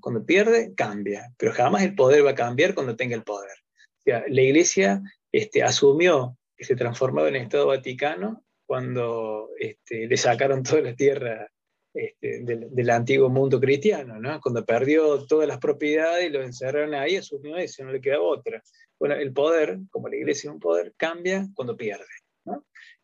Cuando 0.00 0.24
pierde, 0.26 0.74
cambia, 0.74 1.32
pero 1.36 1.52
jamás 1.52 1.82
el 1.82 1.94
poder 1.94 2.26
va 2.26 2.30
a 2.30 2.34
cambiar 2.34 2.74
cuando 2.74 2.96
tenga 2.96 3.14
el 3.14 3.22
poder. 3.22 3.56
La 4.04 4.42
iglesia 4.42 5.02
este, 5.30 5.62
asumió 5.62 6.36
que 6.56 6.64
se 6.64 6.74
transformaba 6.74 7.28
en 7.28 7.36
el 7.36 7.42
Estado 7.42 7.68
Vaticano 7.68 8.44
cuando 8.66 9.50
este, 9.58 10.06
le 10.06 10.16
sacaron 10.16 10.62
toda 10.62 10.82
la 10.82 10.94
tierra 10.94 11.48
este, 11.92 12.44
del, 12.44 12.90
antiguo 12.90 13.28
mundo 13.28 13.58
cristiano, 13.58 14.20
¿no? 14.20 14.40
Cuando 14.40 14.64
perdió 14.64 15.26
todas 15.26 15.48
las 15.48 15.58
propiedades 15.58 16.26
y 16.26 16.30
lo 16.30 16.42
encerraron 16.42 16.94
ahí, 16.94 17.16
asumió 17.16 17.56
eso, 17.56 17.84
no 17.84 17.92
le 17.92 18.00
quedaba 18.00 18.22
otra. 18.22 18.62
Bueno, 18.98 19.16
el 19.16 19.32
poder, 19.32 19.78
como 19.90 20.08
la 20.08 20.16
iglesia 20.16 20.48
es 20.48 20.54
un 20.54 20.60
poder, 20.60 20.94
cambia 20.96 21.48
cuando 21.54 21.76
pierde. 21.76 22.04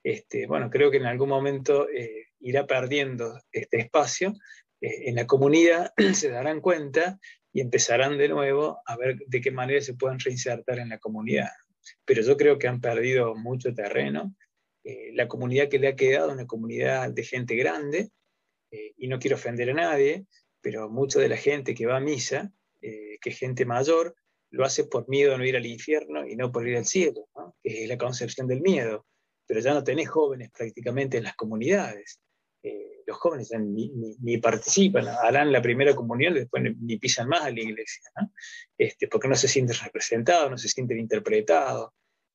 Este, 0.04 0.46
bueno, 0.46 0.70
creo 0.70 0.88
que 0.88 0.98
en 0.98 1.06
algún 1.06 1.28
momento 1.28 1.88
eh, 1.88 2.26
irá 2.38 2.64
perdiendo 2.64 3.40
este 3.50 3.78
espacio. 3.78 4.34
Eh, 4.86 5.08
en 5.08 5.16
la 5.16 5.26
comunidad 5.26 5.92
se 6.14 6.30
darán 6.30 6.60
cuenta 6.60 7.18
y 7.52 7.60
empezarán 7.60 8.18
de 8.18 8.28
nuevo 8.28 8.80
a 8.86 8.96
ver 8.96 9.16
de 9.26 9.40
qué 9.40 9.50
manera 9.50 9.80
se 9.80 9.94
pueden 9.94 10.20
reinsertar 10.20 10.78
en 10.78 10.90
la 10.90 10.98
comunidad. 10.98 11.50
Pero 12.04 12.22
yo 12.22 12.36
creo 12.36 12.58
que 12.58 12.68
han 12.68 12.80
perdido 12.80 13.34
mucho 13.34 13.74
terreno. 13.74 14.34
Eh, 14.84 15.10
la 15.14 15.26
comunidad 15.26 15.68
que 15.68 15.80
le 15.80 15.88
ha 15.88 15.96
quedado, 15.96 16.32
una 16.32 16.46
comunidad 16.46 17.10
de 17.12 17.24
gente 17.24 17.56
grande, 17.56 18.10
y 18.98 19.08
no 19.08 19.18
quiero 19.18 19.36
ofender 19.36 19.70
a 19.70 19.74
nadie, 19.74 20.26
pero 20.60 20.90
mucha 20.90 21.18
de 21.18 21.30
la 21.30 21.38
gente 21.38 21.74
que 21.74 21.86
va 21.86 21.96
a 21.96 22.00
misa, 22.00 22.52
que 22.80 23.18
es 23.22 23.38
gente 23.38 23.64
mayor, 23.64 24.14
lo 24.50 24.64
hace 24.64 24.84
por 24.84 25.08
miedo 25.08 25.34
a 25.34 25.38
no 25.38 25.46
ir 25.46 25.56
al 25.56 25.64
infierno 25.64 26.26
y 26.26 26.36
no 26.36 26.52
por 26.52 26.68
ir 26.68 26.76
al 26.76 26.84
cielo, 26.84 27.28
que 27.62 27.84
es 27.84 27.88
la 27.88 27.96
concepción 27.96 28.46
del 28.46 28.60
miedo. 28.60 29.06
Pero 29.46 29.60
ya 29.60 29.72
no 29.72 29.82
tenés 29.82 30.10
jóvenes 30.10 30.50
prácticamente 30.50 31.16
en 31.16 31.24
las 31.24 31.36
comunidades. 31.36 32.20
Eh, 32.62 32.95
los 33.06 33.16
jóvenes 33.18 33.52
ni, 33.58 34.38
participan, 34.38 35.06
harán 35.08 35.52
la 35.52 35.62
primera 35.62 35.94
comunión 35.94 36.34
después 36.34 36.62
ni, 36.80 36.98
pisan 36.98 37.28
más 37.28 37.42
a 37.42 37.50
la 37.50 37.60
iglesia, 37.60 38.02
este, 38.76 39.06
porque 39.06 39.28
no 39.28 39.36
se 39.36 39.48
sienten 39.48 39.76
representados, 39.82 40.50
no 40.50 40.58
se 40.58 40.68
sienten 40.68 40.98
interpretados. 40.98 41.92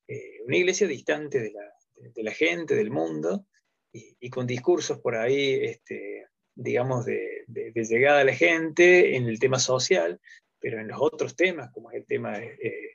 Eh, 0.07 0.39
una 0.45 0.57
iglesia 0.57 0.87
distante 0.87 1.39
de 1.39 2.23
la, 2.23 2.31
gente, 2.31 2.75
del 2.75 2.89
mundo, 2.89 3.45
y, 3.93 4.29
con 4.29 4.47
discursos 4.47 4.99
por 4.99 5.15
ahí, 5.15 5.65
este, 5.65 6.27
digamos, 6.55 7.05
de, 7.05 7.43
de, 7.47 7.83
llegada 7.83 8.21
a 8.21 8.25
la 8.25 8.33
gente 8.33 9.17
en 9.17 9.27
el 9.27 9.39
tema 9.39 9.59
social, 9.59 10.19
pero 10.59 10.79
en 10.79 10.87
los 10.87 10.97
otros 11.01 11.35
temas, 11.35 11.69
como 11.73 11.91
es 11.91 11.97
el 11.97 12.05
tema 12.05 12.37
eh, 12.39 12.91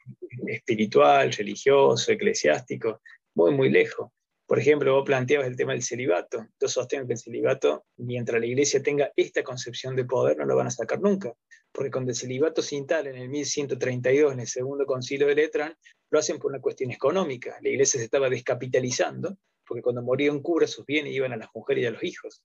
espiritual, 0.46 1.32
religioso, 1.32 2.12
eclesiástico, 2.12 3.02
muy, 3.34 3.52
muy 3.52 3.68
lejos. 3.68 4.10
Por 4.46 4.58
ejemplo, 4.58 4.94
vos 4.94 5.04
planteabas 5.04 5.48
el 5.48 5.56
tema 5.56 5.72
del 5.72 5.82
celibato. 5.82 6.46
Yo 6.60 6.68
sostengo 6.68 7.06
que 7.06 7.14
el 7.14 7.18
celibato, 7.18 7.84
mientras 7.96 8.40
la 8.40 8.46
iglesia 8.46 8.82
tenga 8.82 9.12
esta 9.16 9.42
concepción 9.42 9.96
de 9.96 10.04
poder, 10.04 10.36
no 10.36 10.44
lo 10.44 10.56
van 10.56 10.68
a 10.68 10.70
sacar 10.70 11.00
nunca. 11.00 11.32
Porque 11.72 11.90
cuando 11.90 12.10
el 12.10 12.16
celibato 12.16 12.62
se 12.62 12.76
instala 12.76 13.10
en 13.10 13.16
el 13.16 13.28
1132, 13.28 14.32
en 14.32 14.40
el 14.40 14.46
segundo 14.46 14.86
concilio 14.86 15.26
de 15.26 15.34
Letrán, 15.34 15.76
lo 16.10 16.18
hacen 16.18 16.38
por 16.38 16.52
una 16.52 16.60
cuestión 16.60 16.92
económica. 16.92 17.58
La 17.60 17.68
iglesia 17.68 17.98
se 17.98 18.04
estaba 18.04 18.30
descapitalizando, 18.30 19.36
porque 19.66 19.82
cuando 19.82 20.02
moría 20.02 20.30
un 20.30 20.42
cura, 20.42 20.66
sus 20.66 20.86
bienes 20.86 21.12
iban 21.12 21.32
a 21.32 21.36
las 21.36 21.48
mujeres 21.52 21.82
y 21.82 21.86
a 21.86 21.90
los 21.90 22.04
hijos. 22.04 22.42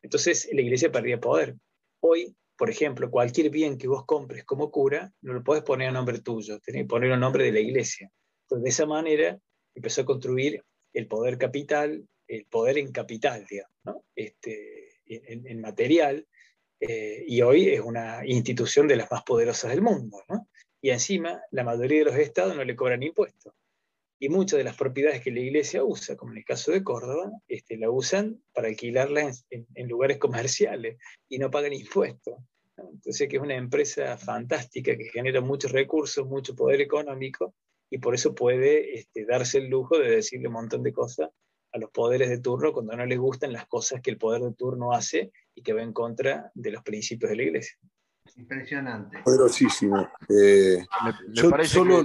Entonces 0.00 0.48
la 0.52 0.60
iglesia 0.60 0.92
perdía 0.92 1.20
poder. 1.20 1.56
Hoy 2.00 2.36
por 2.62 2.70
ejemplo, 2.70 3.10
cualquier 3.10 3.50
bien 3.50 3.76
que 3.76 3.88
vos 3.88 4.04
compres 4.06 4.44
como 4.44 4.70
cura, 4.70 5.12
no 5.22 5.32
lo 5.32 5.42
podés 5.42 5.64
poner 5.64 5.88
a 5.88 5.90
nombre 5.90 6.20
tuyo, 6.20 6.60
tenés 6.60 6.82
que 6.82 6.88
poner 6.88 7.10
a 7.10 7.16
nombre 7.16 7.44
de 7.44 7.50
la 7.50 7.58
iglesia. 7.58 8.08
Entonces, 8.44 8.62
de 8.62 8.70
esa 8.70 8.86
manera 8.86 9.36
empezó 9.74 10.02
a 10.02 10.04
construir 10.04 10.62
el 10.92 11.06
poder 11.06 11.38
capital, 11.38 12.06
el 12.26 12.46
poder 12.46 12.78
en 12.78 12.92
capital, 12.92 13.46
digamos, 13.48 14.04
este, 14.14 15.00
en, 15.06 15.60
material, 15.60 16.26
eh, 16.80 17.24
y 17.26 17.42
hoy 17.42 17.68
es 17.68 17.80
una 17.80 18.26
institución 18.26 18.88
de 18.88 18.96
las 18.96 19.10
más 19.10 19.22
poderosas 19.22 19.70
del 19.70 19.82
mundo. 19.82 20.18
Y 20.80 20.90
encima, 20.90 21.40
la 21.50 21.64
mayoría 21.64 22.00
de 22.00 22.04
los 22.06 22.16
estados 22.16 22.56
no 22.56 22.64
le 22.64 22.76
cobran 22.76 23.02
impuestos. 23.02 23.54
y 24.18 24.28
muchas 24.28 24.58
de 24.58 24.64
las 24.64 24.76
propiedades 24.76 25.20
que 25.20 25.32
la 25.32 25.40
iglesia 25.40 25.82
usa, 25.82 26.16
como 26.16 26.30
en 26.30 26.38
el 26.38 26.44
caso 26.44 26.70
de 26.70 26.84
Córdoba, 26.84 27.32
este, 27.48 27.76
la 27.76 27.90
usan 27.90 28.40
para 28.52 28.68
alquilarla 28.68 29.32
en, 29.50 29.88
lugares 29.88 30.18
comerciales 30.18 30.96
y 31.28 31.38
no 31.38 31.50
pagan 31.50 31.72
impuestos. 31.72 32.36
Entonces 32.76 33.28
que 33.28 33.36
es 33.36 33.42
una 33.42 33.56
empresa 33.56 34.16
fantástica 34.16 34.96
que 34.96 35.10
genera 35.10 35.40
muchos 35.40 35.72
recursos, 35.72 36.24
mucho 36.24 36.54
poder 36.54 36.80
económico 36.80 37.54
y 37.92 37.98
por 37.98 38.14
eso 38.14 38.34
puede 38.34 38.98
este, 38.98 39.26
darse 39.26 39.58
el 39.58 39.68
lujo 39.68 39.98
de 39.98 40.10
decirle 40.10 40.48
un 40.48 40.54
montón 40.54 40.82
de 40.82 40.94
cosas 40.94 41.28
a 41.72 41.78
los 41.78 41.90
poderes 41.90 42.30
de 42.30 42.38
turno 42.38 42.72
cuando 42.72 42.96
no 42.96 43.04
les 43.04 43.18
gustan 43.18 43.52
las 43.52 43.66
cosas 43.66 44.00
que 44.00 44.10
el 44.10 44.16
poder 44.16 44.40
de 44.40 44.54
turno 44.54 44.94
hace 44.94 45.30
y 45.54 45.62
que 45.62 45.74
va 45.74 45.82
en 45.82 45.92
contra 45.92 46.50
de 46.54 46.70
los 46.70 46.82
principios 46.82 47.28
de 47.28 47.36
la 47.36 47.42
iglesia. 47.42 47.76
Impresionante. 48.34 49.18
Poderosísimo. 49.22 50.08
Eh, 50.26 50.86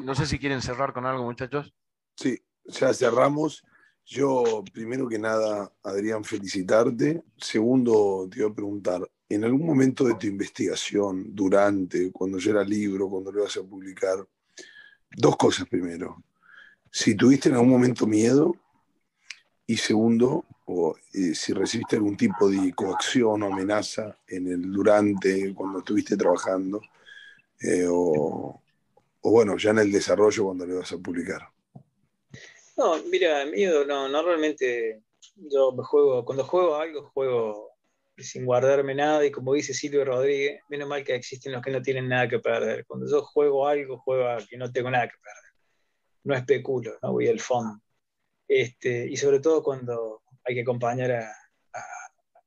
no 0.03 0.13
sé 0.13 0.25
si 0.25 0.37
quieren 0.37 0.61
cerrar 0.61 0.91
con 0.91 1.05
algo, 1.05 1.23
muchachos. 1.23 1.73
Sí, 2.17 2.37
ya 2.65 2.93
cerramos. 2.93 3.63
Yo, 4.03 4.65
primero 4.73 5.07
que 5.07 5.19
nada, 5.19 5.71
Adrián, 5.83 6.25
felicitarte. 6.25 7.23
Segundo, 7.37 8.27
te 8.29 8.39
iba 8.39 8.49
a 8.49 8.53
preguntar, 8.53 9.09
en 9.29 9.45
algún 9.45 9.65
momento 9.65 10.03
de 10.03 10.15
tu 10.15 10.27
investigación, 10.27 11.33
durante, 11.33 12.11
cuando 12.11 12.39
ya 12.39 12.51
era 12.51 12.63
libro, 12.65 13.09
cuando 13.09 13.31
lo 13.31 13.39
ibas 13.39 13.55
a 13.55 13.63
publicar, 13.63 14.27
dos 15.11 15.37
cosas 15.37 15.67
primero. 15.67 16.23
Si 16.91 17.15
tuviste 17.15 17.49
en 17.49 17.55
algún 17.55 17.69
momento 17.69 18.07
miedo 18.07 18.55
y 19.65 19.77
segundo, 19.77 20.45
o, 20.65 20.95
eh, 21.13 21.35
si 21.35 21.53
recibiste 21.53 21.95
algún 21.95 22.17
tipo 22.17 22.49
de 22.49 22.73
coacción 22.73 23.43
o 23.43 23.47
amenaza 23.47 24.17
en 24.27 24.47
el 24.47 24.71
durante, 24.71 25.53
cuando 25.53 25.79
estuviste 25.79 26.17
trabajando, 26.17 26.81
eh, 27.61 27.85
o, 27.89 28.61
bueno, 29.21 29.57
ya 29.57 29.71
en 29.71 29.79
el 29.79 29.91
desarrollo 29.91 30.45
cuando 30.45 30.65
lo 30.65 30.75
ibas 30.75 30.91
a 30.91 30.97
publicar. 30.97 31.49
No, 32.77 33.01
mira, 33.11 33.45
miedo, 33.45 33.85
no, 33.85 34.07
normalmente 34.07 35.01
yo 35.35 35.71
me 35.71 35.83
juego, 35.83 36.23
cuando 36.23 36.43
juego 36.45 36.75
algo, 36.75 37.09
juego 37.13 37.66
sin 38.17 38.45
guardarme 38.45 38.95
nada 38.95 39.25
y 39.25 39.31
como 39.31 39.53
dice 39.53 39.73
Silvio 39.73 40.03
Rodríguez, 40.03 40.61
menos 40.69 40.89
mal 40.89 41.03
que 41.03 41.15
existen 41.15 41.51
los 41.51 41.61
que 41.61 41.71
no 41.71 41.81
tienen 41.81 42.07
nada 42.07 42.27
que 42.27 42.39
perder. 42.39 42.85
Cuando 42.85 43.09
yo 43.09 43.21
juego 43.21 43.67
algo, 43.67 43.99
juego 43.99 44.37
que 44.49 44.57
no 44.57 44.71
tengo 44.71 44.89
nada 44.89 45.07
que 45.07 45.17
perder. 45.17 45.51
No 46.23 46.35
especulo, 46.35 46.97
no 47.01 47.11
voy 47.13 47.27
al 47.27 47.39
fondo. 47.39 47.79
Este, 48.47 49.07
y 49.07 49.17
sobre 49.17 49.39
todo 49.39 49.61
cuando 49.61 50.23
hay 50.43 50.55
que 50.55 50.61
acompañar 50.61 51.11
a, 51.11 51.31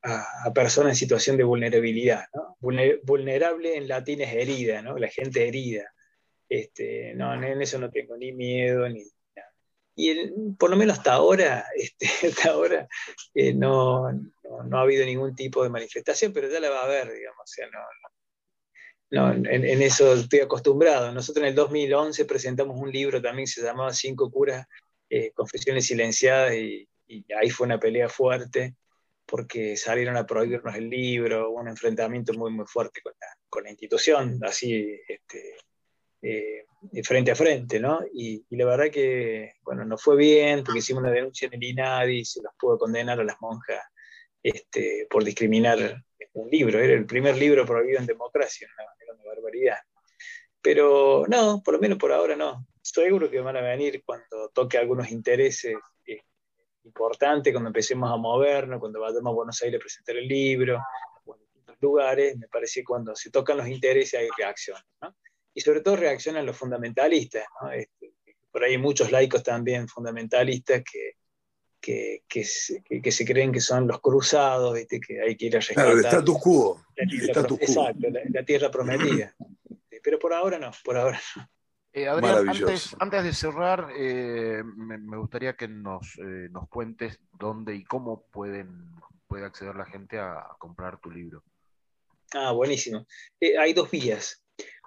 a, 0.03 0.53
personas 0.53 0.93
en 0.93 0.97
situación 0.97 1.37
de 1.37 1.45
vulnerabilidad. 1.45 2.25
vulnerable 2.61 3.77
en 3.77 3.89
latín 3.89 4.23
es 4.23 4.33
herida, 4.33 4.83
¿no? 4.83 4.99
la 4.99 5.09
gente 5.09 5.47
herida. 5.47 5.93
Este, 6.49 7.15
no, 7.15 7.33
en 7.33 7.63
eso 7.63 7.79
no 7.79 7.91
tengo 7.91 8.17
ni 8.17 8.33
miedo 8.33 8.89
ni, 8.89 9.05
y 10.01 10.33
por 10.59 10.71
lo 10.71 10.77
menos 10.77 10.99
hasta 10.99 11.15
ahora, 11.15 11.67
este, 11.77 12.29
hasta 12.29 12.51
ahora 12.51 12.89
eh, 13.35 13.53
no, 13.55 14.11
no, 14.13 14.79
ha 14.79 14.83
habido 14.83 15.05
ningún 15.05 15.35
tipo 15.35 15.63
de 15.63 15.71
manifestación, 15.71 16.33
pero 16.33 16.49
ya 16.49 16.61
la 16.61 16.71
va 16.71 16.81
a 16.81 16.85
haber, 16.85 17.13
digamos, 17.13 17.43
o 17.43 17.47
sea, 17.47 17.67
no, 19.11 19.33
en, 19.33 19.83
eso 19.83 20.15
estoy 20.15 20.41
acostumbrado. 20.41 21.13
Nosotros 21.13 21.43
en 21.43 21.49
el 21.49 21.55
2011 21.55 22.25
presentamos 22.27 22.79
un 22.79 22.93
libro 22.93 23.21
también 23.21 23.49
se 23.49 23.63
llamaba 23.63 23.93
Cinco 23.93 24.31
curas, 24.31 24.67
eh, 25.09 25.33
confesiones 25.33 25.87
silenciadas, 25.87 26.55
y, 26.55 26.87
ahí 27.37 27.51
fue 27.51 27.67
una 27.67 27.81
pelea 27.81 28.09
fuerte, 28.09 28.77
porque 29.27 29.77
salieron 29.77 30.17
a 30.17 30.27
prohibirnos 30.27 30.77
el 30.77 30.89
libro, 30.89 31.51
un 31.51 31.67
enfrentamiento 31.67 32.33
muy, 32.35 32.53
muy 32.53 32.67
fuerte 32.67 33.01
con 33.03 33.13
la, 33.21 33.27
con 33.49 33.65
la 33.65 33.71
institución, 33.71 34.39
así, 34.45 34.97
este, 35.09 35.57
eh, 36.23 36.67
frente 37.03 37.31
a 37.31 37.35
frente, 37.35 37.81
¿no? 37.81 38.01
Y, 38.13 38.45
la 38.51 38.67
verdad 38.67 38.91
que, 38.91 39.53
bueno, 39.63 39.85
no 39.85 39.97
fue 39.97 40.17
bien, 40.17 40.63
porque 40.65 40.81
hicimos 40.81 41.03
una 41.03 41.13
denuncia 41.13 41.47
en 41.47 41.55
el 41.55 41.65
INADI 41.65 42.19
y 42.19 42.25
se 42.25 42.43
los 42.43 42.53
pudo 42.59 42.79
condenar 42.79 43.21
a 43.21 43.25
las 43.25 43.37
monjas 43.41 43.83
este, 44.43 45.07
por 45.11 45.25
discriminar 45.25 46.03
un 46.33 46.49
libro, 46.49 46.79
era 46.79 46.95
el 46.95 47.07
primer 47.07 47.37
libro 47.37 47.67
prohibido 47.67 47.99
en 47.99 48.07
democracia, 48.07 48.69
era 49.01 49.15
una 49.15 49.25
barbaridad. 49.25 49.79
Pero 50.63 51.25
no, 51.29 51.63
por 51.65 51.75
lo 51.75 51.81
menos 51.81 51.99
por 51.99 52.13
ahora 52.13 52.37
no. 52.37 52.67
Seguro 52.83 53.31
que 53.31 53.41
van 53.41 53.57
a 53.57 53.63
venir 53.63 54.03
cuando 54.05 54.51
toque 54.51 54.79
algunos 54.79 55.11
intereses 55.11 55.75
eh, 56.07 56.23
importantes, 56.85 57.53
cuando 57.53 57.69
empecemos 57.69 58.11
a 58.11 58.17
movernos, 58.17 58.79
cuando 58.79 59.01
vayamos 59.01 59.31
a 59.31 59.35
Buenos 59.35 59.63
Aires 59.63 59.81
a 59.81 59.83
presentar 59.83 60.17
el 60.17 60.29
libro, 60.29 60.81
o 61.25 61.35
en 61.35 61.41
distintos 61.41 61.77
lugares, 61.81 62.37
me 62.37 62.49
parece 62.49 62.81
que 62.81 62.85
cuando 62.85 63.15
se 63.17 63.31
tocan 63.31 63.57
los 63.57 63.69
intereses 63.69 64.21
hay 64.21 64.29
reacciones, 64.37 64.85
¿no? 65.01 65.15
Y 65.55 65.61
sobre 65.61 65.81
todo 65.81 65.97
reaccionan 65.97 66.47
los 66.47 66.57
fundamentalistas. 66.57 67.45
Este, 67.75 68.15
por 68.51 68.65
ahí 68.65 68.73
hay 68.73 68.79
muchos 68.79 69.11
laicos 69.11 69.43
también 69.43 69.89
fundamentalistas 69.89 70.83
que, 70.83 71.17
que, 71.81 72.25
que, 72.29 72.45
se, 73.13 73.25
creen 73.25 73.53
que 73.53 73.61
son 73.61 73.87
los 73.87 74.01
cruzados, 74.01 74.79
que 74.89 75.21
hay 75.21 75.37
que 75.37 75.47
ir 75.47 75.57
a 75.57 75.61
rescatar. 75.61 75.85
Claro, 75.85 75.99
el 75.99 76.05
status 76.05 76.39
quo. 76.39 76.85
La 76.97 77.07
tierra, 77.07 77.41
Exacto, 77.61 78.07
la, 78.33 78.45
tierra 78.45 78.71
prometida. 78.71 79.35
Pero 80.03 80.19
por 80.19 80.33
ahora 80.33 80.59
no, 80.59 80.71
por 80.85 80.97
ahora 80.97 81.21
no. 81.37 81.49
Eh, 81.93 82.07
Adrián, 82.07 82.49
antes, 82.49 82.95
antes, 83.01 83.25
de 83.25 83.33
cerrar, 83.33 83.89
eh, 83.97 84.63
me, 84.63 85.17
gustaría 85.17 85.57
que 85.57 85.67
nos, 85.67 86.17
eh, 86.19 86.49
nos 86.51 86.69
cuentes 86.69 87.19
dónde 87.33 87.75
y 87.75 87.83
cómo 87.83 88.27
pueden, 88.31 88.95
puede 89.27 89.45
acceder 89.45 89.75
la 89.75 89.87
gente 89.87 90.19
a, 90.19 90.47
comprar 90.59 91.01
tu 91.01 91.11
libro. 91.11 91.43
Ah, 92.33 92.53
buenísimo. 92.53 93.07
hay 93.59 93.73
dos 93.73 93.91
vías. 93.91 94.41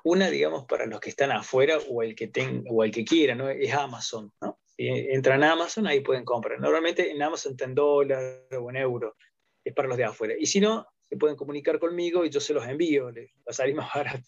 Una, 0.04 0.30
digamos, 0.30 0.66
para 0.66 0.86
los 0.86 1.00
que 1.00 1.10
están 1.10 1.32
afuera 1.32 1.78
o 1.90 2.04
el 2.04 2.14
que, 2.14 2.28
tenga, 2.28 2.70
o 2.70 2.84
el 2.84 2.92
que 2.92 3.06
quiera, 3.06 3.36
¿no? 3.36 3.50
Es 3.50 3.74
Amazon, 3.74 4.32
¿no? 4.42 4.60
Si 4.76 4.88
entran 4.88 5.44
a 5.44 5.54
Amazon, 5.54 5.88
ahí 5.88 6.02
pueden 6.02 6.26
comprar. 6.26 6.60
Normalmente 6.60 7.12
en 7.12 7.22
Amazon 7.22 7.54
está 7.54 7.66
en 7.66 7.76
dólar 7.76 8.48
o 8.52 8.70
en 8.70 8.76
euro. 8.76 9.16
Es 9.64 9.74
para 9.74 9.88
los 9.88 9.98
de 9.98 10.04
afuera. 10.04 10.34
Y 10.38 10.46
si 10.46 10.60
no, 10.60 10.86
se 11.08 11.16
pueden 11.16 11.38
comunicar 11.38 11.80
conmigo 11.80 12.26
y 12.26 12.30
yo 12.30 12.40
se 12.42 12.54
los 12.54 12.68
envío. 12.68 13.12
Les 13.12 13.30
va 13.38 13.52
a 13.52 13.54
salir 13.54 13.76
más 13.76 13.90
barato. 13.94 14.26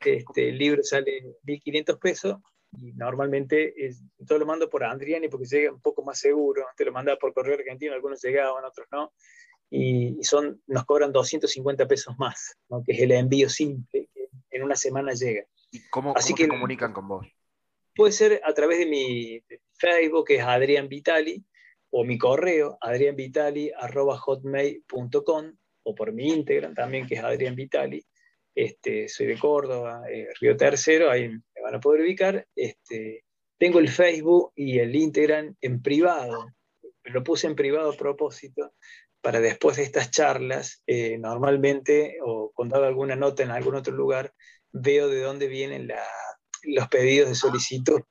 Este, 0.00 0.48
el 0.48 0.58
libro 0.58 0.82
sale 0.82 1.36
1.500 1.44 1.98
pesos 1.98 2.36
y 2.78 2.92
normalmente 2.92 3.86
es, 3.86 4.02
todo 4.26 4.38
lo 4.38 4.46
mando 4.46 4.68
por 4.68 4.84
Andriani 4.84 5.28
porque 5.28 5.46
llega 5.46 5.72
un 5.72 5.80
poco 5.80 6.02
más 6.02 6.18
seguro. 6.18 6.64
Te 6.76 6.84
lo 6.84 6.92
mandaba 6.92 7.18
por 7.18 7.32
correo 7.32 7.54
argentino, 7.54 7.94
algunos 7.94 8.22
llegaban, 8.22 8.64
otros 8.64 8.86
no. 8.90 9.12
Y, 9.70 10.22
son, 10.22 10.62
nos 10.66 10.84
cobran 10.84 11.12
250 11.12 11.86
pesos 11.86 12.14
más, 12.18 12.56
¿no? 12.68 12.82
que 12.84 12.92
es 12.92 13.00
el 13.00 13.12
envío 13.12 13.48
simple 13.48 14.08
en 14.56 14.64
una 14.64 14.76
semana 14.76 15.12
llega. 15.12 15.44
¿Y 15.70 15.86
cómo, 15.88 16.14
Así 16.16 16.34
que, 16.34 16.48
comunican 16.48 16.92
con 16.92 17.06
vos? 17.08 17.26
Puede 17.94 18.12
ser 18.12 18.42
a 18.44 18.52
través 18.52 18.78
de 18.78 18.84
mi 18.86 19.40
Facebook, 19.78 20.26
que 20.26 20.34
es 20.36 20.42
Adrián 20.42 20.88
Vitali, 20.88 21.42
o 21.90 22.04
mi 22.04 22.18
correo, 22.18 22.76
adrianvitali.hotmail.com, 22.80 25.52
o 25.84 25.94
por 25.94 26.12
mi 26.12 26.28
Instagram 26.28 26.74
también, 26.74 27.06
que 27.06 27.14
es 27.14 27.22
Adrián 27.22 27.54
Vitali. 27.54 28.04
Este, 28.54 29.08
soy 29.08 29.26
de 29.26 29.38
Córdoba, 29.38 30.02
eh, 30.10 30.28
Río 30.40 30.56
Tercero, 30.56 31.10
ahí 31.10 31.28
me 31.28 31.62
van 31.62 31.74
a 31.74 31.80
poder 31.80 32.02
ubicar. 32.02 32.46
Este, 32.54 33.24
tengo 33.58 33.78
el 33.78 33.88
Facebook 33.88 34.52
y 34.54 34.78
el 34.78 34.94
Instagram 34.94 35.56
en 35.60 35.82
privado. 35.82 36.48
Lo 37.04 37.22
puse 37.22 37.46
en 37.46 37.54
privado 37.54 37.92
a 37.92 37.96
propósito 37.96 38.72
para 39.26 39.40
después 39.40 39.76
de 39.76 39.82
estas 39.82 40.12
charlas, 40.12 40.84
eh, 40.86 41.18
normalmente, 41.18 42.18
o 42.24 42.52
cuando 42.54 42.76
hago 42.76 42.84
alguna 42.84 43.16
nota 43.16 43.42
en 43.42 43.50
algún 43.50 43.74
otro 43.74 43.92
lugar, 43.92 44.32
veo 44.70 45.08
de 45.08 45.20
dónde 45.20 45.48
vienen 45.48 45.90
los 46.62 46.86
pedidos 46.86 47.30
de 47.30 47.34
solicitud. 47.34 48.02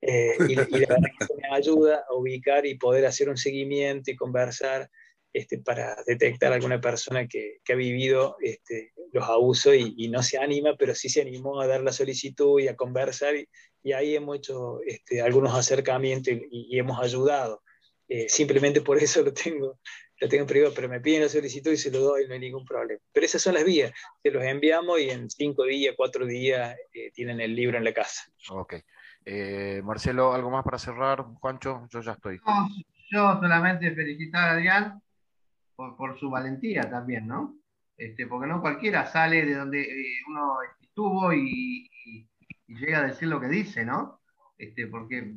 Eh, 0.00 0.34
y, 0.48 0.56
la 0.56 0.64
verdad 0.64 0.96
que 1.16 1.24
eso 1.24 1.34
me 1.40 1.56
ayuda 1.56 2.04
a 2.10 2.12
ubicar 2.12 2.66
y 2.66 2.74
poder 2.74 3.06
hacer 3.06 3.28
un 3.28 3.36
seguimiento 3.36 4.10
y 4.10 4.16
conversar 4.16 4.90
este, 5.32 5.58
para 5.58 5.96
detectar 6.04 6.50
a 6.50 6.56
alguna 6.56 6.80
persona 6.80 7.28
que, 7.28 7.60
ha 7.68 7.76
vivido 7.76 8.36
este, 8.40 8.90
los 9.12 9.28
abusos 9.28 9.76
y, 9.76 10.08
no 10.08 10.24
se 10.24 10.38
anima, 10.38 10.74
pero 10.76 10.92
sí 10.92 11.08
se 11.08 11.20
animó 11.20 11.60
a 11.60 11.68
dar 11.68 11.82
la 11.82 11.92
solicitud 11.92 12.58
y 12.58 12.66
a 12.66 12.74
conversar 12.74 13.36
y, 13.36 13.92
ahí 13.92 14.16
hemos 14.16 14.38
hecho 14.38 14.80
este, 14.84 15.22
algunos 15.22 15.54
acercamientos 15.54 16.34
y, 16.50 16.76
hemos 16.76 16.98
ayudado. 16.98 17.62
Eh, 18.08 18.28
simplemente 18.28 18.80
por 18.80 18.96
eso 18.96 19.22
lo 19.22 19.32
tengo 19.32 19.78
lo 20.20 20.28
tengo 20.28 20.42
en 20.42 20.48
privado, 20.48 20.72
pero 20.74 20.88
me 20.88 21.00
piden 21.00 21.22
la 21.22 21.28
solicitud 21.28 21.70
y 21.70 21.76
se 21.76 21.90
lo 21.90 22.00
doy, 22.00 22.26
no 22.26 22.34
hay 22.34 22.40
ningún 22.40 22.64
problema. 22.64 23.00
Pero 23.12 23.26
esas 23.26 23.42
son 23.42 23.54
las 23.54 23.64
vías, 23.64 23.92
se 24.22 24.30
los 24.30 24.42
enviamos 24.42 25.00
y 25.00 25.10
en 25.10 25.30
cinco 25.30 25.64
días, 25.64 25.94
cuatro 25.96 26.26
días 26.26 26.76
eh, 26.92 27.10
tienen 27.12 27.40
el 27.40 27.54
libro 27.54 27.78
en 27.78 27.84
la 27.84 27.92
casa. 27.92 28.30
Ok. 28.50 28.74
Eh, 29.24 29.80
Marcelo, 29.84 30.32
¿algo 30.32 30.50
más 30.50 30.64
para 30.64 30.78
cerrar? 30.78 31.22
Juancho, 31.40 31.86
yo 31.90 32.00
ya 32.00 32.12
estoy. 32.12 32.40
yo 33.10 33.40
solamente 33.40 33.94
felicitar 33.94 34.48
a 34.48 34.52
Adrián 34.52 35.02
por, 35.76 36.18
su 36.18 36.30
valentía 36.30 36.90
también, 36.90 37.26
¿no? 37.26 37.56
Este, 37.96 38.26
porque 38.26 38.46
no 38.46 38.60
cualquiera 38.60 39.06
sale 39.06 39.44
de 39.44 39.54
donde 39.54 39.82
eh, 39.82 40.22
uno 40.28 40.56
estuvo 40.80 41.32
y, 41.32 41.88
llega 42.66 42.98
a 42.98 43.06
decir 43.06 43.28
lo 43.28 43.40
que 43.40 43.48
dice, 43.48 43.84
¿no? 43.84 44.20
Este, 44.58 44.86
porque 44.88 45.32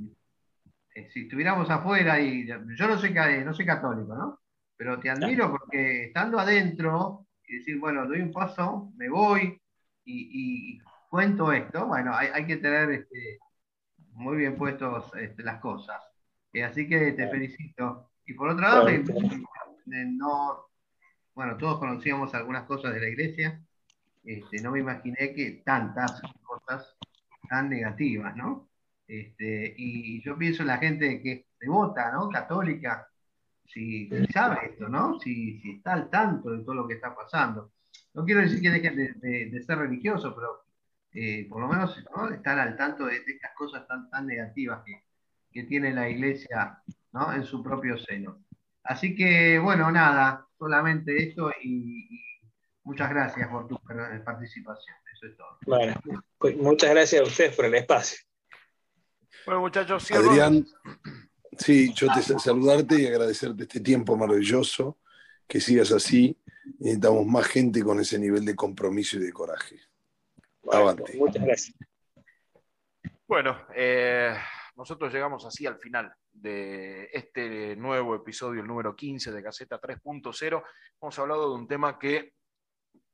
si 1.13 1.21
estuviéramos 1.21 1.69
afuera 1.69 2.19
y 2.19 2.45
yo 2.45 2.57
no 2.59 2.97
soy, 2.97 3.13
no 3.13 3.53
soy 3.53 3.65
católico, 3.65 4.15
¿no? 4.15 4.40
Pero 4.81 4.99
te 4.99 5.11
admiro 5.11 5.51
porque 5.51 6.05
estando 6.05 6.39
adentro 6.39 7.27
y 7.45 7.57
decir, 7.57 7.79
bueno, 7.79 8.07
doy 8.07 8.19
un 8.19 8.31
paso, 8.31 8.91
me 8.95 9.09
voy 9.09 9.61
y, 10.03 10.79
cuento 11.07 11.53
esto, 11.53 11.85
bueno, 11.85 12.15
hay, 12.15 12.47
que 12.47 12.57
tener 12.57 12.89
este, 12.89 13.37
muy 14.13 14.37
bien 14.37 14.57
puestos 14.57 15.11
este, 15.15 15.43
las 15.43 15.59
cosas. 15.59 16.01
Eh, 16.51 16.63
así 16.63 16.89
que 16.89 17.11
te 17.11 17.29
felicito. 17.29 18.09
Y 18.25 18.33
por 18.33 18.49
otro 18.49 18.63
lado, 18.63 18.87
no, 19.85 20.65
bueno, 21.35 21.57
todos 21.57 21.77
conocíamos 21.77 22.33
algunas 22.33 22.63
cosas 22.63 22.91
de 22.95 23.01
la 23.01 23.09
iglesia. 23.09 23.61
Este, 24.23 24.63
no 24.63 24.71
me 24.71 24.79
imaginé 24.79 25.35
que 25.35 25.61
tantas 25.63 26.23
cosas 26.41 26.97
tan 27.47 27.69
negativas, 27.69 28.35
¿no? 28.35 28.67
Este, 29.05 29.75
y 29.77 30.23
yo 30.23 30.35
pienso 30.39 30.63
en 30.63 30.69
la 30.69 30.79
gente 30.79 31.21
que 31.21 31.31
es 31.33 31.45
devota, 31.59 32.11
¿no? 32.11 32.29
Católica, 32.29 33.10
si, 33.73 34.09
sabe 34.31 34.71
esto, 34.71 34.87
¿no? 34.87 35.19
Si, 35.19 35.59
si, 35.59 35.71
está 35.71 35.93
al 35.93 36.09
tanto 36.09 36.51
de 36.51 36.63
todo 36.63 36.75
lo 36.75 36.87
que 36.87 36.95
está 36.95 37.15
pasando. 37.15 37.71
No 38.13 38.25
quiero 38.25 38.41
decir 38.41 38.61
que 38.61 38.69
dejen 38.69 38.95
de, 38.95 39.63
ser 39.63 39.77
religiosos, 39.77 40.33
pero 40.33 40.63
eh, 41.13 41.47
por 41.49 41.61
lo 41.61 41.67
menos 41.67 42.03
¿no? 42.15 42.29
están 42.29 42.59
al 42.59 42.75
tanto 42.75 43.05
de, 43.05 43.17
estas 43.17 43.51
cosas 43.55 43.87
tan, 43.87 44.09
tan 44.09 44.27
negativas 44.27 44.83
que, 44.85 45.03
que 45.51 45.63
tiene 45.63 45.93
la 45.93 46.09
iglesia 46.09 46.81
¿no? 47.13 47.33
en 47.33 47.43
su 47.43 47.63
propio 47.63 47.97
seno. 47.97 48.43
Así 48.83 49.15
que, 49.15 49.59
bueno, 49.59 49.91
nada, 49.91 50.47
solamente 50.57 51.15
esto 51.29 51.51
y, 51.61 52.19
muchas 52.83 53.09
gracias 53.09 53.47
por 53.47 53.67
tu 53.67 53.79
participación. 54.25 54.95
Eso 55.13 55.27
es 55.27 55.37
todo. 55.37 55.57
Bueno, 55.65 55.93
pues 56.37 56.57
muchas 56.57 56.89
gracias 56.89 57.21
a 57.21 57.25
ustedes 57.25 57.55
por 57.55 57.65
el 57.65 57.75
espacio. 57.75 58.17
Bueno, 59.45 59.61
muchachos, 59.61 60.11
Adrián, 60.11 60.65
sí, 61.57 61.93
yo 61.93 62.07
te 62.13 62.21
saludarte 62.21 63.01
y 63.01 63.07
agradecerte 63.07 63.63
este 63.63 63.79
tiempo 63.79 64.15
maravilloso, 64.15 64.99
que 65.47 65.59
sigas 65.59 65.91
así. 65.91 66.37
Necesitamos 66.79 67.25
más 67.25 67.47
gente 67.47 67.83
con 67.83 67.99
ese 67.99 68.19
nivel 68.19 68.45
de 68.45 68.55
compromiso 68.55 69.17
y 69.17 69.21
de 69.21 69.33
coraje. 69.33 69.79
Muchas 70.63 71.43
gracias. 71.43 71.75
Bueno, 73.27 73.65
eh, 73.73 74.35
nosotros 74.75 75.13
llegamos 75.13 75.45
así 75.45 75.65
al 75.65 75.79
final 75.79 76.13
de 76.31 77.09
este 77.13 77.75
nuevo 77.75 78.15
episodio, 78.15 78.61
el 78.61 78.67
número 78.67 78.95
15 78.95 79.31
de 79.31 79.41
Gaceta 79.41 79.79
3.0. 79.79 80.63
Hemos 81.01 81.19
hablado 81.19 81.49
de 81.49 81.55
un 81.55 81.67
tema 81.67 81.97
que 81.97 82.33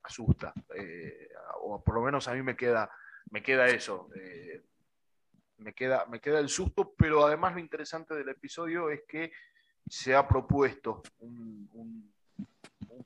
asusta, 0.04 0.54
eh, 0.76 1.30
o 1.62 1.84
por 1.84 1.96
lo 1.96 2.02
menos 2.02 2.28
a 2.28 2.34
mí 2.34 2.42
me 2.42 2.56
queda, 2.56 2.90
me 3.32 3.44
queda 3.44 3.68
eso. 3.68 4.10
Eh, 4.16 4.64
me 5.58 5.74
queda, 5.74 6.06
me 6.06 6.20
queda 6.20 6.40
el 6.40 6.50
susto, 6.50 6.94
pero 6.98 7.26
además 7.26 7.54
lo 7.54 7.60
interesante 7.60 8.14
del 8.16 8.30
episodio 8.30 8.90
es 8.90 9.02
que 9.08 9.32
se 9.88 10.16
ha 10.16 10.28
propuesto 10.28 11.02
un, 11.20 11.70
un, 11.74 12.14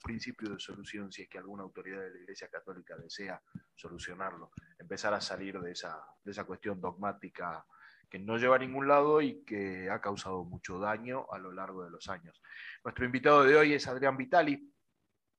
principio 0.04 0.50
de 0.50 0.60
solución 0.60 1.12
si 1.12 1.22
es 1.22 1.30
que 1.30 1.38
alguna 1.38 1.62
autoridad 1.62 2.02
de 2.02 2.10
la 2.10 2.20
Iglesia 2.22 2.48
Católica 2.48 2.98
desea 2.98 3.40
solucionarlo, 3.76 4.52
empezar 4.80 5.14
a 5.14 5.22
salir 5.22 5.60
de 5.60 5.74
esa, 5.74 6.04
de 6.24 6.32
esa 6.32 6.44
cuestión 6.44 6.82
dogmática 6.82 7.64
que 8.10 8.18
no 8.18 8.38
lleva 8.38 8.56
a 8.56 8.60
ningún 8.60 8.88
lado 8.88 9.22
y 9.22 9.44
que 9.44 9.92
ha 9.92 10.02
causado 10.02 10.44
mucho 10.44 10.80
daño 10.80 11.28
a 11.32 11.38
lo 11.38 11.52
largo 11.52 11.84
de 11.84 11.92
los 11.92 12.10
años. 12.10 12.42
Nuestro 12.84 13.06
invitado 13.06 13.44
de 13.44 13.56
hoy 13.56 13.74
es 13.74 13.88
Adrián 13.88 14.18
Vitali. 14.18 14.71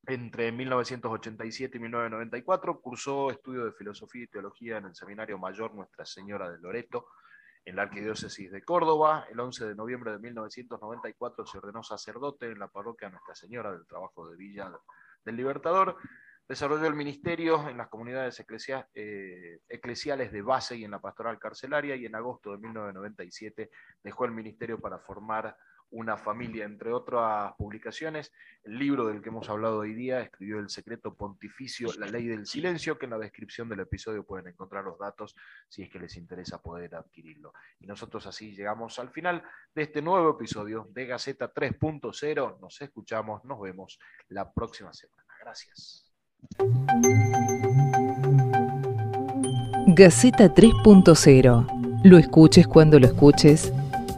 Entre 0.07 0.51
1987 0.51 1.77
y 1.77 1.81
1994 1.81 2.81
cursó 2.81 3.31
estudio 3.31 3.65
de 3.65 3.73
filosofía 3.73 4.25
y 4.25 4.27
teología 4.27 4.79
en 4.79 4.87
el 4.87 4.95
Seminario 4.95 5.39
Mayor 5.39 5.75
Nuestra 5.75 6.05
Señora 6.05 6.51
de 6.51 6.59
Loreto, 6.59 7.07
en 7.65 7.77
la 7.77 7.83
Arquidiócesis 7.83 8.51
de 8.51 8.65
Córdoba. 8.65 9.27
El 9.31 9.39
11 9.39 9.69
de 9.69 9.75
noviembre 9.75 10.13
de 10.13 10.19
1994 10.19 11.47
se 11.47 11.59
ordenó 11.59 11.83
sacerdote 11.83 12.47
en 12.47 12.59
la 12.59 12.69
parroquia 12.69 13.11
Nuestra 13.11 13.35
Señora 13.35 13.71
del 13.71 13.87
Trabajo 13.87 14.29
de 14.29 14.37
Villa 14.37 14.73
del 15.25 15.37
Libertador 15.37 15.97
Desarrolló 16.49 16.87
el 16.87 16.95
ministerio 16.95 17.69
en 17.69 17.79
las 17.79 17.89
comunidades 17.89 18.45
eh, 18.95 19.61
eclesiales 19.69 20.33
de 20.33 20.43
base 20.43 20.77
y 20.77 20.85
en 20.85 20.91
la 20.91 21.01
pastoral 21.01 21.39
carcelaria 21.39 21.95
y 21.97 22.05
en 22.05 22.15
agosto 22.15 22.53
de 22.53 22.59
1997 22.59 23.71
dejó 24.03 24.25
el 24.25 24.33
ministerio 24.33 24.79
para 24.79 24.99
formar 24.99 25.57
una 25.93 26.17
familia, 26.17 26.65
entre 26.65 26.93
otras 26.93 27.53
publicaciones. 27.57 28.33
El 28.65 28.79
libro 28.79 29.07
del 29.07 29.23
que 29.23 29.29
hemos 29.29 29.49
hablado 29.49 29.79
hoy 29.79 29.95
día 29.95 30.21
escribió 30.21 30.59
El 30.59 30.69
secreto 30.69 31.15
pontificio, 31.15 31.89
la 31.99 32.07
ley 32.07 32.27
del 32.27 32.47
silencio, 32.47 32.99
que 32.99 33.07
en 33.07 33.11
la 33.11 33.19
descripción 33.19 33.69
del 33.69 33.81
episodio 33.81 34.25
pueden 34.25 34.49
encontrar 34.49 34.85
los 34.85 34.99
datos 34.99 35.37
si 35.69 35.83
es 35.83 35.91
que 35.91 35.99
les 35.99 36.17
interesa 36.17 36.61
poder 36.61 36.95
adquirirlo. 36.95 37.53
Y 37.79 37.87
nosotros 37.87 38.27
así 38.27 38.55
llegamos 38.55 38.99
al 38.99 39.11
final 39.11 39.43
de 39.75 39.83
este 39.83 40.03
nuevo 40.03 40.31
episodio 40.31 40.89
de 40.91 41.07
Gaceta 41.07 41.53
3.0. 41.53 42.61
Nos 42.61 42.81
escuchamos, 42.81 43.45
nos 43.45 43.61
vemos 43.61 43.99
la 44.29 44.53
próxima 44.53 44.93
semana. 44.93 45.23
Gracias. 45.41 46.13
Gaceta 49.87 50.55
3.0. 50.55 52.03
Lo 52.05 52.19
escuches 52.19 52.67
cuando 52.67 52.99
lo 52.99 53.07
escuches, 53.07 53.73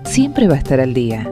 siempre 0.05 0.47
va 0.47 0.55
a 0.55 0.59
estar 0.59 0.81
al 0.81 0.95
día. 0.95 1.29